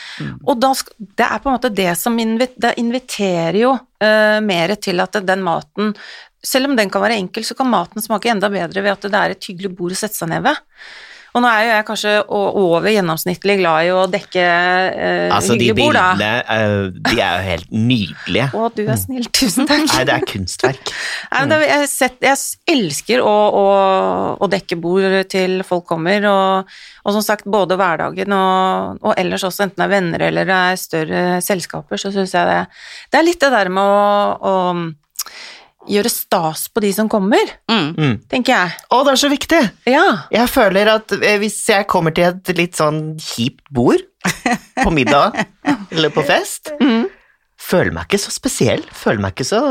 Og 0.46 0.60
da, 0.62 0.74
det 1.20 1.28
er 1.28 1.42
på 1.42 1.50
en 1.50 1.58
måte 1.58 1.74
det 1.82 1.92
som 2.00 2.18
invi, 2.22 2.48
det 2.62 2.76
inviterer 2.82 3.60
jo 3.62 3.76
uh, 3.76 4.40
mer 4.46 4.76
til 4.82 5.04
at 5.04 5.22
den 5.26 5.46
maten 5.46 5.96
Selv 6.42 6.72
om 6.72 6.76
den 6.78 6.90
kan 6.90 7.04
være 7.04 7.20
enkel, 7.22 7.46
så 7.46 7.54
kan 7.54 7.70
maten 7.70 8.02
smake 8.02 8.32
enda 8.32 8.50
bedre 8.50 8.82
ved 8.82 8.96
at 8.96 9.04
det 9.06 9.20
er 9.20 9.34
et 9.36 9.46
hyggelig 9.46 9.76
bord 9.78 9.94
å 9.94 9.98
sette 10.00 10.18
seg 10.18 10.32
ned 10.32 10.42
ved. 10.48 10.58
Og 11.32 11.44
nå 11.44 11.48
er 11.48 11.62
jo 11.64 11.72
jeg 11.72 11.86
kanskje 11.88 12.14
over 12.36 12.88
gjennomsnittlig 12.92 13.56
glad 13.62 13.88
i 13.88 13.92
å 13.96 14.02
dekke 14.12 14.44
uh, 14.44 15.36
Altså, 15.38 15.56
de 15.56 15.70
hyggelige 15.70 15.78
bord, 15.80 15.96
da. 15.96 16.08
bildene, 16.12 16.32
eh, 16.56 16.88
de 17.08 17.14
er 17.16 17.38
jo 17.38 17.46
helt 17.46 17.70
nydelige. 17.72 18.48
Å, 18.52 18.68
du 18.76 18.82
er 18.84 19.00
snill. 19.00 19.30
Tusen 19.32 19.70
takk. 19.70 19.86
Nei, 19.88 20.02
det 20.10 20.16
er 20.18 20.26
kunstverk. 20.28 20.92
Nei, 21.32 21.44
men 21.46 21.54
det, 21.54 21.60
jeg, 21.70 21.90
sett, 21.94 22.18
jeg 22.26 22.76
elsker 22.76 23.24
å, 23.24 23.36
å, 23.62 23.66
å 24.44 24.52
dekke 24.52 24.80
bord 24.82 25.18
til 25.32 25.62
folk 25.68 25.88
kommer, 25.92 26.28
og, 26.28 26.74
og 27.06 27.16
som 27.16 27.24
sagt, 27.26 27.48
både 27.52 27.80
hverdagen 27.80 28.36
og, 28.36 29.00
og 29.00 29.16
ellers 29.16 29.48
også, 29.48 29.70
enten 29.70 29.80
det 29.80 29.88
er 29.88 29.94
venner 29.96 30.26
eller 30.28 30.50
det 30.50 30.60
er 30.72 30.82
større 30.82 31.24
selskaper, 31.46 32.02
så 32.02 32.12
syns 32.14 32.36
jeg 32.36 32.50
det 32.50 32.60
Det 33.12 33.22
er 33.22 33.28
litt 33.28 33.42
det 33.42 33.54
der 33.56 33.72
med 33.72 33.88
å, 33.88 34.52
å 34.52 34.54
gjøre 35.90 36.10
stas 36.14 36.68
på 36.70 36.82
de 36.84 36.92
som 36.94 37.08
kommer, 37.10 37.42
Mm. 37.72 37.96
Mm. 37.98 38.18
tenker 38.30 38.54
jeg. 38.54 38.74
Å, 38.92 39.00
det 39.06 39.14
er 39.16 39.22
så 39.22 39.30
viktig! 39.32 39.62
Ja. 39.90 40.04
Jeg 40.32 40.50
føler 40.54 40.92
at 40.94 41.12
eh, 41.18 41.38
hvis 41.42 41.58
jeg 41.70 41.88
kommer 41.90 42.14
til 42.14 42.28
et 42.30 42.52
litt 42.58 42.76
sånn 42.78 43.18
kjipt 43.20 43.64
bord 43.74 44.04
på 44.84 44.92
middag 44.94 45.34
eller 45.92 46.10
på 46.14 46.24
fest, 46.28 46.72
Mm. 46.82 47.08
føler 47.62 47.92
meg 47.94 48.08
ikke 48.10 48.22
så 48.26 48.32
spesiell, 48.34 48.84
føler 48.94 49.22
meg 49.22 49.34
ikke 49.36 49.48
så 49.48 49.62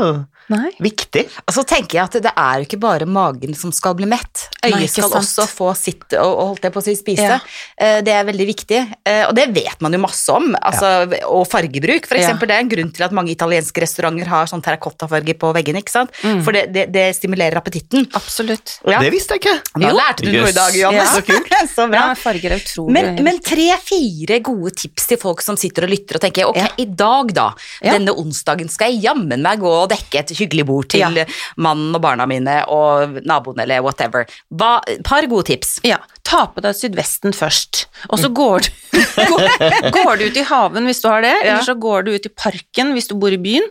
Nei. 0.49 0.71
viktig. 0.81 1.27
Og 1.47 1.53
så 1.53 1.63
tenker 1.63 1.97
jeg 1.99 2.03
at 2.03 2.17
det 2.23 2.31
er 2.35 2.59
jo 2.59 2.65
ikke 2.67 2.79
bare 2.81 3.05
magen 3.05 3.53
som 3.55 3.71
skal 3.71 3.93
bli 3.95 4.05
mett. 4.05 4.49
Øyet 4.65 4.73
Nei, 4.75 4.87
skal 4.87 5.09
sant. 5.09 5.15
også 5.21 5.45
få 5.47 5.69
sitt 5.77 6.13
og, 6.19 6.31
og 6.37 6.47
holdt 6.51 6.63
jeg 6.67 6.73
på 6.73 6.81
å 6.81 6.83
si 6.83 6.95
spise. 6.95 7.23
Ja. 7.23 7.39
Eh, 7.77 8.01
Det 8.01 8.11
er 8.13 8.25
veldig 8.25 8.47
viktig, 8.47 8.81
Eh, 9.05 9.25
og 9.27 9.33
det 9.35 9.47
vet 9.53 9.79
man 9.81 9.93
jo 9.93 9.99
masse 9.99 10.29
om. 10.29 10.55
Altså, 10.61 11.07
Og 11.27 11.47
fargebruk, 11.47 12.05
for 12.05 12.15
Ja. 12.17 12.21
eksempel. 12.27 12.47
Det 12.47 12.55
er 12.55 12.59
en 12.59 12.69
grunn 12.69 12.91
til 12.93 13.03
at 13.05 13.11
mange 13.11 13.31
italienske 13.31 13.81
restauranter 13.81 14.27
har 14.27 14.45
sånn 14.45 14.61
terrakottafarge 14.61 15.33
på 15.39 15.53
veggene, 15.53 15.79
ikke 15.81 15.89
sant? 15.91 16.11
Mm. 16.23 16.43
For 16.43 16.51
det, 16.51 16.71
det, 16.73 16.91
det 16.91 17.15
stimulerer 17.15 17.55
appetitten. 17.57 18.07
Absolutt. 18.13 18.79
Ja. 18.87 18.99
Det 18.99 19.11
visste 19.11 19.35
jeg 19.37 19.41
ikke. 19.41 19.55
Da 19.79 19.87
Jo. 19.87 19.95
lærte 19.97 20.21
du 20.25 20.31
noe 20.31 20.49
i 20.49 20.51
dag. 20.51 20.73
Johannes. 20.75 21.15
Ja. 21.15 21.15
Så 21.15 21.25
kult. 21.25 21.49
så 21.75 21.87
bra. 21.89 22.07
Ja, 22.11 22.13
farger 22.15 22.51
er 22.51 22.59
utrolig 22.59 22.91
Men, 22.93 23.23
men 23.23 23.39
tre-fire 23.39 24.39
gode 24.43 24.71
tips 24.75 25.07
til 25.07 25.17
folk 25.21 25.41
som 25.41 25.55
sitter 25.59 25.85
og 25.87 25.89
lytter 25.93 26.15
og 26.19 26.21
tenker 26.25 26.47
ok, 26.49 26.57
Ja. 26.61 26.67
i 26.77 26.85
dag 26.85 27.33
da, 27.33 27.53
Ja. 27.81 27.93
denne 27.97 28.13
onsdagen 28.15 28.69
skal 28.69 28.91
jeg 28.91 29.03
jammen 29.03 29.41
meg 29.41 29.59
gå 29.59 29.67
og 29.83 29.89
dekke 29.89 30.19
et 30.19 30.30
hyggelig 30.37 30.65
bord 30.69 30.87
til 30.93 31.01
Ja. 31.01 31.25
mannen 31.57 31.95
og 31.95 32.01
barna 32.03 32.25
mine 32.29 32.61
og 32.71 33.19
naboen 33.27 33.59
eller 33.63 33.81
whatever. 33.85 34.25
Hva, 34.53 34.79
par 35.03 35.27
gode 35.31 35.47
tips. 35.51 35.79
Ja, 35.87 35.97
ta 36.23 36.45
på 36.53 36.61
deg 36.63 36.75
sydvesten 36.77 37.33
først, 37.35 37.85
og 38.09 38.19
så 38.21 38.29
går 38.33 38.65
du, 38.67 38.69
går, 39.31 39.91
går 39.95 40.17
du 40.21 40.25
ut 40.29 40.37
i 40.37 40.45
haven 40.47 40.85
hvis 40.89 41.01
du 41.03 41.09
har 41.09 41.21
det, 41.25 41.33
eller 41.43 41.63
så 41.65 41.75
går 41.81 42.05
du 42.07 42.11
ut 42.15 42.25
i 42.29 42.33
parken 42.33 42.93
hvis 42.95 43.09
du 43.09 43.15
bor 43.19 43.33
i 43.33 43.39
byen, 43.41 43.67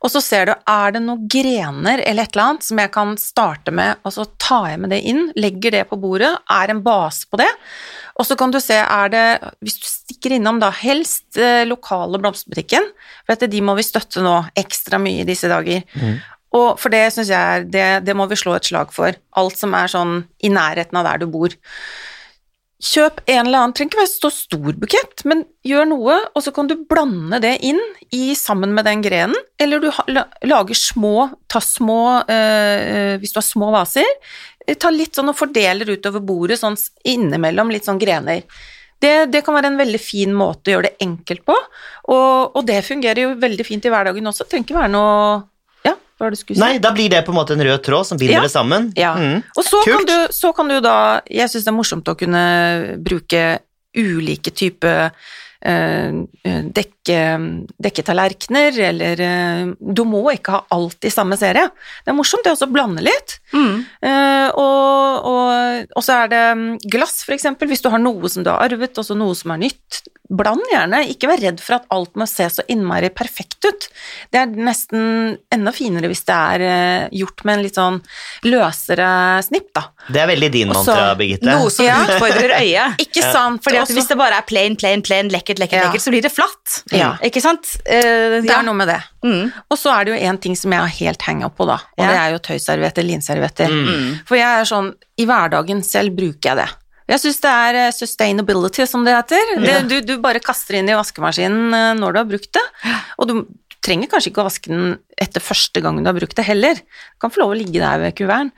og 0.00 0.10
så 0.12 0.22
ser 0.24 0.46
du, 0.50 0.54
er 0.70 0.92
det 0.96 1.02
noen 1.04 1.26
grener 1.30 2.00
eller 2.06 2.22
et 2.28 2.34
eller 2.36 2.46
annet 2.52 2.64
som 2.68 2.78
jeg 2.82 2.92
kan 2.94 3.16
starte 3.20 3.74
med, 3.74 3.96
og 4.06 4.14
så 4.14 4.26
tar 4.40 4.70
jeg 4.72 4.80
med 4.84 4.94
det 4.94 5.02
inn, 5.10 5.26
legger 5.36 5.70
det 5.78 5.84
på 5.90 5.98
bordet, 6.00 6.30
er 6.50 6.70
en 6.72 6.82
base 6.86 7.26
på 7.30 7.40
det, 7.42 7.50
og 8.20 8.26
så 8.28 8.36
kan 8.36 8.52
du 8.52 8.58
se, 8.60 8.76
er 8.76 9.12
det, 9.12 9.24
hvis 9.64 9.78
du 9.80 9.86
stikker 9.88 10.34
innom 10.36 10.58
da, 10.60 10.68
helst 10.82 11.38
eh, 11.40 11.62
lokale 11.68 12.20
blomsterbutikken, 12.20 12.90
for 13.24 13.36
at 13.36 13.46
de 13.48 13.62
må 13.64 13.72
vi 13.78 13.86
støtte 13.86 14.20
nå 14.24 14.34
ekstra 14.60 15.00
mye 15.00 15.24
i 15.24 15.28
disse 15.28 15.48
dager. 15.48 15.86
Og 16.56 16.76
for 16.82 16.92
det 16.92 17.06
syns 17.14 17.30
jeg 17.32 17.68
det, 17.72 17.88
det 18.04 18.16
må 18.18 18.26
vi 18.28 18.38
slå 18.38 18.56
et 18.58 18.66
slag 18.66 18.92
for. 18.92 19.16
Alt 19.40 19.58
som 19.58 19.74
er 19.78 19.90
sånn 19.90 20.24
i 20.42 20.50
nærheten 20.52 20.98
av 20.98 21.06
der 21.06 21.22
du 21.22 21.30
bor. 21.30 21.54
Kjøp 22.80 23.18
en 23.28 23.44
eller 23.44 23.58
annen, 23.60 23.74
trenger 23.76 23.92
ikke 23.92 24.00
være 24.00 24.08
så 24.08 24.30
stor 24.32 24.76
bukett, 24.80 25.22
men 25.28 25.42
gjør 25.68 25.90
noe, 25.90 26.14
og 26.32 26.44
så 26.44 26.52
kan 26.56 26.68
du 26.68 26.78
blande 26.88 27.36
det 27.44 27.58
inn 27.68 27.80
i, 28.08 28.32
sammen 28.38 28.72
med 28.72 28.88
den 28.88 29.04
grenen, 29.04 29.36
eller 29.60 29.82
du 29.84 29.90
lager 30.48 30.78
små, 30.78 31.28
ta 31.52 31.60
små, 31.60 32.24
øh, 32.24 33.18
hvis 33.20 33.36
du 33.36 33.40
har 33.42 33.44
små 33.44 33.68
vaser, 33.74 34.08
ta 34.80 34.90
litt 34.90 35.16
sånn 35.16 35.30
og 35.32 35.38
fordeler 35.38 35.88
utover 35.96 36.22
bordet, 36.24 36.58
sånn 36.60 36.76
innimellom 37.08 37.70
litt 37.72 37.88
sånn 37.88 37.98
grener. 38.00 38.42
Det, 39.00 39.30
det 39.32 39.40
kan 39.46 39.56
være 39.56 39.70
en 39.72 39.78
veldig 39.80 40.00
fin 40.02 40.34
måte 40.36 40.68
å 40.70 40.74
gjøre 40.74 40.90
det 40.90 41.06
enkelt 41.06 41.44
på, 41.48 41.54
og, 42.12 42.56
og 42.58 42.66
det 42.68 42.82
fungerer 42.84 43.22
jo 43.22 43.30
veldig 43.40 43.64
fint 43.64 43.86
i 43.88 43.92
hverdagen 43.92 44.28
også, 44.28 44.44
det 44.44 44.52
trenger 44.52 44.66
ikke 44.68 44.76
være 44.76 44.92
noe, 44.92 45.38
ja, 45.88 45.94
hva 45.96 46.26
var 46.26 46.34
det 46.34 46.36
du 46.36 46.40
skulle 46.42 46.58
si? 46.58 46.62
Nei, 46.66 46.82
da 46.84 46.90
blir 46.92 47.08
det 47.08 47.22
på 47.24 47.32
en 47.32 47.38
måte 47.38 47.56
en 47.56 47.64
rød 47.64 47.80
tråd 47.86 48.10
som 48.10 48.20
binder 48.20 48.42
Ja. 48.42 48.42
det 48.44 48.52
sammen. 48.52 48.90
Ja. 49.00 49.14
Mm. 49.16 49.38
Og 49.56 49.64
så 49.64 49.80
kan, 49.88 50.04
du, 50.04 50.16
så 50.36 50.52
kan 50.52 50.68
du 50.68 50.76
da 50.84 50.96
Jeg 51.24 51.48
syns 51.48 51.64
det 51.64 51.72
er 51.72 51.78
morsomt 51.78 52.10
å 52.12 52.16
kunne 52.20 52.42
bruke 53.00 53.44
ulike 53.96 54.52
typer 54.52 55.14
eh, 55.64 56.62
dekke, 56.74 58.04
tallerkener, 58.06 58.76
eller 58.90 59.20
eh, 59.24 59.72
Du 59.80 60.04
må 60.08 60.22
ikke 60.34 60.54
ha 60.58 60.62
alt 60.76 61.04
i 61.04 61.12
samme 61.12 61.36
serie. 61.40 61.68
Det 62.04 62.12
er 62.12 62.16
morsomt 62.18 62.44
det 62.46 62.54
også 62.54 62.68
å 62.68 62.74
blande 62.74 63.04
litt. 63.04 63.38
Eh, 63.54 64.48
og, 64.54 65.28
og, 65.30 65.90
og 65.96 66.06
så 66.06 66.22
er 66.24 66.32
det 66.32 66.44
mm, 66.56 66.68
glass, 66.92 67.20
for 67.26 67.36
eksempel. 67.36 67.70
Hvis 67.70 67.84
du 67.84 67.90
har 67.92 68.02
noe 68.02 68.30
som 68.32 68.46
du 68.46 68.50
har 68.52 68.64
arvet, 68.68 68.96
og 69.00 69.06
så 69.06 69.16
noe 69.18 69.36
som 69.38 69.54
er 69.56 69.64
nytt. 69.66 70.02
Bland 70.30 70.62
gjerne. 70.70 71.00
Ikke 71.10 71.26
vær 71.26 71.40
redd 71.42 71.58
for 71.58 71.80
at 71.80 71.88
alt 71.90 72.14
må 72.14 72.22
se 72.30 72.44
så 72.54 72.62
innmari 72.70 73.08
perfekt 73.10 73.66
ut. 73.66 73.88
Det 74.30 74.38
er 74.38 74.52
nesten 74.54 75.32
enda 75.50 75.72
finere 75.74 76.06
hvis 76.06 76.22
det 76.28 76.36
er 76.36 76.62
eh, 76.68 77.08
gjort 77.18 77.42
med 77.48 77.56
en 77.58 77.64
litt 77.66 77.78
sånn 77.80 77.98
løsere 78.46 79.08
snipp, 79.42 79.72
da. 79.74 79.82
Det 80.06 80.22
er 80.22 80.30
veldig 80.30 80.50
din 80.54 80.70
mantra, 80.70 81.14
Birgitte. 81.18 81.48
Noe 81.50 81.70
som 81.74 81.88
Ja. 81.88 81.96
utfordrer 82.06 82.54
øyet. 82.60 83.00
Ikke 83.04 83.24
sant? 83.26 83.62
Fordi 83.66 83.80
at 83.80 83.88
Også- 83.88 83.98
Hvis 83.98 84.08
det 84.12 84.18
bare 84.20 84.38
er 84.38 84.46
plain, 84.46 84.76
plain, 84.78 85.02
plain, 85.02 85.28
lekkert, 85.50 85.58
lekkert, 85.62 85.78
Ja. 85.80 85.86
lekkert, 85.90 86.04
så 86.04 86.10
blir 86.14 86.22
det 86.22 86.30
flatt. 86.32 86.76
Ja. 86.94 87.10
Ikke 87.26 87.40
sant? 87.42 87.72
Eh, 87.84 88.40
det 88.40 88.46
ja. 88.48 88.58
er 88.60 88.62
noe 88.66 88.74
med 88.78 88.88
det. 88.88 89.00
Mm. 89.24 89.52
Og 89.70 89.78
så 89.78 89.90
er 89.94 90.04
det 90.04 90.12
jo 90.14 90.28
en 90.28 90.38
ting 90.38 90.54
som 90.56 90.70
jeg 90.72 90.80
har 90.80 90.92
helt 91.00 91.22
hanga 91.22 91.48
på, 91.50 91.66
da, 91.66 91.78
og 91.98 92.04
Ja. 92.04 92.10
det 92.10 92.18
er 92.20 92.30
jo 92.34 92.38
tøyservietter, 92.38 93.06
linservietter. 93.06 93.68
Mm. 93.70 94.20
For 94.26 94.36
jeg 94.36 94.60
er 94.60 94.64
sånn, 94.64 94.94
i 95.18 95.26
hverdagen 95.26 95.82
selv 95.84 96.14
bruker 96.16 96.50
jeg 96.52 96.56
det. 96.56 96.68
Jeg 97.10 97.18
syns 97.24 97.40
det 97.42 97.50
er 97.50 97.74
eh, 97.74 97.90
sustainability, 97.90 98.86
som 98.86 99.04
det 99.04 99.16
heter. 99.16 99.56
Det, 99.64 99.88
du, 99.88 100.00
du 100.06 100.18
bare 100.22 100.38
kaster 100.38 100.78
inn 100.78 100.88
i 100.88 100.94
vaskemaskinen 100.94 101.74
eh, 101.74 101.94
når 101.98 102.12
du 102.12 102.18
har 102.22 102.28
brukt 102.30 102.52
det, 102.54 102.62
og 103.18 103.26
du 103.28 103.34
trenger 103.82 104.06
kanskje 104.12 104.30
ikke 104.30 104.42
å 104.44 104.46
vaske 104.46 104.70
den 104.70 104.98
etter 105.18 105.40
første 105.40 105.80
gang 105.82 105.96
du 105.98 106.06
har 106.06 106.14
brukt 106.14 106.36
det 106.36 106.44
heller. 106.46 106.74
Du 106.78 107.18
kan 107.24 107.32
få 107.32 107.40
lov 107.42 107.54
å 107.54 107.58
ligge 107.58 107.80
der 107.80 107.98
ved 107.98 108.14
kuverten. 108.14 108.52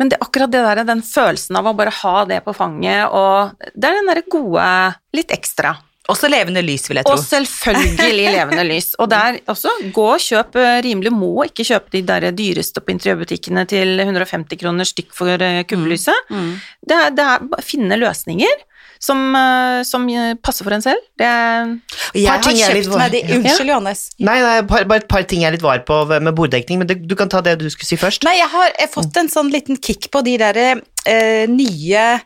Men 0.00 0.08
det, 0.08 0.16
akkurat 0.22 0.48
det 0.52 0.62
der, 0.64 0.80
den 0.88 1.02
følelsen 1.04 1.56
av 1.60 1.66
å 1.68 1.74
bare 1.76 1.92
ha 1.92 2.24
det 2.24 2.38
på 2.46 2.54
fanget, 2.56 3.10
og 3.12 3.52
det 3.74 3.84
er 3.90 3.98
den 3.98 4.06
derre 4.08 4.22
gode 4.32 4.64
litt 5.12 5.32
ekstra. 5.34 5.74
Også 6.10 6.30
levende 6.30 6.62
lys, 6.64 6.88
vil 6.90 7.00
jeg 7.00 7.06
tro. 7.08 7.16
Og 7.16 7.22
selvfølgelig 7.24 8.32
levende 8.36 8.64
lys. 8.68 8.92
Og 9.00 9.10
der 9.12 9.38
også, 9.50 9.72
gå 9.94 10.06
og 10.14 10.24
kjøp 10.24 10.58
eh, 10.60 10.78
rimelig, 10.86 11.12
må 11.14 11.46
ikke 11.48 11.66
kjøpe 11.68 11.94
de 11.94 12.02
der 12.08 12.30
dyreste 12.36 12.82
på 12.82 12.94
interiørbutikkene 12.96 13.66
til 13.70 14.00
150 14.06 14.60
kroner 14.60 14.88
stykk 14.88 15.14
for 15.16 15.46
eh, 15.46 15.62
kubbelyset. 15.70 16.26
Mm. 16.32 16.50
Det 16.90 16.98
er, 16.98 17.14
det 17.14 17.28
er 17.34 17.46
å 17.60 17.62
finne 17.64 18.00
løsninger 18.00 18.66
som, 19.00 19.22
eh, 19.36 19.80
som 19.88 20.06
passer 20.44 20.66
for 20.66 20.76
en 20.76 20.84
selv. 20.84 21.00
Det 21.18 21.26
er 21.26 21.70
jeg 22.14 22.26
Par 22.28 22.42
ting 22.44 22.60
har 22.60 22.70
er 22.70 22.78
litt 22.80 22.90
var- 22.90 23.16
Unnskyld, 23.38 23.70
Johannes. 23.70 24.10
Nei, 24.18 24.38
nei 24.42 24.62
par, 24.68 24.84
bare 24.84 25.04
et 25.04 25.08
par 25.08 25.22
ting 25.22 25.42
jeg 25.44 25.48
er 25.52 25.56
litt 25.56 25.64
var 25.64 25.80
på 25.88 26.02
med 26.20 26.34
borddekning, 26.36 26.82
men 26.82 26.90
det, 26.90 27.00
du 27.08 27.14
kan 27.16 27.28
ta 27.28 27.40
det 27.40 27.58
du 27.58 27.68
skulle 27.70 27.88
si 27.88 27.96
først. 27.96 28.24
Nei, 28.24 28.36
jeg 28.38 28.50
har 28.52 28.72
jeg 28.78 28.92
fått 28.92 29.16
en 29.16 29.30
sånn 29.32 29.50
liten 29.52 29.80
kick 29.80 30.10
på 30.12 30.24
de 30.26 30.36
der 30.42 30.60
eh, 31.06 31.46
nye 31.48 32.20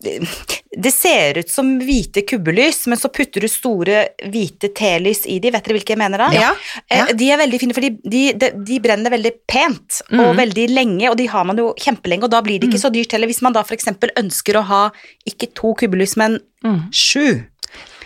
det 0.00 0.92
ser 0.94 1.38
ut 1.42 1.50
som 1.50 1.72
hvite 1.82 2.22
kubbelys, 2.28 2.86
men 2.88 2.98
så 2.98 3.10
putter 3.12 3.44
du 3.44 3.48
store 3.50 4.04
hvite 4.32 4.70
telys 4.76 5.24
i 5.26 5.38
de. 5.42 5.50
Vet 5.52 5.66
dere 5.66 5.76
hvilke 5.76 5.94
jeg 5.94 6.00
mener 6.00 6.22
da? 6.22 6.28
Ja, 6.32 6.50
ja. 6.88 7.06
Eh, 7.08 7.12
De 7.18 7.30
er 7.34 7.40
veldig 7.42 7.60
fine, 7.60 7.74
for 7.76 7.84
de, 7.84 7.90
de, 8.04 8.50
de, 8.54 8.78
brenner 8.80 9.10
veldig 9.12 9.32
pent 9.50 10.00
og 10.12 10.30
Mhm. 10.30 10.36
veldig 10.44 10.66
lenge, 10.70 11.10
og 11.10 11.16
de 11.18 11.26
har 11.26 11.44
man 11.44 11.56
jo 11.58 11.74
kjempelenge, 11.74 12.24
og 12.24 12.30
da 12.30 12.40
blir 12.40 12.58
det 12.60 12.70
ikke 12.70 12.80
så 12.86 12.92
dyrt 12.92 13.12
heller. 13.12 13.26
Hvis 13.28 13.42
man 13.42 13.52
da 13.52 13.62
eksempel 13.76 14.10
ønsker 14.16 14.56
å 14.56 14.64
ha 14.64 14.90
ikke 15.26 15.52
to 15.54 15.74
kubbelys, 15.74 16.16
men 16.16 16.40
Mm. 16.64 16.90
sju. 16.92 17.46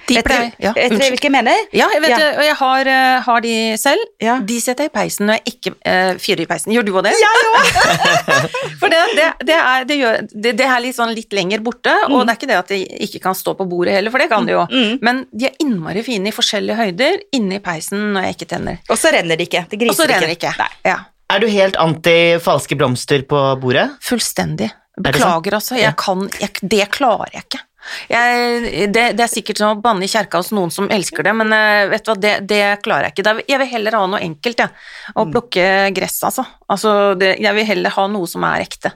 De 0.09 0.19
Vet 0.19 0.27
dere 0.29 0.51
ja, 0.61 0.73
vet 0.73 0.77
dere 0.77 0.91
unnskyld. 0.91 1.13
hvilke 1.15 1.29
jeg 1.29 1.33
mener? 1.35 1.61
Ja, 1.73 1.87
jeg 1.95 2.03
vet 2.05 2.11
Ja. 2.13 2.19
det, 2.21 2.29
og 2.37 2.45
jeg 2.45 2.57
har, 2.61 2.91
eh, 2.93 3.21
har 3.27 3.41
de 3.41 3.55
selv. 3.81 4.03
Ja. 4.21 4.35
De 4.41 4.59
setter 4.61 4.85
jeg 4.85 4.93
i 4.93 4.95
peisen 4.99 5.27
når 5.31 5.39
jeg 5.39 5.55
ikke 5.55 5.73
uh, 5.75 6.13
fyrer 6.21 6.45
i 6.45 6.47
peisen. 6.51 6.75
Gjør 6.75 6.85
du 6.85 6.93
òg 6.99 7.07
det? 7.09 7.15
For 8.81 8.93
det, 8.93 9.01
det, 9.17 9.29
det, 9.49 9.57
er, 9.57 9.87
det, 9.89 9.97
gjør, 10.01 10.21
det, 10.33 10.53
det 10.59 10.67
er 10.69 10.83
litt 10.85 10.97
sånn 10.99 11.15
litt 11.17 11.33
lenger 11.37 11.63
borte, 11.65 11.95
og 12.11 12.25
det 12.27 12.35
er 12.35 12.39
ikke 12.39 12.51
det 12.51 12.59
at 12.61 12.73
de 12.75 12.81
ikke 13.09 13.23
kan 13.25 13.37
stå 13.39 13.57
på 13.59 13.67
bordet 13.71 13.97
heller, 13.97 14.13
for 14.15 14.23
det 14.23 14.29
kan 14.33 14.47
de 14.49 14.57
jo. 14.57 14.67
Mm. 14.71 14.99
Men 15.05 15.25
de 15.33 15.49
er 15.51 15.59
innmari 15.65 16.05
fine 16.07 16.31
i 16.31 16.35
forskjellige 16.37 16.77
høyder 16.79 17.21
inni 17.37 17.61
peisen 17.65 18.11
når 18.15 18.29
jeg 18.29 18.39
ikke 18.39 18.51
tenner. 18.55 18.81
Og 18.91 19.01
så 19.01 19.13
renner 19.15 19.41
det 19.41 19.49
ikke. 19.49 19.65
Det 19.73 19.89
Og 19.89 19.97
så 19.97 20.09
renner 20.11 20.35
ikke. 20.37 20.53
Nei. 20.61 20.71
Ja. 20.91 20.99
Er 21.33 21.41
du 21.41 21.49
helt 21.49 21.77
anti 21.81 22.17
falske 22.45 22.77
blomster 22.79 23.25
på 23.27 23.41
bordet? 23.63 23.89
Fullstendig. 24.05 24.69
Beklager, 25.01 25.57
altså. 25.57 25.75
Jeg 25.81 25.97
kan, 25.99 26.29
jeg, 26.39 26.53
det 26.71 26.85
klarer 26.95 27.33
jeg 27.35 27.47
ikke. 27.49 27.63
Jeg, 28.11 28.89
det, 28.95 29.05
det 29.19 29.25
er 29.27 29.31
sikkert 29.33 29.61
som 29.61 29.77
å 29.77 29.81
banne 29.85 30.07
i 30.07 30.11
kjerka 30.11 30.41
hos 30.41 30.51
noen 30.57 30.71
som 30.75 30.89
elsker 30.93 31.27
det, 31.27 31.35
men 31.37 31.53
eh, 31.53 31.85
vet 31.93 32.05
du 32.07 32.11
hva, 32.13 32.17
det, 32.21 32.35
det 32.51 32.63
klarer 32.85 33.11
jeg 33.11 33.17
ikke. 33.19 33.35
Jeg 33.51 33.61
vil 33.63 33.73
heller 33.75 33.99
ha 34.01 34.07
noe 34.15 34.23
enkelt, 34.25 34.65
jeg. 34.65 34.71
Å 35.15 35.27
plukke 35.31 35.67
gress, 35.97 36.19
altså. 36.29 36.47
altså 36.73 36.95
det, 37.21 37.35
jeg 37.45 37.55
vil 37.61 37.69
heller 37.75 37.95
ha 37.99 38.07
noe 38.13 38.31
som 38.31 38.45
er 38.49 38.65
ekte. 38.65 38.95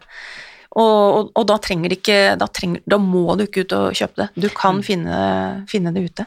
Og, 0.79 0.97
og, 1.19 1.31
og 1.41 1.47
da 1.49 1.57
trenger 1.65 1.91
det 1.91 2.01
ikke 2.03 2.19
da, 2.39 2.47
trenger, 2.55 2.83
da 2.87 2.99
må 3.03 3.35
du 3.41 3.47
ikke 3.49 3.65
ut 3.67 3.73
og 3.79 3.95
kjøpe 3.99 4.25
det. 4.25 4.29
Du 4.37 4.49
Mm. 4.49 4.57
kan 4.61 4.83
finne, 4.85 5.17
finne 5.69 5.93
det 5.97 6.03
ute. 6.11 6.27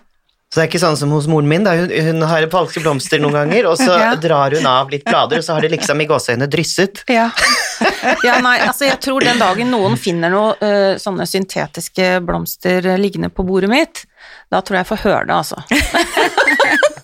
Så 0.52 0.60
det 0.60 0.64
er 0.66 0.68
ikke 0.74 0.82
sånn 0.84 0.98
som 1.00 1.14
hos 1.16 1.30
moren 1.32 1.48
min. 1.48 1.64
Hun, 1.64 1.92
hun 2.10 2.26
har 2.28 2.44
falske 2.52 2.82
blomster 2.84 3.22
noen 3.24 3.38
ganger, 3.38 3.70
og 3.70 3.78
så 3.80 3.94
Ja. 4.02 4.10
drar 4.20 4.52
hun 4.58 4.66
av 4.68 4.90
litt 4.92 5.06
blader, 5.08 5.40
og 5.40 5.46
så 5.48 5.56
har 5.56 5.64
det 5.64 5.72
liksom 5.78 6.02
i 6.04 6.08
gåseøynene 6.10 6.50
drysset. 6.52 7.06
Ja. 7.08 7.30
ja, 8.28 8.38
nei, 8.44 8.58
altså 8.66 8.88
jeg 8.88 9.00
tror 9.04 9.24
den 9.26 9.42
dagen 9.42 9.72
noen 9.74 9.98
finner 10.00 10.34
noe 10.34 10.56
uh, 10.62 10.94
sånne 11.02 11.28
syntetiske 11.30 12.20
blomster 12.26 12.86
liggende 13.02 13.30
på 13.34 13.46
bordet 13.48 13.70
mitt, 13.72 14.04
da 14.52 14.62
tror 14.62 14.80
jeg 14.80 14.86
jeg 14.86 14.92
får 14.94 15.04
høre 15.06 15.26
det, 15.30 15.38
altså. 15.42 15.62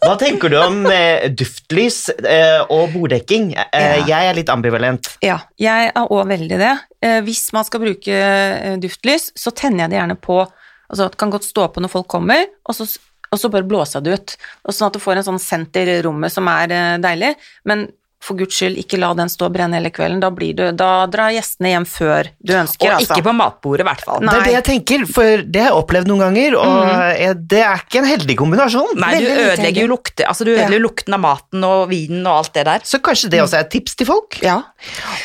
Hva 0.07 0.13
tenker 0.19 0.51
du 0.51 0.55
om 0.61 0.85
eh, 0.87 1.25
duftlys 1.35 2.05
eh, 2.15 2.61
og 2.71 2.93
borddekking? 2.93 3.49
Eh, 3.57 3.97
Ja. 3.97 4.05
Jeg 4.07 4.29
er 4.29 4.37
litt 4.37 4.51
ambivalent. 4.53 5.09
Ja, 5.25 5.41
jeg 5.59 5.89
er 5.89 6.13
òg 6.13 6.29
veldig 6.29 6.59
det. 6.61 6.69
Eh, 7.03 7.17
hvis 7.25 7.49
man 7.55 7.65
skal 7.67 7.81
bruke 7.83 8.13
eh, 8.15 8.77
duftlys, 8.79 9.31
så 9.35 9.51
tenner 9.51 9.83
jeg 9.85 9.95
det 9.95 9.99
gjerne 10.01 10.19
på 10.21 10.39
Altså, 10.87 11.09
det 11.11 11.19
kan 11.19 11.33
godt 11.33 11.43
stå 11.43 11.65
på 11.75 11.81
når 11.83 11.91
folk 11.91 12.05
kommer, 12.07 12.45
og 12.63 12.71
så, 12.77 12.85
og 13.27 13.39
så 13.41 13.49
bare 13.51 13.67
blåser 13.67 13.97
jeg 13.97 14.05
det 14.05 14.13
ut. 14.15 14.35
Og 14.63 14.71
sånn 14.77 14.87
at 14.87 14.95
du 14.95 15.01
får 15.03 15.19
en 15.19 15.25
sånn 15.25 15.41
senter 15.43 15.89
i 15.91 15.97
rommet 16.05 16.31
som 16.31 16.47
er 16.47 16.71
eh, 16.71 16.93
deilig, 17.03 17.33
men 17.67 17.89
for 18.27 18.39
guds 18.39 18.57
skyld, 18.57 18.77
ikke 18.81 18.99
la 18.99 19.13
den 19.17 19.31
stå 19.31 19.47
og 19.47 19.55
brenne 19.55 19.79
hele 19.79 19.91
kvelden. 19.93 20.19
Da, 20.23 20.29
blir 20.33 20.55
du, 20.57 20.63
da 20.77 20.91
drar 21.11 21.33
gjestene 21.35 21.71
hjem 21.73 21.87
før 21.89 22.31
du 22.37 22.53
ønsker, 22.57 22.89
Og 22.89 22.95
altså. 22.97 23.15
ikke 23.15 23.27
på 23.29 23.33
matbordet, 23.37 23.85
i 23.85 23.87
hvert 23.87 24.03
fall. 24.07 24.23
Nei. 24.23 24.33
Det 24.33 24.39
er 24.39 24.47
det 24.47 24.55
jeg 24.57 24.67
tenker, 24.71 25.05
for 25.17 25.43
det 25.45 25.63
har 25.63 25.71
jeg 25.71 25.81
opplevd 25.81 26.11
noen 26.11 26.23
ganger, 26.25 26.57
og 26.59 26.75
mm. 26.87 27.43
det 27.53 27.63
er 27.63 27.83
ikke 27.85 28.01
en 28.01 28.09
heldig 28.11 28.37
kombinasjon. 28.41 28.93
Nei, 29.03 29.13
du 29.23 29.29
ødelegger 29.31 29.85
jo 29.85 29.91
lukte, 29.93 30.27
altså 30.27 30.47
du 30.47 30.53
ødelegger 30.53 30.79
ja. 30.79 30.83
lukten 30.83 31.17
av 31.17 31.23
maten 31.23 31.67
og 31.67 31.85
vinen 31.91 32.25
og 32.25 32.43
alt 32.43 32.53
det 32.57 32.67
der. 32.69 32.87
Så 32.87 33.01
kanskje 33.03 33.31
det 33.33 33.43
også 33.45 33.61
er 33.61 33.67
et 33.67 33.73
tips 33.77 33.97
til 33.99 34.09
folk? 34.09 34.39
Ja. 34.45 34.59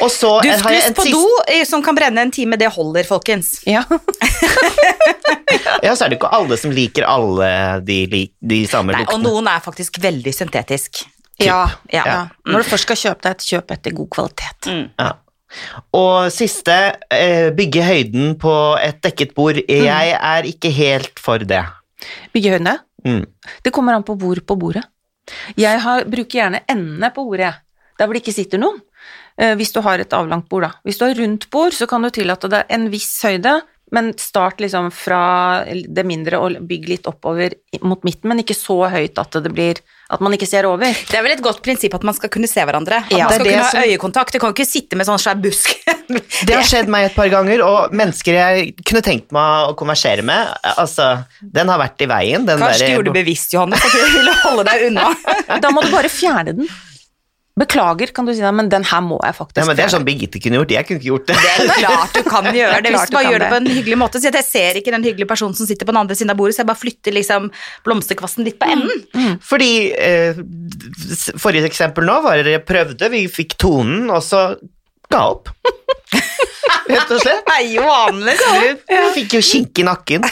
Og 0.05 0.13
så 0.13 0.37
har 0.39 0.49
jeg 0.49 0.61
Duftlys 0.63 0.99
på 0.99 1.09
do 1.13 1.63
som 1.69 1.85
kan 1.85 1.97
brenne 1.99 2.23
en 2.23 2.33
time, 2.35 2.59
det 2.61 2.71
holder, 2.73 3.07
folkens. 3.09 3.59
ja. 3.69 3.85
Ja, 5.83 5.93
så 5.97 6.07
er 6.07 6.13
det 6.13 6.19
ikke 6.19 6.31
alle 6.33 6.57
som 6.61 6.73
liker 6.75 7.05
alle 7.09 7.49
de, 7.85 8.27
de 8.41 8.61
samme 8.71 8.95
Nei, 8.95 9.05
og 9.13 9.21
noen 9.23 9.49
er 9.51 9.63
faktisk 9.65 9.99
veldig 10.03 10.33
syntetisk. 10.35 11.03
Ja, 11.47 11.71
Ja. 11.93 12.05
ja. 12.07 12.21
Når 12.47 12.63
du 12.65 12.71
først 12.71 12.87
skal 12.89 12.97
kjøpe 12.97 13.23
deg 13.27 13.37
et 13.37 13.47
kjøp 13.51 13.71
etter 13.77 13.97
god 13.97 14.11
kvalitet. 14.11 14.69
Mm. 14.71 14.87
Ja. 14.99 15.11
Og 15.93 16.31
siste, 16.33 16.77
eh, 17.13 17.51
bygge 17.53 17.83
høyden 17.85 18.39
på 18.41 18.53
et 18.81 19.03
dekket 19.05 19.35
bord. 19.37 19.59
Jeg 19.69 20.15
er 20.17 20.49
ikke 20.49 20.71
helt 20.73 21.19
for 21.21 21.39
det. 21.39 21.65
Byggehøyde? 22.33 22.79
Mm. 23.05 23.27
Det 23.63 23.73
kommer 23.73 23.95
an 23.95 24.07
på 24.07 24.17
hvor 24.19 24.41
på 24.41 24.57
bordet. 24.59 24.85
Jeg 25.57 25.81
har, 25.81 26.05
bruker 26.05 26.39
gjerne 26.41 26.63
endene 26.71 27.13
på 27.15 27.25
bordet, 27.25 27.55
der 27.99 28.07
hvor 28.07 28.15
det 28.17 28.23
ikke 28.25 28.35
sitter 28.35 28.59
noen. 28.59 28.81
Eh, 29.39 29.55
hvis 29.57 29.73
du 29.73 29.81
har 29.85 29.99
et 30.03 30.13
avlangt 30.13 30.49
bord, 30.49 30.63
da. 30.67 30.73
Hvis 30.85 30.99
du 30.99 31.05
har 31.07 31.15
rundt 31.19 31.49
bord, 31.51 31.73
så 31.73 31.87
kan 31.89 32.03
du 32.03 32.11
tillate 32.11 32.49
deg 32.53 32.65
en 32.73 32.89
viss 32.93 33.13
høyde, 33.25 33.61
men 33.93 34.13
start 34.19 34.61
liksom 34.65 34.89
fra 34.95 35.23
det 35.69 36.05
mindre 36.09 36.39
og 36.41 36.59
bygg 36.69 36.89
litt 36.89 37.09
oppover 37.11 37.53
mot 37.85 38.03
midten, 38.07 38.29
men 38.33 38.41
ikke 38.43 38.57
så 38.57 38.79
høyt 38.93 39.19
at 39.21 39.37
det 39.45 39.53
blir 39.53 39.81
At 40.13 40.21
man 40.21 40.35
ikke 40.37 40.45
ser 40.45 40.67
over. 40.69 40.93
Det 40.93 41.17
er 41.17 41.23
vel 41.25 41.33
et 41.33 41.41
godt 41.41 41.63
prinsipp 41.65 41.95
at 41.97 42.03
man 42.05 42.13
skal 42.13 42.29
kunne 42.29 42.45
se 42.51 42.61
hverandre. 42.61 42.99
At 43.07 43.13
Ja, 43.17 43.25
man 43.25 43.33
skal 43.33 43.45
det 43.47 43.53
kunne 43.53 43.63
det 43.63 43.63
ha 43.65 43.71
som- 43.71 43.87
øyekontakt. 43.87 44.33
Du 44.35 44.39
kan 44.43 44.53
ikke 44.53 44.67
sitte 44.69 44.97
med 45.01 45.07
sånn 45.09 45.17
svær 45.23 45.41
busk. 45.41 45.71
Det 46.45 46.53
har 46.53 46.67
skjedd 46.69 46.91
meg 46.93 47.07
et 47.07 47.15
par 47.17 47.31
ganger, 47.33 47.63
og 47.65 47.95
mennesker 47.97 48.37
jeg 48.37 48.75
kunne 48.85 49.01
tenkt 49.01 49.33
meg 49.33 49.71
å 49.71 49.75
konversere 49.79 50.21
med, 50.23 50.51
altså, 50.77 51.25
den 51.41 51.71
har 51.73 51.79
vært 51.81 52.05
i 52.05 52.09
veien. 52.11 52.45
Den 52.45 52.61
Kanskje 52.61 52.91
du 52.91 52.93
gjorde 52.99 53.13
det 53.15 53.25
bevisst, 53.25 53.55
Johanne, 53.55 53.79
for 53.81 53.89
at 53.89 54.11
du 54.13 54.19
ville 54.19 54.35
holde 54.43 54.65
deg 54.69 54.87
unna. 54.91 55.07
Da 55.65 55.71
må 55.73 55.81
du 55.81 55.89
bare 55.95 56.11
fjerne 56.13 56.53
den. 56.61 56.69
Beklager, 57.61 58.09
kan 58.17 58.25
du 58.25 58.33
si 58.33 58.41
det, 58.41 58.51
men 58.57 58.71
den 58.73 58.85
her 58.89 59.03
må 59.05 59.19
jeg 59.21 59.37
faktisk 59.37 59.59
ja, 59.61 59.67
men 59.69 59.77
Det 59.77 59.85
er 59.85 59.91
sånn 59.93 60.07
Birgitte 60.07 60.41
kunne 60.41 60.57
gjort, 60.63 60.71
jeg 60.73 60.89
kunne 60.89 61.03
ikke 61.03 61.09
gjort 61.11 61.27
det. 61.29 61.37
Det 61.37 61.51
er 61.67 61.83
klart 61.83 62.17
du 62.17 62.23
kan 62.25 62.49
gjøre 62.49 62.79
det, 62.85 62.93
hvis 62.95 63.13
du 63.13 63.17
bare 63.19 63.29
gjør 63.29 63.45
det 63.45 63.51
på 63.53 63.59
en 63.59 63.69
hyggelig 63.69 63.99
måte. 64.01 64.23
Så 64.23 64.33
jeg 64.33 64.47
ser 64.49 64.81
ikke 64.81 64.95
den 64.95 65.05
hyggelige 65.05 65.29
personen 65.29 65.57
som 65.59 65.69
sitter 65.69 65.89
på 65.89 65.93
den 65.93 66.01
andre 66.01 66.17
siden 66.17 66.33
av 66.33 66.41
bordet, 66.41 66.57
så 66.57 66.65
jeg 66.65 66.71
bare 66.73 66.81
flytter 66.81 67.17
liksom 67.19 67.51
blomsterkvasten 67.85 68.49
litt 68.49 68.57
på 68.63 68.71
enden. 68.73 69.37
Fordi 69.45 69.73
eh, 69.93 70.41
Forrige 71.37 71.69
eksempel 71.69 72.09
nå 72.09 72.19
var 72.25 72.41
det 72.41 72.57
jeg 72.57 72.65
prøvde, 72.69 73.13
vi 73.13 73.27
fikk 73.29 73.59
tonen, 73.61 74.09
og 74.09 74.25
så 74.25 74.47
ga 75.13 75.27
opp. 75.35 75.53
Rett 76.93 77.11
og 77.11 77.21
slett. 77.23 77.47
Nei, 77.49 77.63
Johannes, 77.75 78.39
du. 78.39 78.83
Vi 78.89 78.99
fikk 79.17 79.35
jo 79.39 79.41
kink 79.43 79.79
i 79.83 79.85
nakken. 79.87 80.25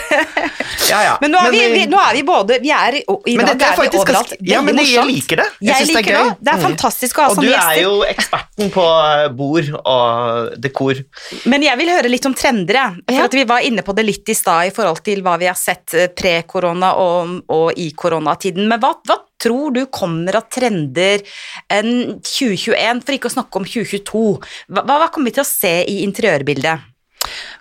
Ja, 0.90 1.00
ja. 1.06 1.14
Men 1.22 1.32
nå 1.34 1.38
er, 1.46 1.50
vi, 1.54 1.60
eh, 1.64 1.72
vi, 1.74 1.82
nå 1.90 1.98
er 2.02 2.14
vi 2.16 2.22
både 2.26 2.56
Vi 2.62 2.70
er 2.74 2.96
I 3.00 3.36
men 3.38 3.46
dag 3.46 3.62
er 3.62 3.76
vi 3.76 3.88
overalt. 3.88 4.08
ganske- 4.08 4.38
Ja, 4.50 4.60
men 4.62 4.78
jeg 4.82 5.04
liker 5.06 5.36
det. 5.42 5.46
Jeg 5.60 5.68
Jeg, 5.68 5.76
synes 5.76 5.88
det 5.88 5.96
er 5.96 6.02
liker 6.02 6.16
det. 6.30 6.36
Det 6.40 6.52
er 6.54 6.58
Mm. 6.60 6.64
fantastisk 6.68 7.18
å 7.18 7.22
ha 7.22 7.28
Og 7.30 7.36
du 7.40 7.48
er 7.52 7.80
jo 7.82 7.92
eksperten 8.08 8.70
på 8.74 8.84
eh, 8.86 9.28
bord 9.28 9.70
og 9.84 10.60
dekor. 10.60 11.02
Men 11.46 11.62
jeg 11.62 11.78
vil 11.78 11.88
høre 11.88 12.08
litt 12.10 12.26
om 12.26 12.34
trender, 12.34 12.74
jeg. 12.74 12.94
For 13.08 13.14
Ja. 13.20 13.24
at 13.24 13.32
vi 13.34 13.44
var 13.44 13.60
inne 13.60 13.82
på 13.82 13.94
det 13.94 14.04
litt 14.06 14.28
i 14.28 14.34
stad 14.34 14.66
i 14.66 14.70
forhold 14.74 15.02
til 15.04 15.22
hva 15.22 15.38
vi 15.38 15.46
har 15.46 15.54
sett 15.58 15.94
eh, 15.94 16.08
pre-korona 16.08 16.94
og, 16.96 17.42
og 17.48 17.72
i 17.76 17.90
koronatiden. 17.92 18.66
Men 18.68 18.80
hva, 18.80 18.94
hva 19.06 19.18
tror 19.40 19.74
du 19.76 19.83
kommer 19.92 20.38
av 20.38 20.48
trender 20.53 21.24
enn 21.72 22.20
2021, 22.20 23.03
for 23.05 23.16
ikke 23.16 23.31
å 23.31 23.37
snakke 23.38 23.61
om 23.61 23.68
2022? 23.68 24.24
Hva, 24.70 24.87
hva 24.87 25.11
kommer 25.11 25.31
vi 25.31 25.38
til 25.38 25.46
å 25.46 25.50
se 25.50 25.74
i 25.88 26.00
interiørbildet? 26.07 26.88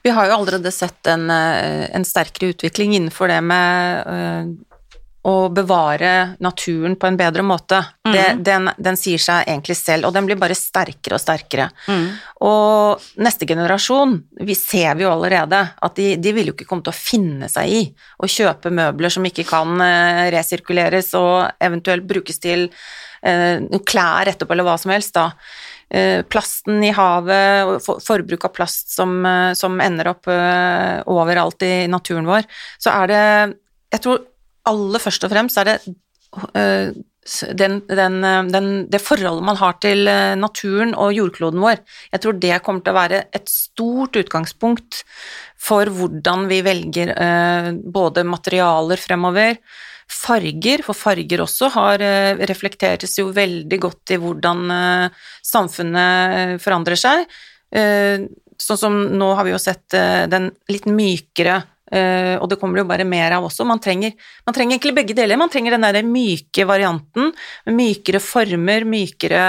Vi 0.03 0.11
har 0.15 0.29
jo 0.29 0.37
allerede 0.37 0.71
sett 0.71 1.07
en, 1.11 1.29
eh, 1.29 1.89
en 1.95 2.05
sterkere 2.07 2.53
utvikling 2.53 2.95
innenfor 2.95 3.27
det 3.31 3.41
med 3.43 4.07
eh, 4.07 4.51
å 5.27 5.49
bevare 5.51 6.35
naturen 6.39 6.95
på 6.95 7.07
en 7.07 7.17
bedre 7.19 7.43
måte. 7.43 7.81
det, 8.07 8.39
den, 8.45 8.69
den 8.77 8.97
sier 8.97 9.19
seg 9.19 9.49
egentlig 9.51 9.75
selv, 9.77 10.07
og 10.07 10.15
den 10.15 10.29
blir 10.29 10.39
bare 10.39 10.55
sterkere 10.55 11.17
og 11.17 11.21
sterkere. 11.21 11.67
Og 12.47 13.09
neste 13.19 13.47
generasjon, 13.49 14.15
vi 14.47 14.55
ser 14.55 14.95
vi 14.95 15.03
jo 15.03 15.11
allerede, 15.11 15.59
at 15.75 15.99
de, 15.99 16.13
de 16.15 16.33
vil 16.35 16.51
jo 16.51 16.55
ikke 16.55 16.69
komme 16.69 16.87
til 16.87 16.95
å 16.95 16.99
finne 16.99 17.51
seg 17.51 17.75
i 17.75 17.81
å 18.23 18.31
kjøpe 18.31 18.71
møbler 18.71 19.11
som 19.13 19.27
ikke 19.27 19.45
kan 19.49 19.75
eh, 19.83 20.29
resirkuleres 20.33 21.11
og 21.19 21.51
eventuelt 21.67 22.07
brukes 22.07 22.39
til 22.39 22.69
eh, 23.21 23.59
klær 23.83 24.31
etterpå, 24.31 24.55
eller 24.55 24.69
hva 24.71 24.79
som 24.79 24.95
helst, 24.95 25.17
da. 25.19 25.27
Eh, 25.89 26.23
plasten 26.31 26.79
i 26.85 26.95
havet, 26.95 27.67
og 27.67 28.01
forbruk 28.05 28.47
av 28.47 28.55
plast 28.55 28.95
som, 28.95 29.19
som 29.57 29.79
ender 29.83 30.13
opp 30.15 30.31
overalt 30.31 31.67
i 31.67 31.73
naturen 31.91 32.29
vår, 32.29 32.47
så 32.79 33.01
er 33.01 33.11
det 33.11 33.23
Jeg 33.89 34.05
tror 34.05 34.19
aller 34.67 35.01
først 35.01 35.25
og 35.25 35.31
fremst 35.33 35.59
er 35.61 35.69
det 35.69 35.77
eh, 36.57 36.91
den, 37.55 37.79
den, 37.87 38.15
eh, 38.25 38.39
den, 38.53 38.69
det 38.91 39.01
forholdet 39.03 39.45
man 39.45 39.59
har 39.59 39.77
til 39.83 40.07
eh, 40.09 40.35
naturen 40.39 40.95
og 40.97 41.13
jordkloden 41.15 41.61
vår. 41.63 41.83
Jeg 42.13 42.23
tror 42.23 42.39
det 42.41 42.61
kommer 42.65 42.85
til 42.85 42.95
å 42.95 42.99
være 42.99 43.21
et 43.35 43.51
stort 43.51 44.19
utgangspunkt 44.19 45.03
for 45.59 45.91
hvordan 45.91 46.47
vi 46.49 46.61
velger 46.63 47.11
både 47.91 48.23
materialer 48.23 49.01
fremover, 49.01 49.57
farger, 50.09 50.81
for 50.85 50.95
farger 50.95 51.43
også 51.43 51.67
har 51.73 52.01
reflekteres 52.47 53.17
jo 53.19 53.27
veldig 53.35 53.79
godt 53.83 54.13
i 54.15 54.19
hvordan 54.23 54.61
samfunnet 55.43 56.63
forandrer 56.63 57.01
seg. 57.01 57.27
Sånn 57.75 58.79
som 58.79 58.95
nå 59.19 59.27
har 59.35 59.49
vi 59.49 59.51
jo 59.51 59.59
sett 59.59 59.99
den 60.31 60.47
litt 60.71 60.87
mykere 60.87 61.59
eh, 61.91 62.35
og 62.39 62.49
det 62.49 62.59
kommer 62.61 62.79
det 62.79 62.85
jo 62.85 62.91
bare 62.91 63.07
mer 63.07 63.37
av 63.37 63.47
også. 63.49 63.67
Man 63.67 63.81
trenger, 63.83 64.15
man 64.45 64.55
trenger 64.55 64.77
egentlig 64.77 64.97
begge 65.01 65.17
deler. 65.17 65.39
Man 65.39 65.51
trenger 65.51 65.77
den 65.77 65.87
der 65.87 66.01
myke 66.05 66.67
varianten, 66.69 67.31
med 67.65 67.79
mykere 67.79 68.21
former, 68.23 68.85
mykere 68.87 69.45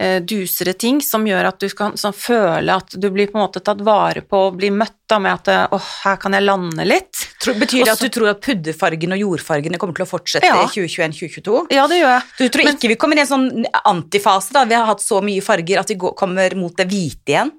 uh, 0.00 0.18
dusere 0.20 0.74
ting, 0.78 1.00
som 1.02 1.26
gjør 1.26 1.50
at 1.50 1.60
du 1.60 1.68
kan 1.76 1.96
sånn, 1.98 2.14
føle 2.16 2.76
at 2.76 2.96
du 2.96 3.08
blir 3.12 3.30
på 3.30 3.38
en 3.38 3.44
måte 3.46 3.62
tatt 3.64 3.80
vare 3.84 4.22
på 4.24 4.46
og 4.48 4.58
blir 4.60 4.74
møtt 4.74 4.94
da, 5.06 5.18
med 5.22 5.36
at 5.36 5.50
åh, 5.70 5.76
oh, 5.78 5.90
her 6.04 6.16
kan 6.20 6.34
jeg 6.34 6.44
lande 6.44 6.86
litt. 6.86 7.24
Tror, 7.42 7.58
betyr 7.60 7.86
det 7.86 7.92
at 7.94 8.02
du 8.02 8.10
tror 8.12 8.32
at 8.32 8.42
pudderfargen 8.42 9.14
og 9.14 9.22
jordfargene 9.22 9.78
kommer 9.78 9.96
til 9.96 10.06
å 10.06 10.10
fortsette 10.10 10.48
Ja. 10.48 10.64
i 10.64 10.72
2021-2022? 10.72 11.60
Ja, 11.76 11.86
det 11.90 12.00
gjør 12.00 12.12
jeg. 12.16 12.24
Du 12.40 12.46
tror 12.48 12.72
ikke 12.72 12.90
vi 12.90 12.98
kommer 13.00 13.20
i 13.20 13.22
en 13.22 13.30
sånn 13.30 13.48
antifase, 13.86 14.54
da? 14.56 14.64
Vi 14.66 14.74
har 14.74 14.88
hatt 14.88 15.04
så 15.04 15.20
mye 15.24 15.44
farger 15.44 15.82
at 15.82 15.92
vi 15.92 15.98
går, 16.02 16.16
kommer 16.18 16.58
mot 16.58 16.74
det 16.76 16.88
hvite 16.90 17.36
igjen? 17.36 17.54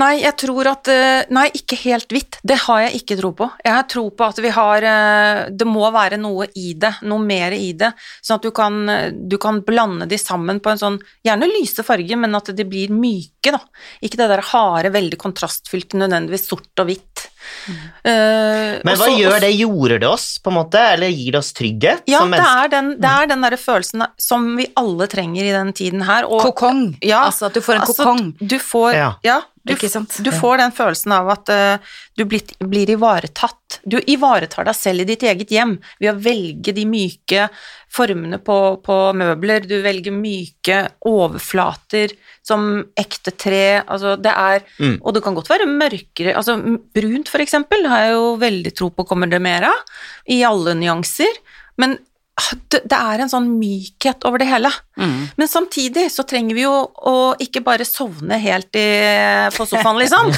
Nei, 0.00 0.12
jeg 0.22 0.36
tror 0.42 0.68
at 0.70 0.90
eh, 0.92 1.24
Nei, 1.32 1.46
ikke 1.56 1.78
helt 1.84 2.12
hvitt. 2.12 2.38
Det 2.46 2.58
har 2.66 2.82
jeg 2.86 3.00
ikke 3.00 3.16
tro 3.20 3.32
på. 3.38 3.48
Jeg 3.64 3.74
har 3.74 3.86
tro 3.90 4.04
på 4.10 4.26
at 4.28 4.40
vi 4.44 4.52
har 4.54 4.86
eh, 4.86 5.42
Det 5.50 5.68
må 5.68 5.86
være 5.94 6.18
noe 6.20 6.48
i 6.54 6.74
det, 6.78 6.92
noe 7.08 7.22
mer 7.22 7.56
i 7.56 7.72
det, 7.78 7.92
sånn 8.20 8.38
at 8.38 8.46
du 8.46 8.52
kan, 8.54 8.80
du 9.28 9.38
kan 9.42 9.62
blande 9.66 10.08
de 10.10 10.18
sammen 10.20 10.60
på 10.60 10.72
en 10.72 10.82
sånn 10.82 10.98
Gjerne 11.26 11.48
lyse 11.50 11.84
farge, 11.86 12.16
men 12.18 12.34
at 12.38 12.52
de 12.56 12.66
blir 12.68 12.92
myke, 12.92 13.54
da. 13.54 13.60
Ikke 14.04 14.20
det 14.20 14.28
der 14.30 14.44
harde, 14.52 14.92
veldig 14.94 15.18
kontrastfylte, 15.20 15.98
nødvendigvis 16.00 16.46
sort 16.50 16.82
og 16.82 16.90
hvitt. 16.90 17.26
Eh, 18.02 18.78
Men 18.84 18.98
hva 18.98 19.08
så, 19.08 19.14
gjør 19.18 19.40
det? 19.42 19.50
Gjorde 19.56 19.98
det 20.02 20.08
oss, 20.08 20.26
på 20.42 20.52
en 20.52 20.58
måte? 20.60 20.82
Eller 20.94 21.12
gir 21.12 21.34
det 21.34 21.40
oss 21.40 21.52
trygghet? 21.56 22.04
Ja, 22.10 22.22
som 22.22 22.34
det 22.34 22.42
er 22.42 22.72
den, 22.72 22.92
det 23.02 23.10
er 23.10 23.30
den 23.32 23.44
derre 23.46 23.58
følelsen 23.60 24.06
som 24.20 24.48
vi 24.58 24.68
alle 24.78 25.08
trenger 25.10 25.46
i 25.46 25.52
den 25.54 25.72
tiden 25.76 26.06
her. 26.06 26.28
Og, 26.28 26.42
Kokong. 26.46 26.88
Ja, 27.04 27.24
altså 27.30 27.50
at 27.50 27.56
du 27.58 27.62
får 27.64 27.78
en 27.78 27.84
altså, 27.86 28.02
kokong. 28.02 28.32
Du 28.40 28.58
får, 28.62 28.94
Ja. 28.96 29.12
ja. 29.26 29.40
Du, 29.66 29.72
Ikke 29.74 29.90
sant? 29.90 30.20
du 30.22 30.30
får 30.30 30.60
den 30.60 30.74
følelsen 30.74 31.12
av 31.16 31.30
at 31.32 31.50
uh, 31.50 31.94
du 32.14 32.22
blir, 32.28 32.44
blir 32.70 32.90
ivaretatt. 32.94 33.80
Du 33.82 33.98
ivaretar 33.98 34.68
deg 34.68 34.78
selv 34.78 35.02
i 35.02 35.08
ditt 35.08 35.24
eget 35.26 35.50
hjem 35.50 35.76
ved 35.98 36.12
å 36.12 36.20
velge 36.22 36.74
de 36.76 36.84
myke 36.86 37.48
formene 37.90 38.38
på, 38.42 38.58
på 38.86 38.96
møbler. 39.18 39.66
Du 39.66 39.74
velger 39.82 40.14
myke 40.14 40.84
overflater 41.10 42.14
som 42.46 42.84
ekte 42.94 43.34
tre. 43.34 43.82
Altså 43.82 44.14
det 44.20 44.34
er 44.34 44.62
Mm. 44.76 44.98
Og 45.00 45.14
det 45.14 45.22
kan 45.24 45.34
godt 45.36 45.48
være 45.48 45.66
mørkere. 45.68 46.34
Altså 46.36 46.56
brunt, 46.94 47.30
for 47.32 47.42
eksempel, 47.42 47.86
har 47.88 48.02
jeg 48.04 48.16
jo 48.16 48.26
veldig 48.40 48.72
tro 48.76 48.90
på 48.92 49.06
kommer 49.08 49.30
det 49.30 49.40
mer 49.42 49.64
av. 49.70 49.96
I 50.28 50.42
alle 50.44 50.74
nyanser. 50.76 51.40
Men 51.80 51.96
det, 52.70 52.82
det 52.84 52.96
er 52.98 53.22
en 53.24 53.30
sånn 53.32 53.46
mykhet 53.56 54.24
over 54.28 54.42
det 54.42 54.48
hele. 54.50 54.68
Mm. 55.00 55.28
Men 55.40 55.48
samtidig 55.48 56.06
så 56.12 56.24
trenger 56.28 56.56
vi 56.56 56.64
jo 56.66 56.72
å 57.08 57.14
ikke 57.40 57.62
bare 57.64 57.84
sovne 57.88 58.36
helt 58.40 58.76
i, 58.76 58.84
på 59.56 59.64
sofaen, 59.68 59.98
liksom. 60.00 60.30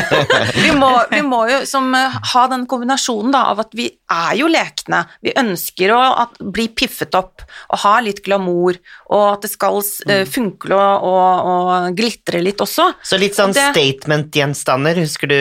vi, 0.64 0.72
må, 0.76 0.90
vi 1.12 1.22
må 1.24 1.42
jo 1.50 1.60
som, 1.68 1.88
eh, 1.96 2.18
ha 2.34 2.44
den 2.52 2.66
kombinasjonen 2.68 3.32
da, 3.34 3.46
av 3.52 3.62
at 3.64 3.72
vi 3.76 3.88
er 4.12 4.34
jo 4.40 4.48
lekne. 4.52 5.02
Vi 5.24 5.32
ønsker 5.40 5.92
å 5.96 6.00
at, 6.24 6.36
bli 6.40 6.68
piffet 6.72 7.16
opp 7.18 7.44
og 7.72 7.82
ha 7.84 7.94
litt 8.04 8.20
glamour, 8.24 8.76
og 9.12 9.24
at 9.32 9.44
det 9.46 9.50
skal 9.52 9.80
uh, 9.80 10.24
funkle 10.28 10.76
og, 10.76 11.08
og, 11.08 11.48
og 11.48 11.96
glitre 11.98 12.40
litt 12.44 12.60
også. 12.64 12.90
Så 13.04 13.18
litt 13.20 13.36
sånn 13.36 13.54
det- 13.56 13.70
statement-gjenstander, 13.72 15.00
husker 15.04 15.30
du 15.30 15.36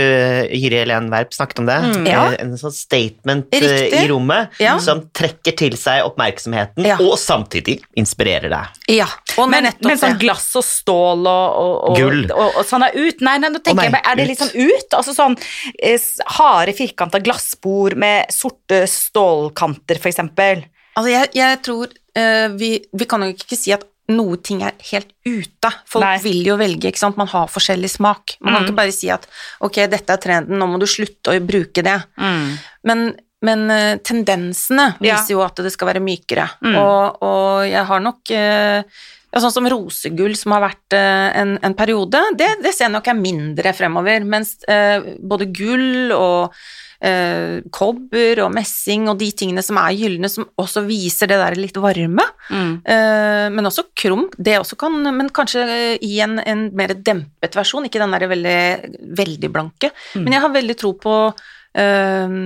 Jyri 0.55 0.81
Helen 0.83 1.09
Werp 1.13 1.35
snakket 1.35 1.63
om 1.63 1.67
det? 1.69 1.79
ja. 2.11 2.25
Eh, 2.31 2.39
En 2.47 2.53
sånn 2.59 2.71
statement 2.75 3.51
eh, 3.55 3.63
Riktig. 3.63 4.01
i 4.03 4.07
rommet 4.11 4.59
Ja. 4.61 4.77
som 4.83 5.01
trekker 5.15 5.55
til 5.57 5.75
seg 5.79 5.96
oppmerksomheten, 6.05 6.85
Ja. 6.85 6.97
og 7.01 7.17
samtidig 7.17 7.79
inspirerer 7.97 8.49
deg. 8.49 8.77
Ja, 8.97 9.07
og 9.37 9.49
Men, 9.49 9.63
nettopp 9.65 9.89
men 9.89 9.97
sånn 9.97 10.19
glass 10.19 10.47
og 10.55 10.63
stål 10.63 11.25
og, 11.27 11.57
og, 11.63 11.89
og, 11.89 11.97
Gull. 11.97 12.23
og, 12.31 12.57
og 12.61 12.65
sånn 12.65 12.83
er 12.87 12.95
ut? 12.95 13.21
Nei, 13.21 13.37
nei, 13.39 13.49
nå 13.49 13.59
tenker 13.63 13.75
nei, 13.81 13.89
jeg 13.89 13.95
bare, 13.97 14.11
er 14.11 14.15
det 14.21 14.27
litt 14.27 14.39
sånn 14.39 14.55
ut? 14.55 14.93
Altså 14.99 15.13
sånn 15.17 15.37
eh, 15.81 15.99
harde, 16.37 16.73
firkanta 16.77 17.19
glassbord 17.23 17.95
med 17.97 18.31
sorte 18.33 18.83
stålkanter, 18.87 19.99
for 20.01 20.09
eksempel. 20.11 20.65
Altså, 20.97 21.11
jeg, 21.13 21.29
jeg 21.37 21.61
tror 21.65 21.91
eh, 22.17 22.47
vi, 22.57 22.71
vi 22.93 23.05
kan 23.09 23.21
jo 23.25 23.33
ikke 23.35 23.57
si 23.59 23.73
at 23.75 23.85
noe 24.07 24.37
ting 24.39 24.61
er 24.63 24.71
helt 24.93 25.09
ute. 25.27 25.69
Folk 25.91 26.05
Nei. 26.05 26.17
vil 26.23 26.45
jo 26.47 26.55
velge, 26.55 26.87
ikke 26.87 27.01
sant. 27.01 27.17
Man 27.19 27.27
har 27.27 27.49
forskjellig 27.51 27.89
smak. 27.91 28.37
Man 28.39 28.53
kan 28.53 28.61
Mm. 28.63 28.67
ikke 28.69 28.77
bare 28.77 28.93
si 28.95 29.09
at 29.11 29.25
ok, 29.59 29.81
dette 29.91 30.13
er 30.15 30.21
trenden, 30.23 30.55
nå 30.61 30.67
må 30.71 30.79
du 30.79 30.85
slutte 30.87 31.33
å 31.35 31.41
bruke 31.43 31.83
det. 31.83 31.97
Men, 32.87 33.01
men 33.45 33.67
eh, 33.69 33.99
tendensene 34.01 34.95
viser 35.01 35.35
jo 35.35 35.43
at 35.45 35.59
det 35.61 35.73
skal 35.73 35.91
være 35.91 36.01
mykere. 36.03 36.47
Mm. 36.63 36.79
Og, 36.81 37.21
og 37.27 37.67
jeg 37.69 37.85
har 37.91 38.01
nok 38.03 38.33
eh, 38.33 38.97
ja, 39.27 39.41
Sånn 39.43 39.53
som 39.53 39.67
rosegull, 39.69 40.33
som 40.39 40.55
har 40.55 40.63
vært 40.63 40.95
eh, 40.97 41.29
en, 41.37 41.57
en 41.61 41.77
periode, 41.77 42.21
det, 42.39 42.47
det 42.63 42.73
ser 42.73 42.87
jeg 42.87 42.95
nok 42.95 43.09
er 43.11 43.19
mindre 43.19 43.73
fremover. 43.75 44.25
Mens 44.25 44.55
eh, 44.71 45.03
både 45.19 45.49
gull 45.53 46.13
og 46.15 46.55
eh, 47.03 47.59
kobber 47.75 48.41
og 48.45 48.53
messing 48.55 49.09
og 49.11 49.19
de 49.19 49.27
tingene 49.37 49.63
som 49.65 49.77
er 49.81 49.97
gylne, 49.99 50.31
som 50.31 50.47
også 50.57 50.85
viser 50.87 51.29
det 51.29 51.37
der 51.43 51.57
litt 51.59 51.77
varme, 51.83 52.25
eh, 52.49 53.45
men 53.53 53.69
også 53.69 53.89
krum, 53.99 54.29
det 54.39 54.57
også 54.61 54.79
kan 54.79 54.95
Men 55.11 55.29
kanskje 55.29 55.67
i 56.01 56.15
en, 56.23 56.39
en 56.39 56.69
mer 56.73 56.95
dempet 56.95 57.59
versjon, 57.59 57.85
ikke 57.85 58.01
den 58.01 58.15
der 58.15 58.27
veldig, 58.31 58.57
veldig 59.21 59.51
blanke. 59.53 59.91
Men 60.15 60.33
jeg 60.33 60.45
har 60.47 60.55
veldig 60.55 60.77
tro 60.79 60.95
på 61.03 61.19
eh, 61.77 62.39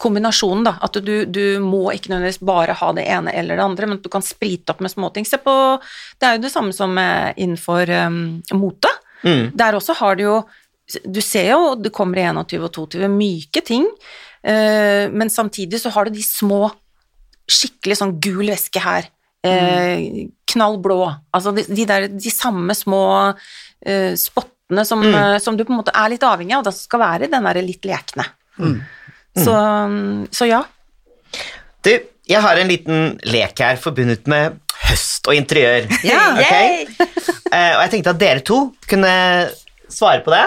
kombinasjonen, 0.00 0.64
da. 0.66 0.74
At 0.82 0.98
du, 1.04 1.14
du 1.24 1.58
må 1.62 1.84
ikke 1.94 2.10
nødvendigvis 2.12 2.42
bare 2.46 2.76
ha 2.76 2.92
det 2.96 3.06
ene 3.12 3.34
eller 3.36 3.58
det 3.58 3.66
andre, 3.66 3.88
men 3.88 4.00
at 4.00 4.06
du 4.06 4.10
kan 4.12 4.24
sprite 4.24 4.74
opp 4.74 4.82
med 4.84 4.92
småting. 4.92 5.26
Se 5.28 5.38
på 5.42 5.56
Det 6.20 6.28
er 6.28 6.36
jo 6.36 6.44
det 6.46 6.52
samme 6.52 6.74
som 6.76 6.96
eh, 6.98 7.32
innenfor 7.36 7.90
um, 8.06 8.22
mote. 8.58 8.92
Mm. 9.22 9.52
Der 9.56 9.78
også 9.78 9.96
har 9.96 10.18
du 10.18 10.26
jo 10.26 10.36
Du 11.02 11.20
ser 11.24 11.48
jo 11.50 11.74
det 11.74 11.90
kommer 11.90 12.20
i 12.20 12.26
21 12.28 12.62
og 12.62 12.72
22 12.76 13.08
myke 13.10 13.62
ting, 13.64 13.86
uh, 14.46 15.06
men 15.10 15.30
samtidig 15.32 15.80
så 15.82 15.90
har 15.94 16.06
du 16.06 16.16
de 16.18 16.24
små 16.24 16.68
Skikkelig 17.46 17.94
sånn 18.00 18.16
gul 18.18 18.48
væske 18.50 18.80
her. 18.82 19.06
Eh, 19.46 20.26
knall 20.52 20.78
blå. 20.82 21.06
Altså 21.30 21.52
de, 21.54 21.62
de 21.68 21.86
der 21.88 22.08
De 22.10 22.32
samme 22.32 22.74
små 22.74 23.02
uh, 23.30 24.12
spottene 24.18 24.84
som, 24.88 25.02
eh, 25.06 25.38
som 25.42 25.56
du 25.56 25.64
på 25.64 25.74
en 25.74 25.80
måte 25.82 25.94
er 25.94 26.10
litt 26.10 26.24
avhengig 26.26 26.56
av, 26.56 26.64
da 26.66 26.72
skal 26.74 27.02
være 27.04 27.30
den 27.30 27.46
der 27.46 27.62
litt 27.62 27.86
lekne. 27.86 28.26
Så, 29.36 29.54
så 30.32 30.48
ja. 30.48 30.62
Du, 31.84 31.90
jeg 32.26 32.42
har 32.42 32.58
en 32.58 32.70
liten 32.70 33.10
lek 33.28 33.60
her 33.62 33.76
forbundet 33.80 34.26
med 34.30 34.56
høst 34.86 35.28
og 35.28 35.36
interiør. 35.36 35.86
Ja, 36.06 36.22
Ok? 36.40 36.52
yay! 36.52 36.86
Eh, 37.52 37.72
og 37.76 37.82
jeg 37.84 37.92
tenkte 37.96 38.14
at 38.14 38.20
dere 38.22 38.42
to 38.46 38.60
kunne 38.90 39.12
svare 39.92 40.24
på 40.24 40.32
det. 40.34 40.44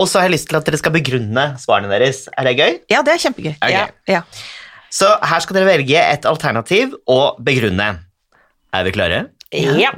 Og 0.00 0.08
så 0.08 0.20
har 0.20 0.30
jeg 0.30 0.38
lyst 0.38 0.48
til 0.48 0.56
at 0.56 0.64
dere 0.68 0.80
skal 0.80 0.94
begrunne 0.94 1.44
svarene 1.60 1.90
deres. 1.92 2.24
Er 2.32 2.48
det 2.48 2.54
gøy? 2.56 2.78
Ja, 2.90 3.02
det 3.04 3.12
er 3.12 3.22
kjempegøy. 3.26 3.52
Okay. 3.58 3.74
Ja. 3.74 3.84
ja. 4.08 4.22
Så 4.92 5.08
her 5.28 5.44
skal 5.44 5.58
dere 5.58 5.68
velge 5.68 6.00
et 6.00 6.26
alternativ 6.28 6.96
og 7.10 7.38
begrunne. 7.44 7.90
Er 8.72 8.86
vi 8.88 8.94
klare? 8.96 9.26
Ja. 9.52 9.92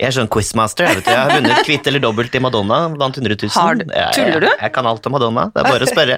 Jeg 0.00 0.08
er 0.08 0.14
sånn 0.16 0.30
quizmaster. 0.32 0.86
Jeg, 0.88 0.96
vet, 0.96 1.04
du. 1.04 1.12
jeg 1.12 1.20
har 1.20 1.34
vunnet 1.36 1.66
kvitt 1.66 1.88
eller 1.90 2.00
dobbelt 2.00 2.32
i 2.32 2.40
Madonna. 2.40 2.78
Vant 2.96 3.18
100 3.20 3.36
000. 3.36 3.52
Har 3.52 3.76
tuller 4.16 4.40
du? 4.40 4.46
Jeg, 4.48 4.56
jeg 4.62 4.72
kan 4.72 4.88
alt 4.88 5.08
om 5.10 5.12
Madonna. 5.12 5.50
Det 5.52 5.60
er 5.60 5.68
bare 5.68 5.84
å 5.84 5.90
spørre. 5.90 6.16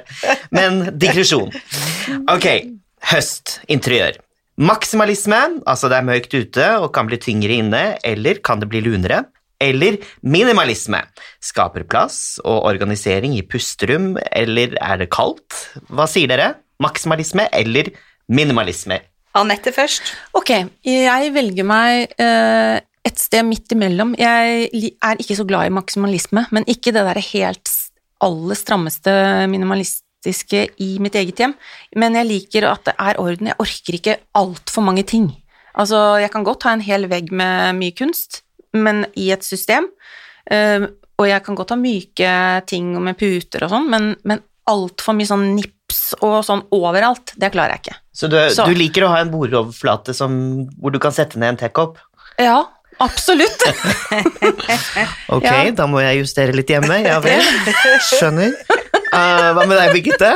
Men 0.55 0.85
digresjon. 1.03 1.51
Ok, 2.31 2.47
høst, 3.11 3.57
interiør. 3.67 4.21
Maksimalisme, 4.63 5.41
altså 5.67 5.91
det 5.91 5.99
er 5.99 6.07
mørkt 6.07 6.37
ute 6.37 6.69
og 6.79 6.93
kan 6.95 7.09
bli 7.11 7.19
tyngre 7.19 7.57
inne, 7.59 7.83
eller 8.07 8.39
kan 8.47 8.63
det 8.63 8.69
bli 8.71 8.85
lunere? 8.85 9.25
Eller 9.63 9.99
minimalisme, 10.23 11.01
skaper 11.43 11.83
plass 11.89 12.39
og 12.45 12.63
organisering 12.69 13.35
i 13.35 13.43
pusterom, 13.47 14.13
eller 14.31 14.77
er 14.79 15.03
det 15.03 15.11
kaldt? 15.15 15.59
Hva 15.91 16.07
sier 16.11 16.31
dere? 16.31 16.53
Maksimalisme 16.83 17.49
eller 17.51 17.91
minimalisme? 18.31 19.01
Anette 19.39 19.73
først. 19.75 20.15
Ok, 20.37 20.53
jeg 20.85 21.35
velger 21.35 21.67
meg 21.67 22.15
eh, 22.21 22.79
et 23.07 23.19
sted 23.19 23.47
midt 23.47 23.75
imellom. 23.75 24.15
Jeg 24.19 24.69
er 25.03 25.21
ikke 25.21 25.37
så 25.39 25.47
glad 25.49 25.69
i 25.69 25.75
maksimalisme, 25.75 26.47
men 26.55 26.67
ikke 26.71 26.95
det 26.95 27.03
der 27.09 27.21
helt 27.33 27.73
aller 28.23 28.59
strammeste 28.59 29.13
minimalistiske 29.51 30.69
i 30.83 30.91
mitt 31.03 31.17
eget 31.19 31.43
hjem. 31.43 31.57
Men 31.99 32.19
jeg 32.21 32.29
liker 32.31 32.69
at 32.71 32.87
det 32.87 32.95
er 32.95 33.19
orden. 33.23 33.51
Jeg 33.51 33.59
orker 33.63 33.99
ikke 33.99 34.19
altfor 34.39 34.87
mange 34.87 35.05
ting. 35.09 35.33
Altså, 35.75 35.99
jeg 36.23 36.31
kan 36.31 36.45
godt 36.47 36.67
ha 36.69 36.77
en 36.77 36.85
hel 36.85 37.09
vegg 37.11 37.33
med 37.35 37.79
mye 37.79 37.95
kunst, 37.97 38.43
men 38.77 39.07
i 39.19 39.31
et 39.35 39.43
system. 39.45 39.89
Eh, 40.47 40.87
og 41.19 41.29
jeg 41.29 41.43
kan 41.45 41.59
godt 41.59 41.75
ha 41.75 41.79
myke 41.79 42.33
ting 42.71 42.95
med 43.03 43.19
puter 43.19 43.67
og 43.67 43.73
sånn, 43.73 43.89
men, 43.91 44.13
men 44.29 44.43
altfor 44.71 45.17
mye 45.17 45.29
sånn 45.29 45.49
nips 45.57 46.15
og 46.23 46.41
sånn 46.47 46.63
overalt, 46.75 47.35
det 47.41 47.51
klarer 47.55 47.77
jeg 47.77 47.85
ikke. 47.85 47.99
Så 48.15 48.31
du, 48.31 48.39
Så. 48.55 48.67
du 48.69 48.77
liker 48.79 49.07
å 49.07 49.11
ha 49.13 49.21
en 49.23 49.33
bordoverflate 49.33 50.15
som, 50.17 50.33
hvor 50.79 50.95
du 50.95 51.01
kan 51.03 51.15
sette 51.15 51.41
ned 51.41 51.55
en 51.55 51.61
tekopp? 51.65 51.99
Ja, 52.41 52.63
absolutt. 52.99 53.63
Ok, 55.33 55.45
Ja. 55.47 55.71
da 55.73 55.87
må 55.89 56.01
jeg 56.03 56.21
justere 56.23 56.53
litt 56.57 56.69
hjemme. 56.71 56.99
Ja 57.07 57.19
vel. 57.25 57.41
Skjønner. 58.11 58.53
Uh, 59.13 59.49
hva 59.57 59.65
med 59.69 59.77
deg, 59.79 59.93
Birgitte? 59.97 60.33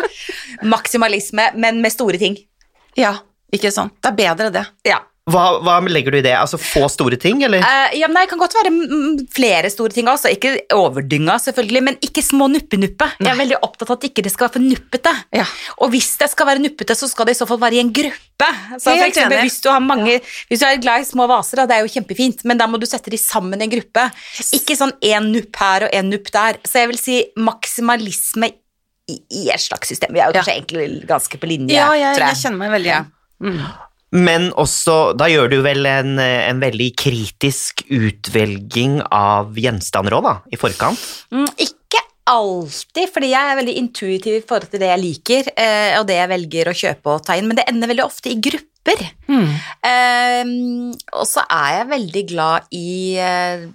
Maksimalisme, 0.64 1.50
men 1.60 1.80
med 1.84 1.92
store 1.92 2.18
ting. 2.20 2.36
Ja, 2.96 3.14
ikke 3.52 3.70
sant. 3.74 3.92
Det 4.00 4.12
er 4.12 4.16
bedre 4.22 4.50
det. 4.54 4.64
Ja. 4.88 5.02
Hva, 5.26 5.42
hva 5.58 5.80
legger 5.90 6.14
du 6.14 6.20
i 6.20 6.22
det? 6.22 6.36
Altså 6.38 6.54
få 6.60 6.84
store 6.86 7.16
ting, 7.18 7.40
eller? 7.42 7.58
Uh, 7.58 7.94
ja, 7.98 8.06
men 8.06 8.20
Det 8.20 8.28
kan 8.30 8.38
godt 8.38 8.54
være 8.54 8.70
flere 9.34 9.70
store 9.74 9.90
ting 9.90 10.06
også, 10.06 10.30
ikke 10.36 10.52
overdynga 10.76 11.34
selvfølgelig, 11.42 11.82
men 11.82 11.96
ikke 12.06 12.22
små 12.22 12.46
nuppe-nuppe. 12.52 13.08
Jeg 13.18 13.32
er 13.32 13.40
veldig 13.40 13.58
opptatt 13.66 13.90
av 13.90 13.96
at 13.96 14.06
ikke 14.06 14.22
det 14.22 14.30
skal 14.30 14.46
være 14.46 14.54
for 14.54 14.66
nuppete. 14.68 15.14
Ja. 15.34 15.46
Og 15.82 15.90
hvis 15.90 16.12
det 16.20 16.28
skal 16.30 16.46
være 16.46 16.62
nuppete, 16.62 16.94
så 16.94 17.08
skal 17.10 17.26
det 17.26 17.34
i 17.34 17.40
så 17.40 17.48
fall 17.50 17.58
være 17.64 17.74
i 17.74 17.80
en 17.82 17.90
gruppe. 17.96 18.50
Så 18.78 18.84
for 18.92 19.02
eksempel, 19.08 19.40
hvis 19.42 19.58
du 19.64 19.66
har 19.72 19.82
mange, 19.82 20.20
hvis 20.46 20.62
du 20.62 20.66
er 20.68 20.78
glad 20.84 21.02
i 21.02 21.08
små 21.08 21.26
vaser, 21.32 21.58
da, 21.58 21.64
det 21.72 21.78
er 21.80 21.88
jo 21.88 21.90
kjempefint, 21.96 22.44
men 22.46 22.62
da 22.62 22.68
må 22.70 22.78
du 22.78 22.86
sette 22.86 23.10
de 23.10 23.18
sammen 23.18 23.58
i 23.58 23.66
en 23.66 23.72
gruppe. 23.74 24.04
Ikke 24.54 24.76
sånn 24.78 24.94
én 25.02 25.26
nupp 25.34 25.58
her 25.58 25.88
og 25.88 25.96
én 25.98 26.06
nupp 26.12 26.30
der. 26.38 26.60
Så 26.62 26.84
jeg 26.84 26.92
vil 26.92 27.00
si 27.02 27.16
maksimalisme 27.34 28.52
i, 29.10 29.18
i 29.42 29.42
et 29.50 29.62
slags 29.66 29.90
system. 29.90 30.14
Vi 30.14 30.22
er 30.22 30.30
jo 30.30 30.38
Ja. 30.38 30.46
kanskje 30.46 30.54
egentlig 30.60 31.02
ganske 31.10 31.42
på 31.42 31.50
linje, 31.50 31.74
Ja, 31.74 31.90
jeg, 31.98 32.14
tror 32.14 32.28
jeg 32.30 32.42
kjenner 32.44 32.62
meg 32.62 32.72
veldig 32.78 32.92
igjen. 32.94 33.10
Mm. 33.42 33.60
Men 34.14 34.52
også, 34.54 35.16
da 35.18 35.26
gjør 35.30 35.50
du 35.50 35.56
vel 35.64 35.86
en, 35.90 36.18
en 36.20 36.60
veldig 36.62 36.92
kritisk 36.98 37.82
utvelging 37.90 39.00
av 39.10 39.56
gjenstander 39.58 40.14
òg, 40.14 40.28
da, 40.28 40.34
i 40.54 40.60
forkant? 40.60 41.02
Mm, 41.34 41.48
ikke 41.58 42.02
alltid, 42.26 43.10
fordi 43.14 43.32
jeg 43.32 43.50
er 43.50 43.58
veldig 43.60 43.74
intuitiv 43.80 44.38
i 44.38 44.44
forhold 44.46 44.70
til 44.70 44.82
det 44.82 44.92
jeg 44.92 45.02
liker, 45.02 45.50
eh, 45.58 45.96
og 45.98 46.06
det 46.08 46.20
jeg 46.20 46.32
velger 46.32 46.70
å 46.70 46.78
kjøpe 46.82 47.16
og 47.16 47.26
ta 47.26 47.36
inn, 47.38 47.50
men 47.50 47.58
det 47.58 47.66
ender 47.70 47.92
veldig 47.92 48.06
ofte 48.06 48.32
i 48.32 48.38
grupper. 48.42 49.02
Mm. 49.26 49.50
Eh, 49.90 50.54
og 51.18 51.26
så 51.26 51.42
er 51.50 51.80
jeg 51.80 51.92
veldig 51.92 52.24
glad 52.30 52.70
i 52.78 52.88
eh, 53.22 53.66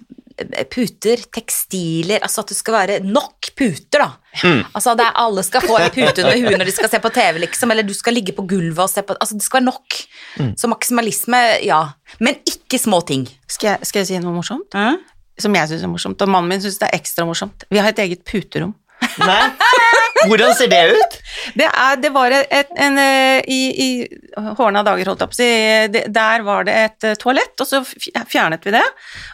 puter, 0.72 1.22
tekstiler, 1.34 2.22
altså 2.22 2.42
at 2.44 2.52
det 2.52 2.58
skal 2.58 2.76
være 2.76 2.98
nok 3.04 3.52
puter, 3.58 4.02
da. 4.02 4.08
Mm. 4.42 4.62
Altså 4.72 4.94
det 4.96 5.06
er, 5.06 5.16
alle 5.22 5.44
skal 5.46 5.64
få 5.66 5.76
en 5.78 5.92
pute 5.92 6.24
under 6.24 6.38
huet 6.40 6.58
når 6.58 6.70
de 6.70 6.74
skal 6.74 6.90
se 6.92 7.00
på 7.04 7.12
TV, 7.12 7.40
liksom, 7.44 7.70
eller 7.74 7.86
du 7.86 7.94
skal 7.96 8.16
ligge 8.16 8.34
på 8.36 8.46
gulvet 8.48 8.80
og 8.80 8.90
se 8.90 9.04
på 9.04 9.16
Altså 9.20 9.36
det 9.36 9.44
skal 9.44 9.60
være 9.60 9.70
nok. 9.70 10.02
Så 10.58 10.70
maksimalisme, 10.72 11.40
ja. 11.66 11.82
Men 12.20 12.40
ikke 12.48 12.80
små 12.80 13.02
ting. 13.06 13.26
Skal, 13.48 13.74
jeg, 13.74 13.88
skal 13.90 14.02
jeg 14.02 14.12
si 14.12 14.22
noe 14.22 14.36
morsomt? 14.40 14.72
som 15.40 15.54
jeg 15.56 15.70
syns 15.70 15.84
er 15.84 15.90
morsomt, 15.90 16.22
og 16.22 16.30
mannen 16.30 16.50
min 16.52 16.62
syns 16.62 16.78
det 16.80 16.88
er 16.90 17.00
ekstra 17.00 17.24
morsomt. 17.28 17.64
Vi 17.72 17.80
har 17.80 17.92
et 17.92 18.02
eget 18.04 18.24
puterom. 18.28 18.74
Nei. 19.22 19.42
Hvordan 20.28 20.54
ser 20.56 20.70
det 20.70 20.80
ut? 20.94 21.16
Det, 21.58 21.66
er, 21.66 21.98
det 22.00 22.10
var 22.14 22.34
et, 22.34 22.70
en 22.78 22.98
eh, 23.00 23.40
I, 23.50 23.60
i 23.84 23.88
hårene 24.58 24.82
av 24.82 24.88
dager, 24.88 25.10
holdt 25.10 25.24
jeg 25.24 25.32
på 25.32 25.36
å 25.36 25.40
si, 25.40 26.06
der 26.14 26.46
var 26.46 26.66
det 26.68 26.76
et 26.86 27.08
eh, 27.08 27.18
toalett, 27.20 27.54
og 27.60 27.68
så 27.68 27.82
fjernet 27.82 28.64
vi 28.66 28.74
det. 28.76 28.84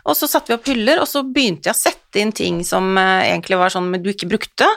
Og 0.08 0.16
så 0.18 0.30
satte 0.30 0.52
vi 0.52 0.58
opp 0.58 0.68
hyller, 0.70 1.02
og 1.02 1.10
så 1.10 1.24
begynte 1.26 1.70
jeg 1.70 1.76
å 1.76 1.82
sette 1.82 2.22
inn 2.22 2.34
ting 2.36 2.62
som 2.66 2.90
eh, 2.96 3.28
egentlig 3.28 3.60
var 3.60 3.74
sånn 3.74 3.92
du 3.98 4.12
ikke 4.12 4.30
brukte. 4.30 4.68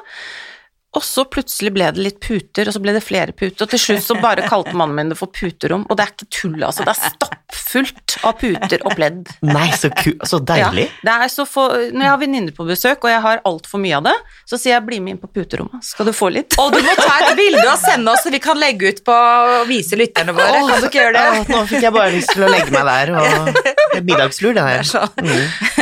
Og 0.91 1.03
så 1.07 1.23
plutselig 1.31 1.71
ble 1.71 1.85
det 1.95 2.03
litt 2.03 2.17
puter, 2.19 2.67
og 2.67 2.75
så 2.75 2.79
ble 2.83 2.91
det 2.97 3.01
flere 3.05 3.31
puter, 3.31 3.63
og 3.63 3.71
til 3.71 3.79
slutt 3.79 4.03
så 4.03 4.15
bare 4.19 4.43
kalte 4.51 4.73
mannen 4.75 4.97
min 4.97 5.11
det 5.13 5.15
for 5.15 5.31
puterom, 5.31 5.85
og 5.87 5.95
det 5.95 6.03
er 6.03 6.09
ikke 6.11 6.27
tull, 6.35 6.57
altså. 6.67 6.83
Det 6.83 6.91
er 6.91 7.13
stappfullt 7.13 8.15
av 8.27 8.33
puter 8.41 8.83
og 8.83 8.95
pledd. 8.99 9.31
Nei, 9.47 9.69
så, 9.79 9.87
ku 9.95 10.11
så 10.27 10.41
deilig. 10.43 10.89
Ja, 10.89 11.05
det 11.07 11.13
er 11.15 11.31
så 11.31 11.45
få, 11.47 11.69
når 11.95 12.03
jeg 12.03 12.11
har 12.11 12.19
venninner 12.25 12.57
på 12.57 12.65
besøk, 12.67 13.07
og 13.07 13.13
jeg 13.13 13.23
har 13.23 13.39
altfor 13.47 13.79
mye 13.85 14.01
av 14.01 14.09
det, 14.09 14.17
så 14.51 14.59
sier 14.59 14.75
jeg 14.75 14.83
'bli 14.89 14.99
med 15.05 15.15
inn 15.15 15.21
på 15.21 15.31
puterommet', 15.31 15.85
skal 15.87 16.09
du 16.09 16.13
få 16.17 16.27
litt? 16.35 16.59
Og 16.59 16.75
du 16.75 16.81
må 16.83 16.97
ta 16.99 17.15
et 17.21 17.39
bilde 17.39 17.63
og 17.63 17.79
sende 17.79 18.11
oss, 18.11 18.25
så 18.27 18.33
vi 18.35 18.43
kan 18.43 18.59
legge 18.59 18.91
ut 18.91 18.99
på 19.07 19.15
og 19.15 19.71
vise 19.71 19.95
lytterne 19.95 20.35
våre. 20.35 20.59
Kan 20.59 20.83
du 20.83 20.89
ikke 20.91 21.01
gjøre 21.05 21.15
det? 21.15 21.23
Å, 21.39 21.47
nå 21.55 21.63
fikk 21.71 21.87
jeg 21.87 21.95
bare 21.95 22.11
lyst 22.17 22.35
til 22.35 22.43
å 22.43 22.51
legge 22.51 22.75
meg 22.75 22.91
der. 22.91 23.15
Og... 23.15 23.63
Det 23.91 23.99
er 23.99 24.05
middagslur, 24.07 24.53
det 24.55 24.63
her. 24.63 24.83
sånn. 24.87 25.31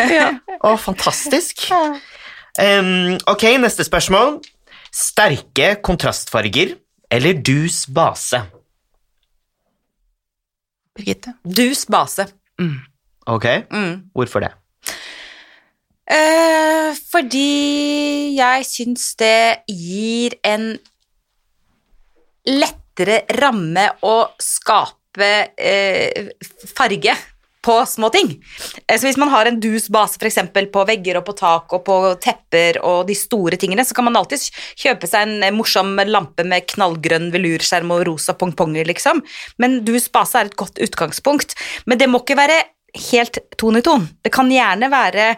Ja. 0.10 0.30
Å, 0.66 0.78
fantastisk. 0.82 1.66
Um, 2.60 3.18
ok, 3.30 3.46
neste 3.62 3.86
spørsmål. 3.86 4.40
Sterke 4.92 5.76
kontrastfarger 5.86 6.76
eller 7.12 7.34
dus 7.46 7.86
base? 7.90 8.42
Birgitte? 10.96 11.34
Dus 11.44 11.86
base. 11.86 12.28
Ok, 13.30 13.46
Mm. 13.72 14.10
hvorfor 14.14 14.40
det? 14.40 14.52
Eh, 16.12 16.96
fordi 17.12 18.36
jeg 18.36 18.66
syns 18.66 19.16
det 19.16 19.62
gir 19.70 20.34
en 20.44 20.80
lettere 22.50 23.22
ramme 23.40 23.86
å 24.02 24.16
skape 24.42 25.30
eh, 25.58 26.32
farge 26.76 27.14
på 27.66 27.76
små 27.86 28.10
ting. 28.10 28.32
Eh, 28.88 28.98
Så 29.00 29.08
hvis 29.08 29.18
man 29.18 29.30
har 29.30 29.46
en 29.46 29.60
dus 29.60 29.90
base 29.90 30.18
f.eks. 30.22 30.40
på 30.72 30.86
vegger 30.88 31.20
og 31.20 31.26
på 31.28 31.36
tak 31.38 31.74
og 31.76 31.84
på 31.86 31.98
tepper 32.24 32.80
og 32.84 33.08
de 33.08 33.16
store 33.16 33.60
tingene, 33.60 33.86
så 33.86 33.96
kan 33.96 34.08
man 34.08 34.16
alltid 34.16 34.40
kjøpe 34.80 35.10
seg 35.10 35.28
en 35.28 35.44
eh, 35.44 35.56
morsom 35.56 35.96
lampe 36.08 36.46
med 36.48 36.68
knallgrønn 36.72 37.32
velurskjerm 37.36 37.92
og 37.96 38.06
rosa 38.08 38.34
pongponger, 38.34 38.88
liksom. 38.88 39.24
Men 39.58 39.84
dus 39.88 40.10
base 40.12 40.40
er 40.40 40.50
et 40.52 40.60
godt 40.60 40.80
utgangspunkt. 40.80 41.56
Men 41.86 42.00
det 42.00 42.10
må 42.10 42.24
ikke 42.24 42.40
være 42.40 42.64
helt 43.12 43.38
ton 43.60 43.78
i 43.78 43.86
ton. 43.86 44.08
Det 44.24 44.32
kan 44.34 44.50
gjerne 44.50 44.90
være 44.92 45.34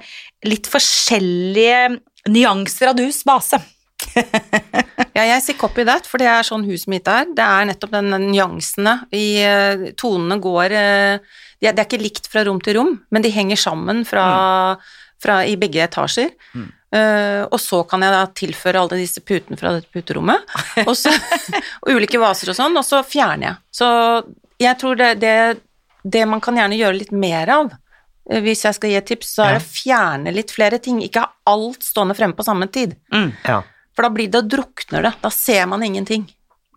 litt 0.48 0.70
forskjellige 0.72 1.98
nyanser 2.32 2.94
av 2.94 3.00
dus 3.02 3.24
base. 3.28 3.60
Ja, 5.12 5.26
jeg 5.28 5.42
sier 5.44 5.58
copy 5.60 5.84
that, 5.86 6.06
for 6.08 6.22
det 6.22 6.30
er 6.32 6.46
sånn 6.48 6.64
huset 6.66 6.88
mitt 6.90 7.08
er. 7.12 7.26
Det 7.36 7.44
er 7.44 7.66
nettopp 7.68 7.92
den 7.98 8.14
nyansene 8.32 8.94
i 9.14 9.26
eh, 9.44 9.90
Tonene 10.00 10.38
går 10.42 10.76
eh, 10.78 11.42
Det 11.62 11.78
er 11.78 11.86
ikke 11.86 12.02
likt 12.02 12.28
fra 12.32 12.44
rom 12.48 12.62
til 12.64 12.80
rom, 12.80 12.96
men 13.14 13.22
de 13.22 13.30
henger 13.30 13.60
sammen 13.60 14.02
fra, 14.08 14.26
fra 15.22 15.42
i 15.46 15.54
begge 15.62 15.84
etasjer. 15.86 16.32
Eh, 16.92 17.44
og 17.48 17.60
så 17.62 17.84
kan 17.88 18.04
jeg 18.04 18.12
da 18.12 18.24
tilføre 18.36 18.82
alle 18.82 18.98
disse 19.00 19.22
putene 19.24 19.60
fra 19.60 19.76
dette 19.78 19.88
puterommet, 19.94 20.42
og, 20.90 20.96
så, 20.98 21.14
og 21.86 21.94
ulike 21.94 22.20
vaser 22.20 22.52
og 22.52 22.58
sånn, 22.58 22.76
og 22.76 22.84
så 22.84 23.00
fjerner 23.08 23.48
jeg. 23.48 23.60
Så 23.80 23.92
jeg 24.62 24.80
tror 24.82 25.00
det, 25.00 25.14
det, 25.22 25.36
det 26.04 26.26
man 26.28 26.44
kan 26.44 26.60
gjerne 26.60 26.80
gjøre 26.82 26.98
litt 26.98 27.14
mer 27.16 27.54
av, 27.54 27.72
eh, 28.28 28.42
hvis 28.44 28.66
jeg 28.68 28.80
skal 28.80 28.92
gi 28.92 29.00
et 29.00 29.10
tips, 29.14 29.32
så 29.38 29.46
er 29.46 29.56
det 29.56 29.62
å 29.64 29.70
fjerne 29.70 30.36
litt 30.36 30.52
flere 30.52 30.82
ting. 30.84 31.00
Ikke 31.06 31.24
ha 31.24 31.54
alt 31.54 31.86
stående 31.86 32.18
fremme 32.18 32.36
på 32.36 32.48
samme 32.48 32.68
tid. 32.74 32.98
Ja. 33.48 33.62
For 33.96 34.08
da 34.08 34.12
blir 34.18 34.32
det, 34.32 34.46
drukner 34.52 35.08
det. 35.08 35.16
Da 35.24 35.32
ser 35.32 35.66
man 35.72 35.84
ingenting. 35.86 36.28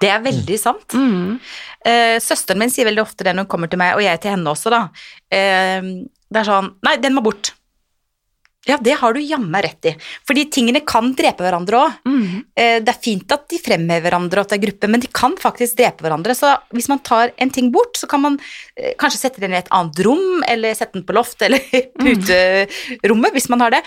Det 0.02 0.10
er 0.10 0.22
veldig 0.24 0.60
sant. 0.60 0.94
Eh, 1.86 2.16
søsteren 2.22 2.60
min 2.60 2.72
sier 2.72 2.88
veldig 2.88 3.04
ofte 3.04 3.26
det 3.26 3.34
når 3.34 3.46
hun 3.46 3.52
kommer 3.56 3.70
til 3.70 3.80
meg, 3.80 3.96
og 3.96 4.04
jeg 4.04 4.22
til 4.22 4.34
henne 4.34 4.54
også, 4.54 4.72
da. 4.74 4.86
Eh, 5.32 5.92
det 6.34 6.40
er 6.40 6.48
sånn 6.48 6.72
Nei, 6.86 6.96
den 7.02 7.14
må 7.16 7.22
bort. 7.24 7.52
Ja, 8.64 8.78
det 8.80 8.94
har 8.96 9.12
du 9.12 9.20
jammen 9.20 9.60
rett 9.60 9.90
i. 9.90 9.92
Fordi 10.24 10.46
tingene 10.48 10.80
kan 10.88 11.10
drepe 11.12 11.44
hverandre 11.44 11.82
òg. 11.82 11.98
Eh, 12.56 12.78
det 12.80 12.94
er 12.94 13.02
fint 13.04 13.34
at 13.36 13.44
de 13.52 13.58
fremhever 13.60 14.06
hverandre 14.08 14.40
og 14.40 14.46
at 14.46 14.54
det 14.54 14.56
er 14.56 14.62
gruppe, 14.62 14.88
men 14.88 15.02
de 15.04 15.10
kan 15.12 15.36
faktisk 15.36 15.76
drepe 15.76 16.06
hverandre. 16.06 16.32
Så 16.32 16.54
hvis 16.72 16.88
man 16.88 17.02
tar 17.04 17.34
en 17.36 17.52
ting 17.52 17.68
bort, 17.74 18.00
så 18.00 18.08
kan 18.08 18.24
man 18.24 18.38
kanskje 19.00 19.20
sette 19.20 19.44
den 19.44 19.52
i 19.52 19.60
et 19.60 19.68
annet 19.68 20.00
rom, 20.06 20.40
eller 20.48 20.72
sette 20.74 20.96
den 20.96 21.04
på 21.04 21.12
loft, 21.12 21.42
eller 21.44 21.60
puterommet, 22.00 23.36
hvis 23.36 23.50
man 23.52 23.66
har 23.66 23.76
det. 23.76 23.84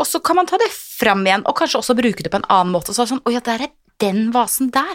Og 0.00 0.06
så 0.08 0.24
kan 0.24 0.40
man 0.40 0.48
ta 0.48 0.56
det 0.56 0.72
fram 0.72 1.28
igjen, 1.28 1.44
og 1.44 1.60
kanskje 1.60 1.84
også 1.84 1.98
bruke 2.00 2.24
det 2.24 2.32
på 2.32 2.40
en 2.40 2.48
annen 2.48 2.72
måte. 2.72 2.96
Så 2.96 3.04
er 3.04 3.10
det 3.10 3.12
sånn, 3.12 3.24
å 3.28 3.36
ja, 3.36 3.44
der 3.44 3.68
er 3.68 3.76
den 4.00 4.30
vasen 4.34 4.70
der. 4.74 4.94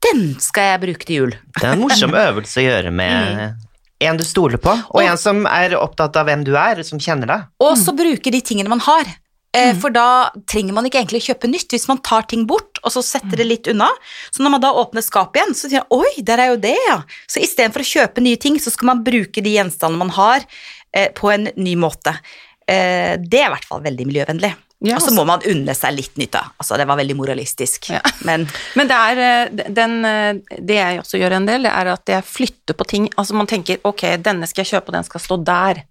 Den 0.00 0.32
skal 0.40 0.72
jeg 0.72 0.82
bruke 0.86 1.06
til 1.08 1.18
jul. 1.18 1.34
Det 1.58 1.66
er 1.66 1.74
en 1.74 1.82
morsom 1.82 2.14
øvelse 2.16 2.62
å 2.62 2.64
gjøre 2.64 2.92
med 2.94 3.58
en 4.00 4.16
du 4.16 4.24
stoler 4.24 4.56
på, 4.56 4.72
og 4.72 5.02
en 5.04 5.18
som 5.20 5.42
er 5.44 5.76
opptatt 5.76 6.16
av 6.16 6.24
hvem 6.30 6.44
du 6.46 6.54
er, 6.56 6.80
som 6.88 7.00
kjenner 7.02 7.28
deg. 7.28 7.50
Og 7.60 7.74
så 7.76 7.92
bruke 7.92 8.32
de 8.32 8.40
tingene 8.40 8.72
man 8.72 8.80
har. 8.86 9.10
Mm. 9.50 9.80
For 9.82 9.90
da 9.90 10.30
trenger 10.48 10.76
man 10.76 10.86
ikke 10.86 11.00
egentlig 11.02 11.24
kjøpe 11.26 11.50
nytt, 11.50 11.72
hvis 11.74 11.88
man 11.90 11.98
tar 12.06 12.22
ting 12.30 12.44
bort 12.48 12.78
og 12.84 12.92
så 12.94 13.02
setter 13.04 13.40
det 13.40 13.48
litt 13.48 13.70
unna. 13.70 13.88
Så 14.30 14.44
når 14.44 14.54
man 14.54 14.62
da 14.62 14.70
åpner 14.78 15.04
skapet 15.04 15.40
igjen, 15.40 15.56
så 15.58 15.70
sier 15.70 15.84
man 15.84 16.04
oi, 16.04 16.24
der 16.26 16.42
er 16.42 16.52
jo 16.52 16.60
det, 16.62 16.76
ja. 16.86 17.00
Så 17.30 17.42
istedenfor 17.42 17.84
å 17.84 17.90
kjøpe 17.90 18.24
nye 18.24 18.38
ting, 18.40 18.60
så 18.62 18.72
skal 18.72 18.92
man 18.92 19.04
bruke 19.06 19.42
de 19.44 19.56
gjenstandene 19.56 20.04
man 20.04 20.14
har, 20.16 20.46
eh, 20.94 21.10
på 21.12 21.32
en 21.34 21.50
ny 21.56 21.74
måte. 21.76 22.14
Eh, 22.66 23.18
det 23.18 23.42
er 23.42 23.50
i 23.50 23.54
hvert 23.56 23.68
fall 23.68 23.82
veldig 23.84 24.06
miljøvennlig. 24.06 24.54
Ja, 24.80 24.96
og 24.96 25.04
så 25.04 25.12
må 25.12 25.26
man 25.28 25.42
unne 25.44 25.74
seg 25.76 25.92
litt 25.92 26.16
nytt, 26.16 26.32
da. 26.32 26.46
Altså, 26.56 26.78
det 26.80 26.86
var 26.88 26.96
veldig 27.00 27.16
moralistisk. 27.18 27.90
Ja. 27.92 28.00
Men 28.28 28.46
Men 28.78 28.88
det 28.88 28.96
er 28.96 29.22
eh, 29.26 29.68
den, 29.76 29.98
eh, 30.08 30.56
Det 30.56 30.78
jeg 30.78 31.02
også 31.02 31.20
gjør 31.20 31.36
en 31.36 31.48
del, 31.48 31.68
det 31.68 31.74
er 31.82 31.92
at 31.92 32.12
jeg 32.14 32.26
flytter 32.26 32.78
på 32.78 32.88
ting. 32.88 33.08
Altså 33.20 33.36
man 33.36 33.50
tenker 33.50 33.82
ok, 33.84 34.06
denne 34.24 34.48
skal 34.48 34.64
jeg 34.64 34.74
kjøpe, 34.74 34.92
og 34.92 34.98
den 34.98 35.08
skal 35.08 35.24
stå 35.26 35.40
der. 35.44 35.84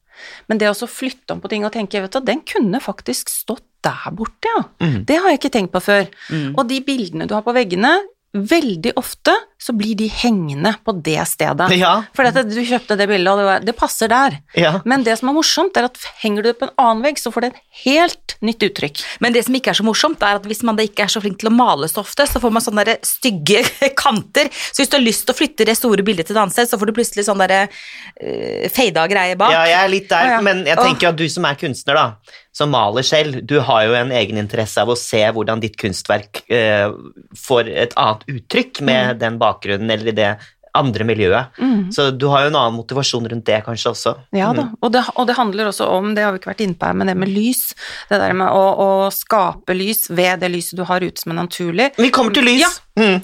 Men 0.52 0.60
det 0.60 0.68
å 0.72 0.90
flytte 0.90 1.36
om 1.36 1.40
på 1.40 1.52
ting 1.52 1.64
og 1.64 1.72
tenke 1.72 2.02
vet 2.04 2.18
du, 2.18 2.20
den 2.26 2.42
kunne 2.44 2.82
faktisk 2.84 3.30
stått 3.32 3.64
der 3.86 4.10
borte, 4.12 4.50
ja. 4.52 4.64
Det 5.08 5.16
har 5.16 5.32
jeg 5.32 5.40
ikke 5.40 5.54
tenkt 5.54 5.72
på 5.72 5.80
før. 5.80 6.10
Og 6.58 6.66
de 6.68 6.82
bildene 6.84 7.30
du 7.30 7.32
har 7.38 7.46
på 7.46 7.54
veggene, 7.56 7.94
veldig 8.34 8.94
ofte 9.00 9.34
så 9.60 9.74
blir 9.76 9.96
de 9.98 10.06
hengende 10.08 10.72
på 10.86 10.94
det 11.04 11.20
stedet. 11.28 11.68
Ja. 11.76 11.92
For 12.16 12.30
du 12.30 12.60
kjøpte 12.64 12.96
det 13.00 13.08
bildet, 13.10 13.32
og 13.32 13.42
det, 13.42 13.48
var, 13.48 13.64
det 13.66 13.74
passer 13.76 14.12
der. 14.12 14.38
Ja. 14.56 14.78
Men 14.88 15.04
det 15.04 15.18
som 15.20 15.32
er 15.32 15.36
morsomt, 15.36 15.76
er 15.76 15.90
at 15.90 15.98
henger 16.22 16.46
du 16.46 16.50
det 16.52 16.60
på 16.62 16.70
en 16.70 16.76
annen 16.80 17.04
vegg, 17.04 17.20
så 17.20 17.34
får 17.34 17.44
det 17.44 17.50
et 17.52 17.60
helt 17.84 18.36
nytt 18.46 18.64
uttrykk. 18.70 19.04
Men 19.26 19.36
det 19.36 19.44
som 19.48 19.58
ikke 19.58 19.74
er 19.74 19.80
så 19.82 19.86
morsomt, 19.88 20.24
er 20.24 20.40
at 20.40 20.48
hvis 20.48 20.64
man 20.68 20.80
da 20.80 20.86
ikke 20.88 21.04
er 21.08 21.12
så 21.12 21.22
flink 21.24 21.42
til 21.42 21.52
å 21.52 21.56
male 21.58 21.90
så 21.92 22.04
ofte, 22.06 22.28
så 22.30 22.40
får 22.40 22.54
man 22.56 22.64
sånne 22.64 22.86
der 22.88 23.02
stygge 23.08 23.66
kanter. 24.04 24.52
Så 24.70 24.84
hvis 24.84 24.94
du 24.94 25.00
har 25.00 25.04
lyst 25.04 25.26
til 25.28 25.36
å 25.36 25.40
flytte 25.42 25.68
det 25.68 25.76
store 25.80 26.06
bildet 26.08 26.30
til 26.30 26.38
et 26.38 26.44
annet 26.46 26.56
sted, 26.56 26.70
så 26.70 26.80
får 26.80 26.92
du 26.92 26.96
plutselig 27.02 27.28
sånn 27.28 27.44
derre 27.44 27.66
uh, 27.68 28.68
fada 28.72 29.10
greie 29.12 29.36
bak. 29.40 29.58
Ja, 29.58 29.66
jeg 29.74 29.80
er 29.82 29.92
litt 29.92 30.08
der, 30.14 30.36
ja. 30.38 30.44
men 30.46 30.64
jeg 30.70 30.80
tenker 30.80 31.12
at 31.12 31.20
du 31.20 31.26
som 31.28 31.50
er 31.50 31.60
kunstner, 31.60 32.00
da, 32.00 32.38
som 32.60 32.72
maler 32.76 33.08
selv, 33.08 33.40
du 33.48 33.58
har 33.64 33.88
jo 33.88 33.96
en 33.98 34.12
egen 34.20 34.38
interesse 34.44 34.84
av 34.84 34.92
å 34.92 35.00
se 35.00 35.24
hvordan 35.32 35.64
ditt 35.64 35.80
kunstverk 35.80 36.44
eh, 36.52 36.92
får 37.40 37.72
et 37.88 37.96
annet 38.00 38.28
uttrykk 38.36 38.82
med 38.84 39.14
Mm. 39.16 39.20
den 39.26 39.38
bakgrunnen 39.42 39.92
eller 39.96 40.12
i 40.12 40.18
det 40.18 40.32
andre 40.78 41.04
miljøet. 41.04 41.56
Så 41.96 42.12
du 42.14 42.28
har 42.30 42.44
jo 42.46 42.52
en 42.52 42.58
annen 42.60 42.76
motivasjon 42.78 43.26
rundt 43.32 43.48
det 43.48 43.58
kanskje 43.66 43.90
også. 43.90 44.12
Ja 44.38 44.52
da, 44.54 44.68
og 44.86 44.92
det, 44.94 45.02
og 45.18 45.26
det 45.28 45.36
handler 45.40 45.72
også 45.72 45.88
om, 45.96 46.12
det 46.16 46.22
har 46.24 46.36
vi 46.36 46.40
ikke 46.44 46.52
vært 46.52 46.62
inne 46.62 46.78
på 46.78 46.86
her, 46.86 46.94
men 47.00 47.10
det 47.10 47.16
med 47.18 47.32
lys. 47.34 47.64
Det 48.12 48.20
der 48.22 48.36
med 48.38 48.54
å, 48.54 48.62
å 48.78 48.90
skape 49.12 49.74
lys 49.76 50.06
ved 50.14 50.44
det 50.44 50.52
lyset 50.54 50.78
du 50.78 50.84
har 50.86 51.02
ute 51.02 51.24
som 51.24 51.34
er 51.34 51.40
naturlig. 51.42 51.90
Vi 51.98 52.12
kommer 52.14 52.38
til 52.38 52.46
lys. 52.52 52.62
Ja. 52.62 52.70
Mm. 53.00 53.22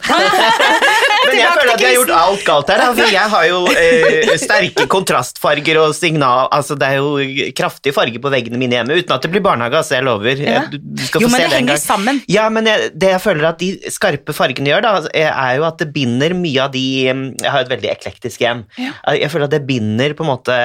Men 1.26 1.40
jeg 1.40 1.50
føler 1.58 1.72
at 1.74 1.82
jeg 1.82 1.90
har 1.90 1.96
gjort 1.98 2.12
alt 2.16 2.44
galt 2.48 2.70
her. 2.72 2.84
For 2.96 3.12
jeg 3.16 3.32
har 3.34 3.46
jo 3.50 3.60
eh, 3.74 4.34
sterke 4.46 4.86
kontrastfarger 4.92 5.80
og 5.82 5.96
signal 5.98 6.48
Altså, 6.56 6.78
det 6.80 6.88
er 6.94 7.00
jo 7.02 7.50
kraftig 7.58 7.94
farge 7.96 8.22
på 8.22 8.32
veggene 8.32 8.60
mine 8.62 8.78
hjemme, 8.78 8.98
uten 9.02 9.16
at 9.16 9.26
det 9.26 9.32
blir 9.34 9.44
barnehage, 9.46 9.80
altså, 9.82 9.98
jeg 9.98 10.06
lover. 10.08 10.42
Ja. 10.46 10.62
Du, 10.72 10.78
du 10.80 11.04
skal 11.08 11.26
Jo, 11.26 11.30
få 11.30 11.34
men 11.34 11.42
se 11.42 11.44
det 11.44 11.50
det 11.50 11.56
en 11.56 11.58
henger 11.60 11.74
gang. 11.74 11.84
sammen. 11.84 12.22
Ja, 12.32 12.46
men 12.54 12.70
jeg, 12.70 12.92
det 13.02 13.12
jeg 13.16 13.24
føler 13.26 13.50
at 13.50 13.60
de 13.64 13.72
skarpe 13.94 14.36
fargene 14.38 14.72
gjør, 14.72 14.86
da, 14.86 14.94
er 15.26 15.58
jo 15.60 15.68
at 15.68 15.82
det 15.82 15.90
binder 15.96 16.36
mye 16.38 16.62
av 16.68 16.72
de 16.76 16.86
mm, 17.12 17.26
Jeg 17.44 17.52
har 17.56 17.66
et 17.66 17.74
veldig 17.74 17.92
eklektisk 17.96 18.46
hjem. 18.46 18.64
Ja. 18.80 18.94
Jeg 19.18 19.32
føler 19.34 19.50
at 19.50 19.56
det 19.58 19.64
binder 19.68 20.16
på 20.18 20.26
en 20.26 20.32
måte 20.32 20.56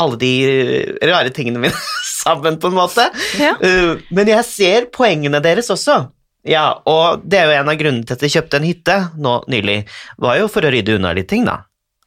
alle 0.00 0.16
de 0.16 0.32
rare 1.04 1.30
tingene 1.36 1.60
mine 1.60 1.76
sammen, 2.22 2.56
på 2.62 2.70
en 2.72 2.78
måte. 2.80 3.04
Ja. 3.38 3.54
Men 4.08 4.30
jeg 4.32 4.46
ser 4.48 4.86
poengene 4.94 5.40
deres 5.44 5.68
også. 5.74 6.06
Ja, 6.48 6.64
og 6.90 7.22
det 7.24 7.38
er 7.38 7.50
jo 7.50 7.58
en 7.60 7.68
av 7.70 7.76
grunnene 7.78 8.06
til 8.08 8.16
at 8.16 8.22
jeg 8.26 8.32
kjøpte 8.34 8.58
en 8.58 8.66
hytte 8.66 8.96
nå 9.22 9.34
nylig, 9.52 9.76
var 10.18 10.40
jo 10.40 10.48
for 10.50 10.66
å 10.66 10.72
rydde 10.74 10.96
unna 10.98 11.12
litt 11.14 11.28
ting, 11.30 11.44
da. 11.46 11.60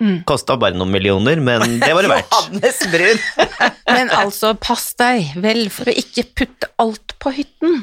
Mm. 0.03 0.25
Kosta 0.27 0.57
bare 0.59 0.75
noen 0.75 0.91
millioner, 0.91 1.39
men 1.39 1.77
det 1.79 1.93
var 1.95 2.03
det 2.03 2.11
verdt. 2.11 2.31
Johannes 2.35 2.81
Brun. 2.91 3.21
Men 3.95 4.09
altså, 4.11 4.51
pass 4.59 4.89
deg 4.99 5.29
vel 5.39 5.69
for 5.71 5.87
å 5.87 5.93
ikke 5.95 6.25
putte 6.35 6.67
alt 6.83 7.13
på 7.23 7.31
hytten. 7.37 7.77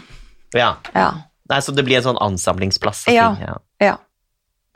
Ja. 0.53 0.75
Ja. 0.93 1.07
Nei, 1.49 1.61
Så 1.65 1.73
det 1.73 1.87
blir 1.89 2.03
en 2.03 2.05
sånn 2.11 2.21
ansamlingsplass. 2.21 3.07
av 3.09 3.15
Ja. 3.17 3.31
ting, 3.33 3.47
ja. 3.49 3.57
ja. 3.87 3.95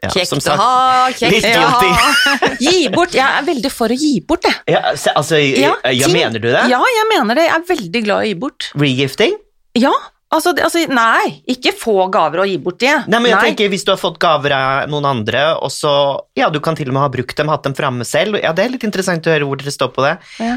Ja, 0.04 0.10
Kjekt 0.12 0.28
som 0.28 0.40
å 0.52 0.56
ha, 0.60 1.08
kjekt 1.16 1.46
å 1.56 1.68
ha. 1.72 2.50
Gi 2.64 2.88
bort. 2.92 3.14
Jeg 3.16 3.24
er 3.24 3.44
veldig 3.46 3.70
for 3.72 3.92
å 3.92 3.96
gi 3.96 4.14
bort, 4.28 4.44
jeg. 4.44 4.58
Ja, 4.76 4.82
altså, 5.16 5.38
ja, 5.40 5.72
ja, 5.92 6.08
mener 6.12 6.40
du 6.40 6.50
det? 6.52 6.66
Ja, 6.72 6.80
jeg 6.80 7.06
mener 7.12 7.38
det. 7.38 7.46
Jeg 7.48 7.56
er 7.56 7.64
veldig 7.70 8.02
glad 8.04 8.18
i 8.20 8.26
å 8.26 8.28
gi 8.28 8.36
bort. 8.42 8.68
Regifting? 8.76 9.36
Ja, 9.80 9.92
altså, 10.36 10.52
altså 10.62 10.82
Nei, 10.92 11.42
ikke 11.50 11.72
få 11.76 12.06
gaver 12.12 12.44
og 12.44 12.50
gi 12.50 12.56
bort 12.62 12.78
det. 12.82 12.92
Nei, 13.10 13.18
men 13.20 13.32
jeg 13.32 13.50
tenker 13.50 13.70
Hvis 13.72 13.84
du 13.86 13.90
har 13.92 13.98
fått 14.00 14.18
gaver 14.22 14.54
av 14.56 14.90
noen 14.92 15.04
andre, 15.08 15.42
og 15.60 15.72
så 15.74 15.92
Ja, 16.36 16.50
du 16.52 16.60
kan 16.60 16.76
til 16.78 16.88
og 16.92 16.94
med 16.96 17.02
ha 17.02 17.08
brukt 17.12 17.36
dem, 17.36 17.48
hatt 17.48 17.64
dem 17.66 17.74
framme 17.74 18.04
selv. 18.06 18.38
Ja, 18.42 18.52
Det 18.52 18.64
er 18.64 18.72
litt 18.76 18.84
interessant 18.86 19.26
å 19.26 19.32
høre 19.32 19.48
hvor 19.48 19.58
dere 19.60 19.72
står 19.74 19.90
på 19.96 20.04
det. 20.04 20.14
Ja. 20.38 20.56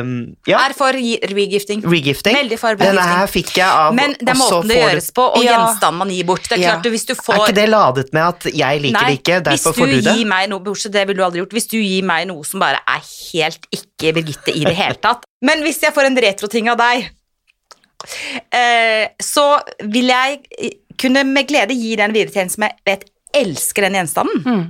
Um, 0.00 0.36
ja, 0.46 0.60
Er 0.64 0.74
for 0.78 0.92
regifting. 0.94 1.82
regifting. 1.82 2.36
Veldig 2.38 2.58
for 2.60 2.76
regifting. 2.76 2.96
Denne 2.96 3.06
her 3.18 3.26
fikk 3.30 3.52
jeg 3.58 3.66
av 3.68 3.94
Men 3.98 4.14
det 4.18 4.28
er 4.32 4.38
måten 4.38 4.68
det 4.68 4.78
gjøres 4.78 5.10
på, 5.14 5.26
og 5.34 5.42
Ja. 5.44 5.58
gjenstand 5.58 5.98
man 5.98 6.10
gir 6.14 6.24
bort. 6.24 6.48
Det 6.48 6.58
er 6.58 6.62
Ja. 6.62 6.76
klart, 6.76 6.90
hvis 6.92 7.06
du 7.06 7.12
Er 7.14 7.38
ikke 7.38 7.54
det 7.54 7.68
ladet 7.68 8.12
med 8.12 8.22
at 8.22 8.42
jeg 8.54 8.80
liker 8.82 9.00
Nei, 9.00 9.10
det 9.10 9.22
ikke, 9.22 9.42
derfor 9.44 9.72
får 9.74 9.86
du 9.86 10.00
det? 10.00 10.16
Gir 10.16 10.26
meg 10.26 10.48
noe, 10.48 10.60
bortsett 10.60 10.92
det 10.92 11.06
ville 11.06 11.18
du 11.18 11.24
aldri 11.24 11.40
gjort. 11.42 11.52
Hvis 11.52 11.68
du 11.68 11.78
gir 11.78 12.02
meg 12.04 12.26
noe 12.28 12.44
som 12.44 12.60
bare 12.60 12.78
er 12.86 13.00
helt 13.32 13.66
ikke 13.74 14.14
Birgitte 14.14 14.54
i 14.54 14.64
det 14.64 14.76
hele 14.76 14.94
tatt. 14.94 15.24
Men 15.42 15.62
hvis 15.62 15.80
jeg 15.80 15.92
får 15.94 16.06
en 16.06 16.16
retroting 16.16 16.68
av 16.70 16.78
deg, 16.78 17.10
så 19.22 19.46
vil 19.84 20.06
jeg 20.12 20.38
kunne 21.00 21.24
med 21.24 21.48
glede 21.48 21.74
gi 21.78 21.96
den 21.98 22.14
videre 22.14 22.32
til 22.34 22.42
en 22.44 22.52
som 22.52 22.64
jeg 22.66 22.76
vet 22.86 23.04
elsker 23.38 23.86
den 23.86 23.98
gjenstanden. 23.98 24.42
Mm. 24.46 24.62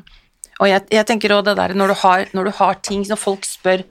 Og 0.58 0.68
jeg, 0.68 0.82
jeg 0.90 1.06
tenker 1.06 1.32
også 1.36 1.50
det 1.50 1.56
der 1.60 1.74
når 1.78 1.92
du, 1.92 1.94
har, 2.02 2.24
når 2.34 2.48
du 2.48 2.50
har 2.58 2.74
ting, 2.82 3.04
når 3.08 3.20
folk 3.20 3.44
spør 3.46 3.84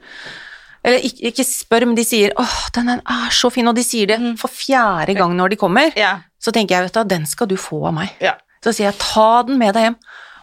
Eller 0.84 0.98
ikke, 1.02 1.30
ikke 1.32 1.44
spør, 1.44 1.84
men 1.86 1.96
de 1.96 2.04
sier 2.06 2.30
'Åh, 2.38 2.68
den 2.74 2.88
er 2.88 3.30
så 3.34 3.50
fin', 3.50 3.66
og 3.68 3.74
de 3.76 3.82
sier 3.82 4.06
det 4.06 4.18
for 4.38 4.48
fjerde 4.48 5.14
gang 5.18 5.34
når 5.36 5.48
de 5.48 5.56
kommer, 5.56 5.90
Ja. 5.96 6.20
så 6.40 6.52
tenker 6.54 6.76
jeg, 6.76 6.84
vet 6.84 6.94
du, 6.94 7.02
den 7.04 7.26
skal 7.26 7.48
du 7.48 7.56
få 7.56 7.86
av 7.88 7.94
meg. 7.94 8.08
Ja. 8.20 8.34
Så 8.62 8.72
sier 8.72 8.86
jeg 8.92 8.98
'ta 8.98 9.42
den 9.46 9.58
med 9.58 9.74
deg 9.74 9.88
hjem'. 9.88 9.96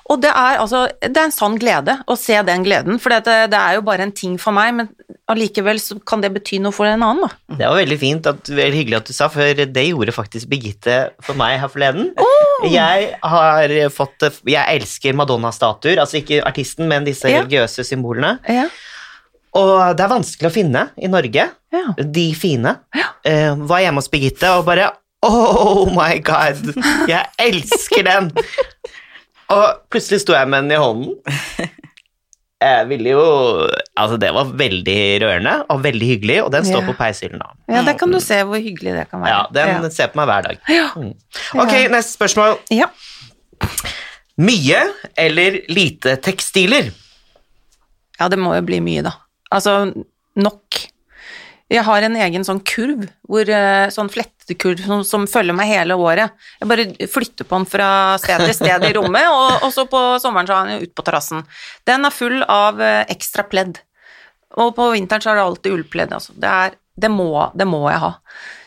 Og 0.06 0.20
det 0.22 0.30
er 0.30 0.60
altså 0.62 0.84
Det 1.02 1.18
er 1.18 1.26
en 1.26 1.34
sann 1.34 1.56
glede 1.58 1.96
å 2.06 2.16
se 2.20 2.38
den 2.46 2.64
gleden, 2.66 3.00
for 3.02 3.10
det, 3.10 3.24
det 3.50 3.58
er 3.58 3.78
jo 3.80 3.82
bare 3.88 4.06
en 4.06 4.12
ting 4.14 4.36
for 4.42 4.54
meg, 4.54 4.74
men 4.78 4.90
allikevel 5.32 5.80
så 5.82 5.98
kan 6.06 6.22
det 6.22 6.30
bety 6.36 6.60
noe 6.62 6.76
for 6.76 6.86
en 6.86 7.02
annen, 7.02 7.24
da. 7.26 7.56
Det 7.58 7.66
var 7.72 7.80
veldig 7.80 7.98
fint, 7.98 8.28
at, 8.30 8.52
veldig 8.54 8.78
hyggelig 8.78 9.00
at 9.00 9.10
du 9.10 9.14
sa, 9.18 9.30
for 9.34 9.64
det 9.66 9.86
gjorde 9.88 10.14
faktisk 10.14 10.50
Birgitte 10.52 10.98
for 11.26 11.34
meg 11.40 11.58
her 11.64 11.72
forleden. 11.74 12.12
Jeg 12.70 13.08
har 13.26 13.74
fått 13.94 14.28
Jeg 14.46 14.78
elsker 14.78 15.18
Madonna-statuer, 15.18 15.98
altså 16.04 16.22
ikke 16.22 16.44
artisten, 16.46 16.86
men 16.92 17.08
disse 17.08 17.26
Ja. 17.32 17.42
religiøse 17.42 17.84
symbolene. 17.88 18.38
Ja. 18.48 18.68
Og 19.58 19.96
det 19.98 20.04
er 20.06 20.12
vanskelig 20.12 20.52
å 20.52 20.54
finne 20.54 20.90
i 21.02 21.08
Norge, 21.10 21.50
Ja. 21.74 21.86
de 21.98 22.28
fine. 22.38 22.78
Ja. 22.94 23.10
Eh, 23.26 23.56
var 23.58 23.82
hjemme 23.82 24.04
hos 24.04 24.10
Birgitte 24.14 24.54
og 24.60 24.66
bare 24.70 24.92
Oh 25.26 25.88
my 25.90 26.20
god, 26.22 26.76
jeg 27.10 27.26
elsker 27.42 28.04
den! 28.06 28.28
Og 29.54 29.66
plutselig 29.94 30.22
sto 30.24 30.34
jeg 30.34 30.48
med 30.50 30.64
den 30.66 30.72
i 30.78 30.82
hånden. 30.82 31.16
Jeg 32.66 32.86
ville 32.90 33.12
jo 33.12 33.24
Altså, 34.00 34.16
det 34.18 34.30
var 34.34 34.48
veldig 34.58 34.96
rørende 35.22 35.52
og 35.70 35.84
veldig 35.84 36.08
hyggelig, 36.08 36.38
og 36.46 36.48
den 36.54 36.64
står 36.66 36.82
Ja. 36.82 36.86
på 36.88 36.94
peishyllen 36.98 37.38
nå. 37.44 37.50
ja, 37.70 37.82
der 37.86 37.98
kan 38.00 38.10
du 38.16 38.18
se 38.24 38.40
hvor 38.48 38.58
hyggelig 38.64 38.94
det 38.96 39.04
kan 39.12 39.22
være. 39.22 39.30
Ja, 39.36 39.42
den 39.82 39.92
ser 39.92 40.08
på 40.14 40.18
meg 40.22 40.30
hver 40.32 40.48
dag. 40.48 40.58
ja. 40.72 40.88
Mm. 40.96 41.12
Ok, 41.62 41.74
neste 41.94 42.16
spørsmål. 42.16 42.56
ja. 42.74 42.88
Mye 44.38 44.82
eller 45.18 45.60
lite 45.72 46.16
tekstiler? 46.24 46.90
Ja, 48.20 48.28
det 48.32 48.40
må 48.40 48.56
jo 48.56 48.64
bli 48.68 48.80
mye, 48.84 49.04
da. 49.06 49.12
Altså, 49.52 49.92
nok. 50.36 50.80
Jeg 51.74 51.82
har 51.88 52.06
en 52.06 52.18
egen 52.22 52.44
sånn 52.46 52.60
kurv, 52.62 53.08
hvor, 53.26 53.50
eh, 53.50 53.88
sånn 53.94 54.12
flettekurv 54.14 54.84
som, 54.86 55.02
som 55.08 55.24
følger 55.30 55.56
meg 55.58 55.72
hele 55.72 55.98
året. 55.98 56.36
Jeg 56.62 56.70
bare 56.70 56.86
flytter 57.10 57.48
på 57.48 57.58
den 57.58 57.66
fra 57.70 57.88
sted 58.22 58.44
til 58.44 58.54
sted 58.54 58.86
i 58.86 58.92
rommet, 58.94 59.26
og, 59.32 59.66
og 59.66 59.74
så 59.74 59.88
på 59.90 60.02
sommeren 60.22 60.50
så 60.50 60.60
har 60.60 60.70
den 60.70 60.78
den 60.78 60.86
ut 60.86 60.94
på 60.94 61.06
terrassen. 61.08 61.42
Den 61.90 62.06
er 62.06 62.14
full 62.14 62.44
av 62.44 62.82
eh, 62.84 63.02
ekstra 63.10 63.48
pledd. 63.50 63.82
Og 64.62 64.76
på 64.78 64.92
vinteren 64.94 65.24
så 65.26 65.34
er 65.34 65.40
det 65.40 65.48
alltid 65.48 65.80
ullpledd. 65.80 66.14
Altså. 66.16 66.36
Det, 66.38 66.52
er, 66.52 66.78
det, 67.02 67.12
må, 67.12 67.32
det 67.58 67.68
må 67.68 67.82
jeg 67.90 68.04
ha. 68.04 68.14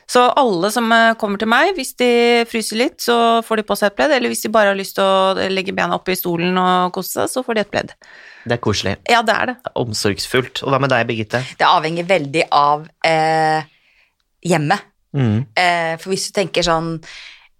Så 0.08 0.22
alle 0.40 0.70
som 0.72 0.88
eh, 0.94 1.14
kommer 1.20 1.40
til 1.40 1.50
meg, 1.52 1.74
hvis 1.76 1.92
de 2.00 2.10
fryser 2.48 2.80
litt, 2.80 2.96
så 3.04 3.42
får 3.44 3.60
de 3.60 3.66
på 3.68 3.76
seg 3.76 3.90
et 3.90 3.98
pledd, 3.98 4.14
eller 4.16 4.32
hvis 4.32 4.46
de 4.46 4.52
bare 4.52 4.72
har 4.72 4.78
lyst 4.78 4.96
til 4.96 5.04
å 5.04 5.48
legge 5.52 5.74
bena 5.76 5.98
opp 5.98 6.08
i 6.08 6.16
stolen 6.16 6.56
og 6.56 6.94
kose 6.96 7.12
seg, 7.12 7.32
så 7.32 7.44
får 7.44 7.58
de 7.58 7.64
et 7.64 7.72
pledd. 7.74 7.92
Det 8.48 8.56
er 8.56 8.62
koselig. 8.64 8.94
Ja, 9.10 9.20
det 9.26 9.34
er 9.34 9.50
det. 9.50 9.56
er 9.68 9.80
Omsorgsfullt. 9.82 10.62
Og 10.64 10.72
hva 10.72 10.80
med 10.80 10.92
deg, 10.94 11.04
Birgitte? 11.10 11.42
Det 11.60 11.68
avhenger 11.68 12.08
veldig 12.08 12.46
av 12.56 12.86
eh, 13.04 13.68
hjemmet. 14.48 14.88
Mm. 15.12 15.36
Eh, 15.52 15.94
for 16.00 16.12
hvis 16.12 16.28
du 16.30 16.38
tenker 16.40 16.64
sånn 16.64 16.94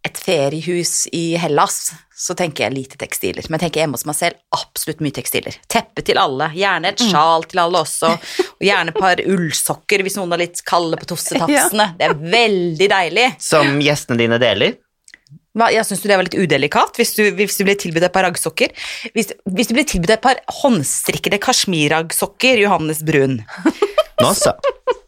et 0.09 0.21
feriehus 0.21 1.03
i 1.13 1.35
Hellas, 1.41 1.91
så 2.19 2.35
tenker 2.35 2.67
jeg 2.67 2.75
lite 2.75 2.99
tekstiler. 2.99 3.47
Men 3.47 3.59
jeg 3.59 3.69
tenker 3.69 3.85
hjemme 3.85 3.99
hos 3.99 4.07
meg 4.09 4.17
selv, 4.19 4.41
absolutt 4.57 5.03
mye 5.05 5.15
tekstiler. 5.15 5.55
Teppe 5.71 6.03
til 6.07 6.19
alle, 6.19 6.51
gjerne 6.59 6.91
et 6.91 7.05
sjal 7.05 7.47
til 7.47 7.63
alle 7.63 7.85
også, 7.85 8.11
og 8.59 8.67
gjerne 8.67 8.95
et 8.95 8.99
par 8.99 9.23
ullsokker 9.23 10.03
hvis 10.03 10.19
noen 10.19 10.35
er 10.35 10.43
litt 10.43 10.65
kalde 10.67 10.99
på 10.99 11.07
tossetafsene. 11.13 11.93
Det 12.01 12.09
er 12.09 12.19
veldig 12.19 12.91
deilig. 12.91 13.29
Som 13.43 13.79
gjestene 13.85 14.19
dine 14.25 14.41
deler? 14.43 14.75
Hva, 15.59 15.71
jeg 15.75 15.87
syns 15.87 16.03
du 16.03 16.11
det 16.11 16.19
var 16.19 16.27
litt 16.27 16.37
udelikat 16.39 16.99
hvis 17.01 17.17
du, 17.17 17.23
hvis 17.35 17.57
du 17.59 17.65
ble 17.67 17.75
tilbudt 17.79 18.05
et 18.07 18.15
par 18.15 18.27
raggsokker? 18.27 18.75
Hvis, 19.15 19.33
hvis 19.49 19.71
du 19.71 19.75
ble 19.75 19.85
tilbudt 19.89 20.13
et 20.15 20.23
par 20.23 20.39
håndstrikkede 20.61 21.41
kasjmirraggsokker, 21.43 22.61
Johannes 22.63 23.01
Brun 23.07 23.41
Nå 24.19 24.31
så. 24.35 24.53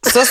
så, 0.07 0.23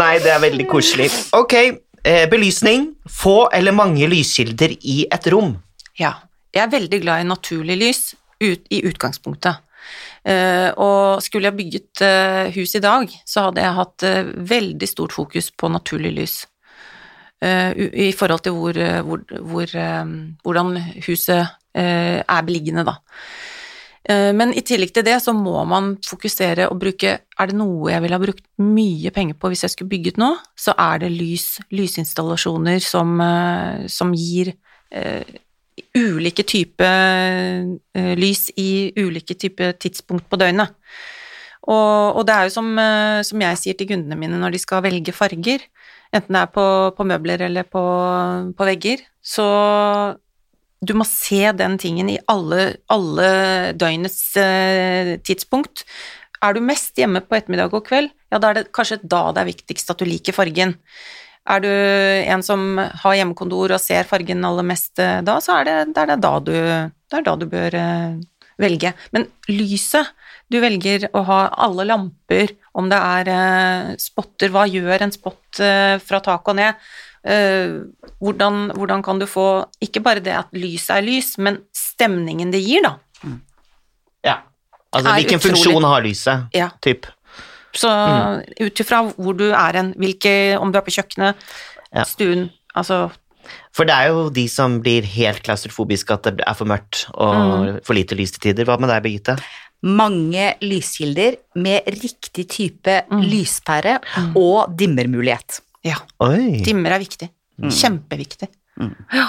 Nei, 0.00 0.12
det 0.22 0.30
er 0.30 0.42
veldig 0.42 0.66
koselig. 0.70 1.08
Ok, 1.34 1.54
belysning. 2.02 2.88
Få 3.08 3.48
eller 3.54 3.74
mange 3.76 4.08
lyskilder 4.10 4.74
i 4.80 5.02
et 5.06 5.28
rom. 5.32 5.56
Ja. 5.98 6.16
Jeg 6.52 6.66
er 6.66 6.72
veldig 6.72 6.98
glad 7.00 7.22
i 7.22 7.28
naturlig 7.28 7.76
lys 7.80 8.00
ut, 8.42 8.66
i 8.70 8.82
utgangspunktet. 8.84 9.62
Uh, 10.22 10.70
og 10.78 11.22
skulle 11.24 11.48
jeg 11.48 11.58
bygget 11.58 12.02
uh, 12.04 12.50
hus 12.54 12.76
i 12.78 12.82
dag, 12.84 13.08
så 13.26 13.48
hadde 13.48 13.64
jeg 13.64 13.78
hatt 13.78 14.04
uh, 14.06 14.32
veldig 14.50 14.88
stort 14.90 15.14
fokus 15.16 15.48
på 15.50 15.70
naturlig 15.72 16.12
lys. 16.18 16.36
Eh, 17.42 17.72
I 18.06 18.12
forhold 18.14 18.44
til 18.44 18.54
hvor, 18.54 18.76
eh, 18.78 19.00
hvor, 19.02 19.22
hvor, 19.40 19.66
eh, 19.74 20.04
hvordan 20.44 20.76
huset 21.06 21.48
eh, 21.74 22.22
er 22.22 22.42
beliggende, 22.46 22.84
da. 22.86 23.00
Eh, 24.08 24.32
Men 24.34 24.50
i 24.54 24.62
tillegg 24.66 24.90
til 24.94 25.04
det 25.06 25.18
så 25.22 25.34
må 25.36 25.62
man 25.68 25.94
fokusere 26.02 26.66
og 26.72 26.80
bruke 26.82 27.14
Er 27.22 27.50
det 27.50 27.54
noe 27.58 27.92
jeg 27.92 28.02
ville 28.02 28.18
ha 28.18 28.22
brukt 28.22 28.44
mye 28.58 29.12
penger 29.14 29.38
på 29.38 29.52
hvis 29.52 29.62
jeg 29.66 29.74
skulle 29.74 29.92
bygget 29.92 30.18
nå, 30.18 30.34
så 30.58 30.74
er 30.78 31.04
det 31.04 31.12
lys, 31.14 31.60
lysinstallasjoner 31.70 32.82
som, 32.82 33.14
eh, 33.22 33.86
som 33.90 34.12
gir 34.14 34.52
uh, 34.94 35.24
ulike 35.96 36.44
typer 36.46 37.64
uh, 37.96 38.12
lys 38.18 38.50
i 38.60 38.92
ulike 39.00 39.34
typer 39.34 39.72
tidspunkt 39.80 40.28
på 40.30 40.38
døgnet. 40.38 40.74
Og, 41.62 42.18
og 42.18 42.26
det 42.28 42.34
er 42.36 42.46
jo 42.46 42.54
som, 42.54 42.68
uh, 42.76 43.22
som 43.26 43.42
jeg 43.42 43.58
sier 43.58 43.78
til 43.78 43.88
kundene 43.94 44.18
mine 44.20 44.38
når 44.38 44.54
de 44.54 44.62
skal 44.62 44.84
velge 44.84 45.14
farger, 45.16 45.64
enten 46.12 46.36
det 46.36 46.44
er 46.44 46.52
på, 46.52 46.66
på 46.94 47.08
møbler 47.08 47.46
eller 47.48 47.66
på, 47.66 47.82
på 48.54 48.68
vegger, 48.68 49.02
så 49.24 49.48
du 50.82 50.94
må 50.98 51.06
se 51.06 51.44
den 51.54 51.78
tingen 51.78 52.10
i 52.10 52.18
alle, 52.30 52.72
alle 52.90 53.28
døgnets 53.78 54.20
eh, 54.40 55.14
tidspunkt. 55.22 55.84
Er 56.42 56.56
du 56.56 56.64
mest 56.64 56.98
hjemme 56.98 57.22
på 57.22 57.38
ettermiddag 57.38 57.74
og 57.76 57.86
kveld, 57.86 58.10
ja, 58.32 58.40
da 58.42 58.50
er 58.50 58.58
det 58.58 58.72
kanskje 58.74 58.98
da 59.02 59.28
det 59.30 59.44
er 59.44 59.52
viktigst 59.52 59.92
at 59.94 60.02
du 60.02 60.08
liker 60.08 60.34
fargen. 60.34 60.74
Er 61.52 61.62
du 61.62 61.70
en 61.70 62.42
som 62.46 62.76
har 62.78 63.14
hjemmekontor 63.18 63.74
og 63.74 63.82
ser 63.82 64.06
fargen 64.10 64.42
aller 64.46 64.66
mest 64.66 64.98
eh, 65.02 65.20
da, 65.26 65.38
så 65.42 65.60
er 65.60 65.68
det, 65.68 65.78
det, 65.94 66.02
er 66.02 66.12
det, 66.12 66.18
da, 66.22 66.34
du, 66.42 66.52
det 66.54 67.18
er 67.18 67.26
da 67.30 67.36
du 67.38 67.46
bør 67.50 67.78
eh, 67.78 68.18
velge. 68.62 68.92
Men 69.14 69.28
lyset 69.50 70.10
Du 70.52 70.58
velger 70.60 71.06
å 71.16 71.22
ha 71.24 71.38
alle 71.64 71.86
lamper, 71.88 72.50
om 72.76 72.90
det 72.90 72.98
er 72.98 73.30
eh, 73.32 73.94
spotter 74.02 74.52
Hva 74.52 74.66
gjør 74.68 75.06
en 75.06 75.14
spott 75.14 75.62
eh, 75.62 75.96
fra 76.02 76.20
tak 76.24 76.50
og 76.50 76.58
ned? 76.58 76.82
Eh, 77.24 77.78
hvordan, 78.18 78.72
hvordan 78.74 79.02
kan 79.06 79.18
du 79.20 79.26
få 79.30 79.64
ikke 79.80 80.00
bare 80.02 80.20
det 80.24 80.32
at 80.34 80.48
lyset 80.52 80.96
er 80.96 81.02
lys, 81.06 81.36
men 81.38 81.60
stemningen 81.76 82.50
det 82.50 82.62
gir, 82.64 82.82
da. 82.82 82.96
Ja. 84.24 84.36
Altså, 84.92 85.12
hvilken 85.16 85.38
utrolig. 85.38 85.56
funksjon 85.62 85.84
har 85.88 86.02
lyset? 86.04 86.48
Ja. 86.54 86.68
Typ. 86.82 87.06
Så 87.72 87.88
ut 88.60 88.80
ifra 88.84 88.98
hvor 89.16 89.36
du 89.38 89.46
er 89.50 89.72
hen, 89.78 89.94
hvilke, 89.96 90.58
om 90.60 90.72
du 90.72 90.78
er 90.78 90.84
på 90.84 90.92
kjøkkenet, 90.98 91.34
Ja. 91.92 92.04
stuen 92.04 92.50
Altså 92.74 93.10
For 93.74 93.84
det 93.84 93.92
er 93.94 94.06
jo 94.08 94.30
de 94.30 94.46
som 94.48 94.78
blir 94.80 95.02
helt 95.04 95.42
klaustrofobiske 95.42 96.10
at 96.14 96.22
det 96.22 96.40
er 96.46 96.54
for 96.54 96.64
mørkt 96.64 97.06
og 97.14 97.34
Mm. 97.34 97.80
for 97.84 97.92
lite 97.94 98.14
lys 98.16 98.30
til 98.32 98.40
tider. 98.40 98.64
Hva 98.64 98.78
med 98.80 98.88
deg, 98.88 99.02
Birgitte? 99.02 99.38
mange 99.82 100.54
lyskilder 100.62 101.36
med 101.56 101.82
riktig 101.86 102.46
type 102.48 103.02
Mm. 103.10 103.20
lyspære 103.22 103.98
og 104.36 104.76
dimmermulighet. 104.78 105.60
Ja. 105.86 105.98
Oi. 106.22 106.60
Dimmer 106.64 106.94
er 106.96 107.02
viktig. 107.02 107.28
Kjempeviktig. 107.62 108.48
Ja. 109.12 109.28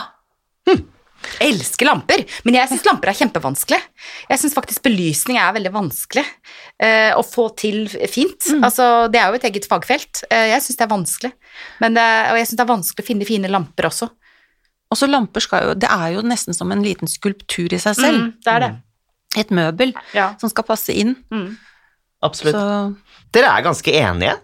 Elsker 1.43 1.87
lamper, 1.87 2.23
men 2.43 2.55
jeg 2.57 2.69
syns 2.69 2.83
lamper 2.87 3.11
er 3.11 3.17
kjempevanskelig. 3.17 3.79
Jeg 4.29 4.41
syns 4.41 4.55
faktisk 4.57 4.83
belysning 4.85 5.37
er 5.39 5.53
veldig 5.55 5.71
vanskelig 5.73 6.23
eh, 6.83 7.13
å 7.15 7.23
få 7.25 7.47
til 7.59 7.85
fint. 8.11 8.49
Mm. 8.51 8.63
Altså, 8.67 8.87
det 9.11 9.21
er 9.21 9.31
jo 9.31 9.39
et 9.39 9.47
eget 9.47 9.67
fagfelt. 9.71 10.23
Eh, 10.29 10.49
jeg 10.51 10.65
syns 10.65 10.79
det 10.79 10.85
er 10.85 10.91
vanskelig. 10.91 11.31
Men 11.83 11.95
det, 11.97 12.05
og 12.33 12.39
jeg 12.41 12.49
syns 12.49 12.59
det 12.59 12.65
er 12.65 12.71
vanskelig 12.73 13.05
å 13.05 13.09
finne 13.09 13.29
fine 13.29 13.51
lamper 13.51 13.87
også. 13.89 14.09
Og 14.93 14.99
så 14.99 15.07
lamper 15.09 15.41
skal 15.41 15.69
jo 15.69 15.75
Det 15.79 15.89
er 15.89 16.09
jo 16.17 16.21
nesten 16.27 16.53
som 16.53 16.69
en 16.75 16.83
liten 16.85 17.09
skulptur 17.09 17.71
i 17.73 17.79
seg 17.81 17.97
selv. 17.97 18.19
Mm, 18.19 18.33
det 18.43 18.51
er 18.53 18.65
det. 18.65 18.71
Et 19.41 19.53
møbel 19.55 19.95
Ja. 20.13 20.33
som 20.41 20.51
skal 20.51 20.67
passe 20.67 20.93
inn. 20.93 21.15
Mm. 21.33 21.55
Absolutt. 22.23 22.59
Så 22.59 23.31
Dere 23.33 23.55
er 23.55 23.65
ganske 23.65 23.95
enige. 24.03 24.35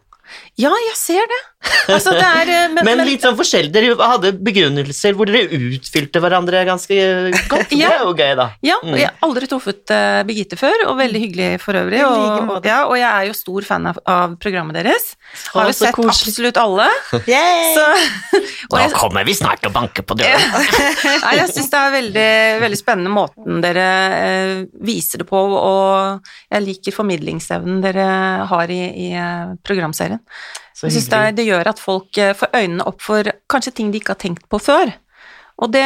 Ja, 0.60 0.72
jeg 0.90 0.98
ser 1.00 1.30
det. 1.32 1.40
Altså, 1.92 2.14
det 2.16 2.24
er 2.24 2.50
eh, 2.52 2.68
Men, 2.72 2.86
Men 2.88 3.00
men- 3.02 3.08
litt 3.10 3.24
sånn 3.24 3.36
forskjellig. 3.38 3.72
Dere 3.74 3.96
hadde 4.12 4.32
begrunnelser 4.44 5.16
hvor 5.18 5.28
dere 5.28 5.48
utfylte 5.56 6.22
hverandre 6.24 6.64
ganske 6.68 6.98
godt. 7.52 7.72
Det 7.80 7.86
er 7.86 8.04
jo 8.04 8.14
gøy, 8.16 8.34
da. 8.40 8.48
Ja, 8.66 8.78
og 8.82 8.96
jeg 8.98 9.08
har 9.08 9.26
aldri 9.26 9.48
truffet 9.50 9.92
uh, 9.94 10.22
Birgitte 10.28 10.58
før, 10.60 10.86
og 10.90 10.98
veldig 11.00 11.22
hyggelig 11.22 11.50
for 11.64 11.78
øvrig. 11.80 12.00
Og, 12.06 12.50
og, 12.58 12.68
ja, 12.68 12.80
og 12.88 12.96
jeg 13.00 13.08
er 13.08 13.28
jo 13.30 13.36
stor 13.38 13.68
fan 13.68 13.88
av, 13.92 14.00
av 14.10 14.36
programmet 14.42 14.78
deres. 14.80 15.14
Har 15.54 15.70
jo 15.70 15.76
sett 15.78 15.96
koselig. 15.96 16.32
absolutt 16.32 16.60
alle. 16.62 16.88
Så, 17.76 17.86
og 18.72 18.76
Nå 18.76 18.82
jeg, 18.84 18.94
kommer 18.96 19.28
vi 19.28 19.36
snart 19.38 19.68
og 19.70 19.76
banker 19.76 20.08
på 20.08 20.18
døren. 20.20 20.44
Nei, 21.24 21.34
jeg 21.40 21.52
syns 21.54 21.72
det 21.72 21.82
er 21.82 21.96
veldig, 21.96 22.30
veldig 22.66 22.80
spennende 22.80 23.14
måten 23.14 23.64
dere 23.64 23.88
uh, 24.16 24.56
viser 24.86 25.24
det 25.24 25.30
på, 25.30 25.40
og 25.40 26.32
jeg 26.50 26.68
liker 26.68 26.96
formidlingsevnen 26.96 27.84
dere 27.86 28.10
har 28.50 28.76
i, 28.76 28.82
i 29.08 29.12
uh, 29.16 29.56
programserien. 29.68 30.24
Jeg 30.84 30.96
synes 30.96 31.10
det, 31.12 31.22
det 31.40 31.48
gjør 31.50 31.72
at 31.74 31.82
folk 31.82 32.18
eh, 32.22 32.36
får 32.38 32.56
øynene 32.56 32.88
opp 32.88 33.04
for 33.04 33.28
kanskje 33.52 33.76
ting 33.76 33.92
de 33.92 34.00
ikke 34.00 34.16
har 34.16 34.22
tenkt 34.22 34.46
på 34.52 34.62
før. 34.64 34.94
Og 35.60 35.72
det, 35.74 35.84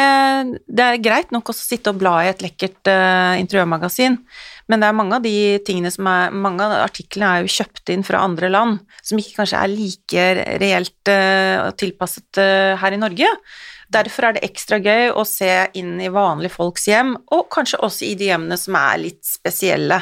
det 0.69 0.85
er 0.85 1.01
greit 1.01 1.31
nok 1.33 1.49
å 1.49 1.55
sitte 1.57 1.89
og 1.89 1.97
bla 2.01 2.19
i 2.21 2.29
et 2.29 2.43
lekkert 2.45 2.91
uh, 2.91 3.33
interiørmagasin, 3.41 4.19
men 4.69 4.83
det 4.83 4.87
er 4.87 4.95
mange 4.95 5.17
av 5.17 5.25
de 5.25 5.37
tingene 5.65 5.89
som 5.91 6.07
er 6.07 6.35
Mange 6.43 6.63
av 6.63 6.75
artiklene 6.85 7.31
er 7.31 7.43
jo 7.43 7.51
kjøpt 7.55 7.89
inn 7.91 8.05
fra 8.05 8.21
andre 8.23 8.51
land, 8.53 8.83
som 9.01 9.19
ikke 9.19 9.41
kanskje 9.41 9.63
er 9.63 9.73
like 9.73 10.27
reelt 10.61 11.11
uh, 11.11 11.71
tilpasset 11.79 12.39
uh, 12.39 12.77
her 12.79 12.95
i 12.95 13.01
Norge. 13.01 13.31
Derfor 13.93 14.29
er 14.29 14.37
det 14.37 14.45
ekstra 14.45 14.79
gøy 14.81 15.11
å 15.13 15.25
se 15.27 15.51
inn 15.77 15.97
i 16.01 16.11
vanlige 16.13 16.53
folks 16.53 16.87
hjem, 16.89 17.15
og 17.33 17.49
kanskje 17.53 17.81
også 17.85 18.07
i 18.07 18.15
de 18.19 18.29
hjemmene 18.29 18.57
som 18.61 18.77
er 18.77 19.01
litt 19.07 19.25
spesielle 19.25 19.99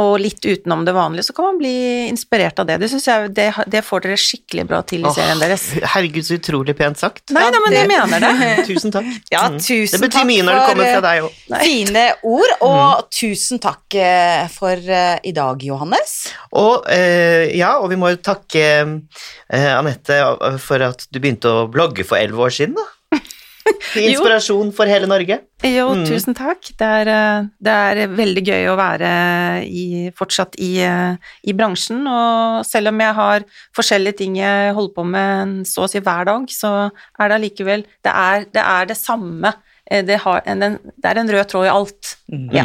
og 0.00 0.14
litt 0.22 0.40
utenom 0.40 0.86
det 0.86 0.94
vanlige, 0.96 1.26
så 1.28 1.34
kan 1.36 1.50
man 1.50 1.58
bli 1.60 1.74
inspirert 2.08 2.58
av 2.62 2.68
det. 2.68 2.78
Det 2.80 2.88
jeg 2.96 3.32
det, 3.36 3.48
det 3.68 3.82
får 3.84 4.06
dere 4.06 4.16
skikkelig 4.20 4.64
bra 4.70 4.80
til 4.88 5.04
i 5.04 5.08
oh, 5.08 5.12
serien 5.12 5.42
deres. 5.42 5.66
Herregud, 5.94 6.24
så 6.24 6.38
utrolig 6.38 6.74
pent 6.78 7.00
sagt. 7.00 7.26
Nei, 7.34 7.44
nei, 7.52 7.60
men 7.66 7.76
jeg 7.76 7.90
mener 7.90 8.24
det. 8.24 8.52
Tusen 8.70 8.94
takk. 8.94 9.10
Ja, 9.32 9.42
Mm. 9.52 9.58
tusen 9.58 9.98
det 9.98 10.06
betyr 10.06 10.24
mye 10.28 10.44
når 10.46 10.54
det 10.54 10.62
kommer 10.70 10.86
fra 10.86 11.00
eh, 11.00 11.04
deg 11.04 11.24
òg. 11.26 11.38
Fine 11.66 12.04
ord, 12.30 12.52
og 12.64 13.10
tusen 13.12 13.60
takk 13.60 13.96
eh, 13.98 14.46
for 14.54 14.78
uh, 14.78 15.18
i 15.26 15.32
dag, 15.36 15.64
Johannes. 15.66 16.14
Og 16.56 16.86
uh, 16.86 17.44
ja, 17.52 17.74
og 17.82 17.90
vi 17.92 17.98
må 18.00 18.12
jo 18.14 18.20
takke 18.22 18.64
uh, 18.86 19.70
Anette 19.74 20.22
for 20.62 20.86
at 20.86 21.04
du 21.10 21.20
begynte 21.20 21.50
å 21.50 21.66
blogge 21.72 22.06
for 22.06 22.22
elleve 22.22 22.46
år 22.46 22.54
siden, 22.54 22.78
da. 22.78 22.86
Til 23.92 24.08
inspirasjon 24.10 24.72
for 24.74 24.90
hele 24.90 25.06
Norge. 25.10 25.38
Jo, 25.62 25.88
Mm. 25.94 26.04
tusen 26.08 26.34
takk. 26.34 26.60
Det 26.78 26.88
er, 26.88 27.08
eh, 27.12 27.48
det 27.62 27.72
er 27.72 28.08
veldig 28.08 28.42
gøy 28.48 28.66
å 28.72 28.76
være 28.76 29.10
i, 29.66 30.10
fortsatt 30.18 30.56
i, 30.58 30.70
eh, 30.82 31.16
i 31.46 31.52
bransjen, 31.54 32.00
og 32.08 32.64
selv 32.66 32.88
om 32.88 32.98
jeg 33.04 33.14
har 33.14 33.44
forskjellige 33.76 34.16
ting 34.22 34.36
jeg 34.40 34.74
holder 34.74 34.94
på 34.96 35.04
med 35.06 35.66
så 35.68 35.84
å 35.86 35.90
si 35.90 36.00
hver 36.00 36.24
dag, 36.26 36.46
så 36.50 36.90
er 37.20 37.28
det 37.28 37.36
allikevel 37.40 37.84
det 38.02 38.12
er, 38.12 38.46
det 38.52 38.62
er 38.64 38.86
det 38.86 38.96
samme. 38.96 39.54
Eh, 39.90 40.02
Det, 40.02 40.18
har 40.24 40.42
en, 40.46 40.58
det 40.60 41.04
er 41.04 41.18
en 41.18 41.28
rød 41.28 41.46
tråd 41.50 41.66
i 41.66 41.72
alt. 41.76 42.16
Ja. 42.52 42.64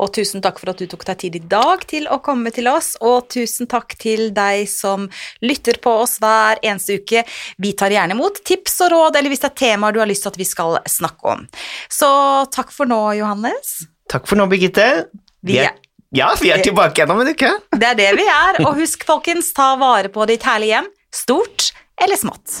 Og 0.00 0.12
tusen 0.16 0.42
takk 0.44 0.58
for 0.62 0.72
at 0.72 0.78
du 0.80 0.86
tok 0.90 1.04
deg 1.08 1.18
tid 1.24 1.36
i 1.36 1.42
dag 1.52 1.84
til 1.90 2.06
å 2.12 2.18
komme 2.24 2.52
til 2.54 2.68
oss, 2.70 2.94
og 3.00 3.28
tusen 3.32 3.68
takk 3.70 3.96
til 4.00 4.30
deg 4.36 4.64
som 4.70 5.08
lytter 5.44 5.78
på 5.82 5.92
oss 6.04 6.18
hver 6.22 6.60
eneste 6.62 6.98
uke. 7.02 7.24
Vi 7.58 7.72
tar 7.78 7.90
gjerne 7.94 8.16
imot 8.16 8.40
tips 8.48 8.80
og 8.86 8.92
råd, 8.94 9.16
eller 9.20 9.32
hvis 9.32 9.42
det 9.44 9.50
er 9.52 9.58
temaer 9.64 9.92
du 9.96 10.00
har 10.02 10.10
lyst 10.10 10.24
til 10.26 10.32
at 10.34 10.40
vi 10.40 10.48
skal 10.48 10.78
snakke 10.88 11.34
om. 11.36 11.46
Så 11.92 12.10
takk 12.54 12.72
for 12.74 12.88
nå, 12.90 13.00
Johannes. 13.20 13.82
Takk 14.12 14.26
for 14.28 14.40
nå, 14.40 14.46
Birgitte. 14.50 15.08
Vi 15.42 15.58
er- 15.58 15.76
ja, 16.12 16.34
vi 16.40 16.50
er 16.52 16.60
tilbake 16.62 17.00
igjen 17.00 17.10
om 17.14 17.20
en 17.24 17.32
uke. 17.32 17.48
Det 17.72 17.88
er 17.88 17.94
det 17.98 18.10
vi 18.18 18.26
er, 18.28 18.60
og 18.66 18.76
husk 18.76 19.04
folkens, 19.08 19.52
ta 19.56 19.74
vare 19.80 20.12
på 20.12 20.26
ditt 20.28 20.42
herlige 20.44 20.76
hjem, 20.76 20.90
stort 21.12 21.70
eller 22.02 22.16
smått. 22.20 22.60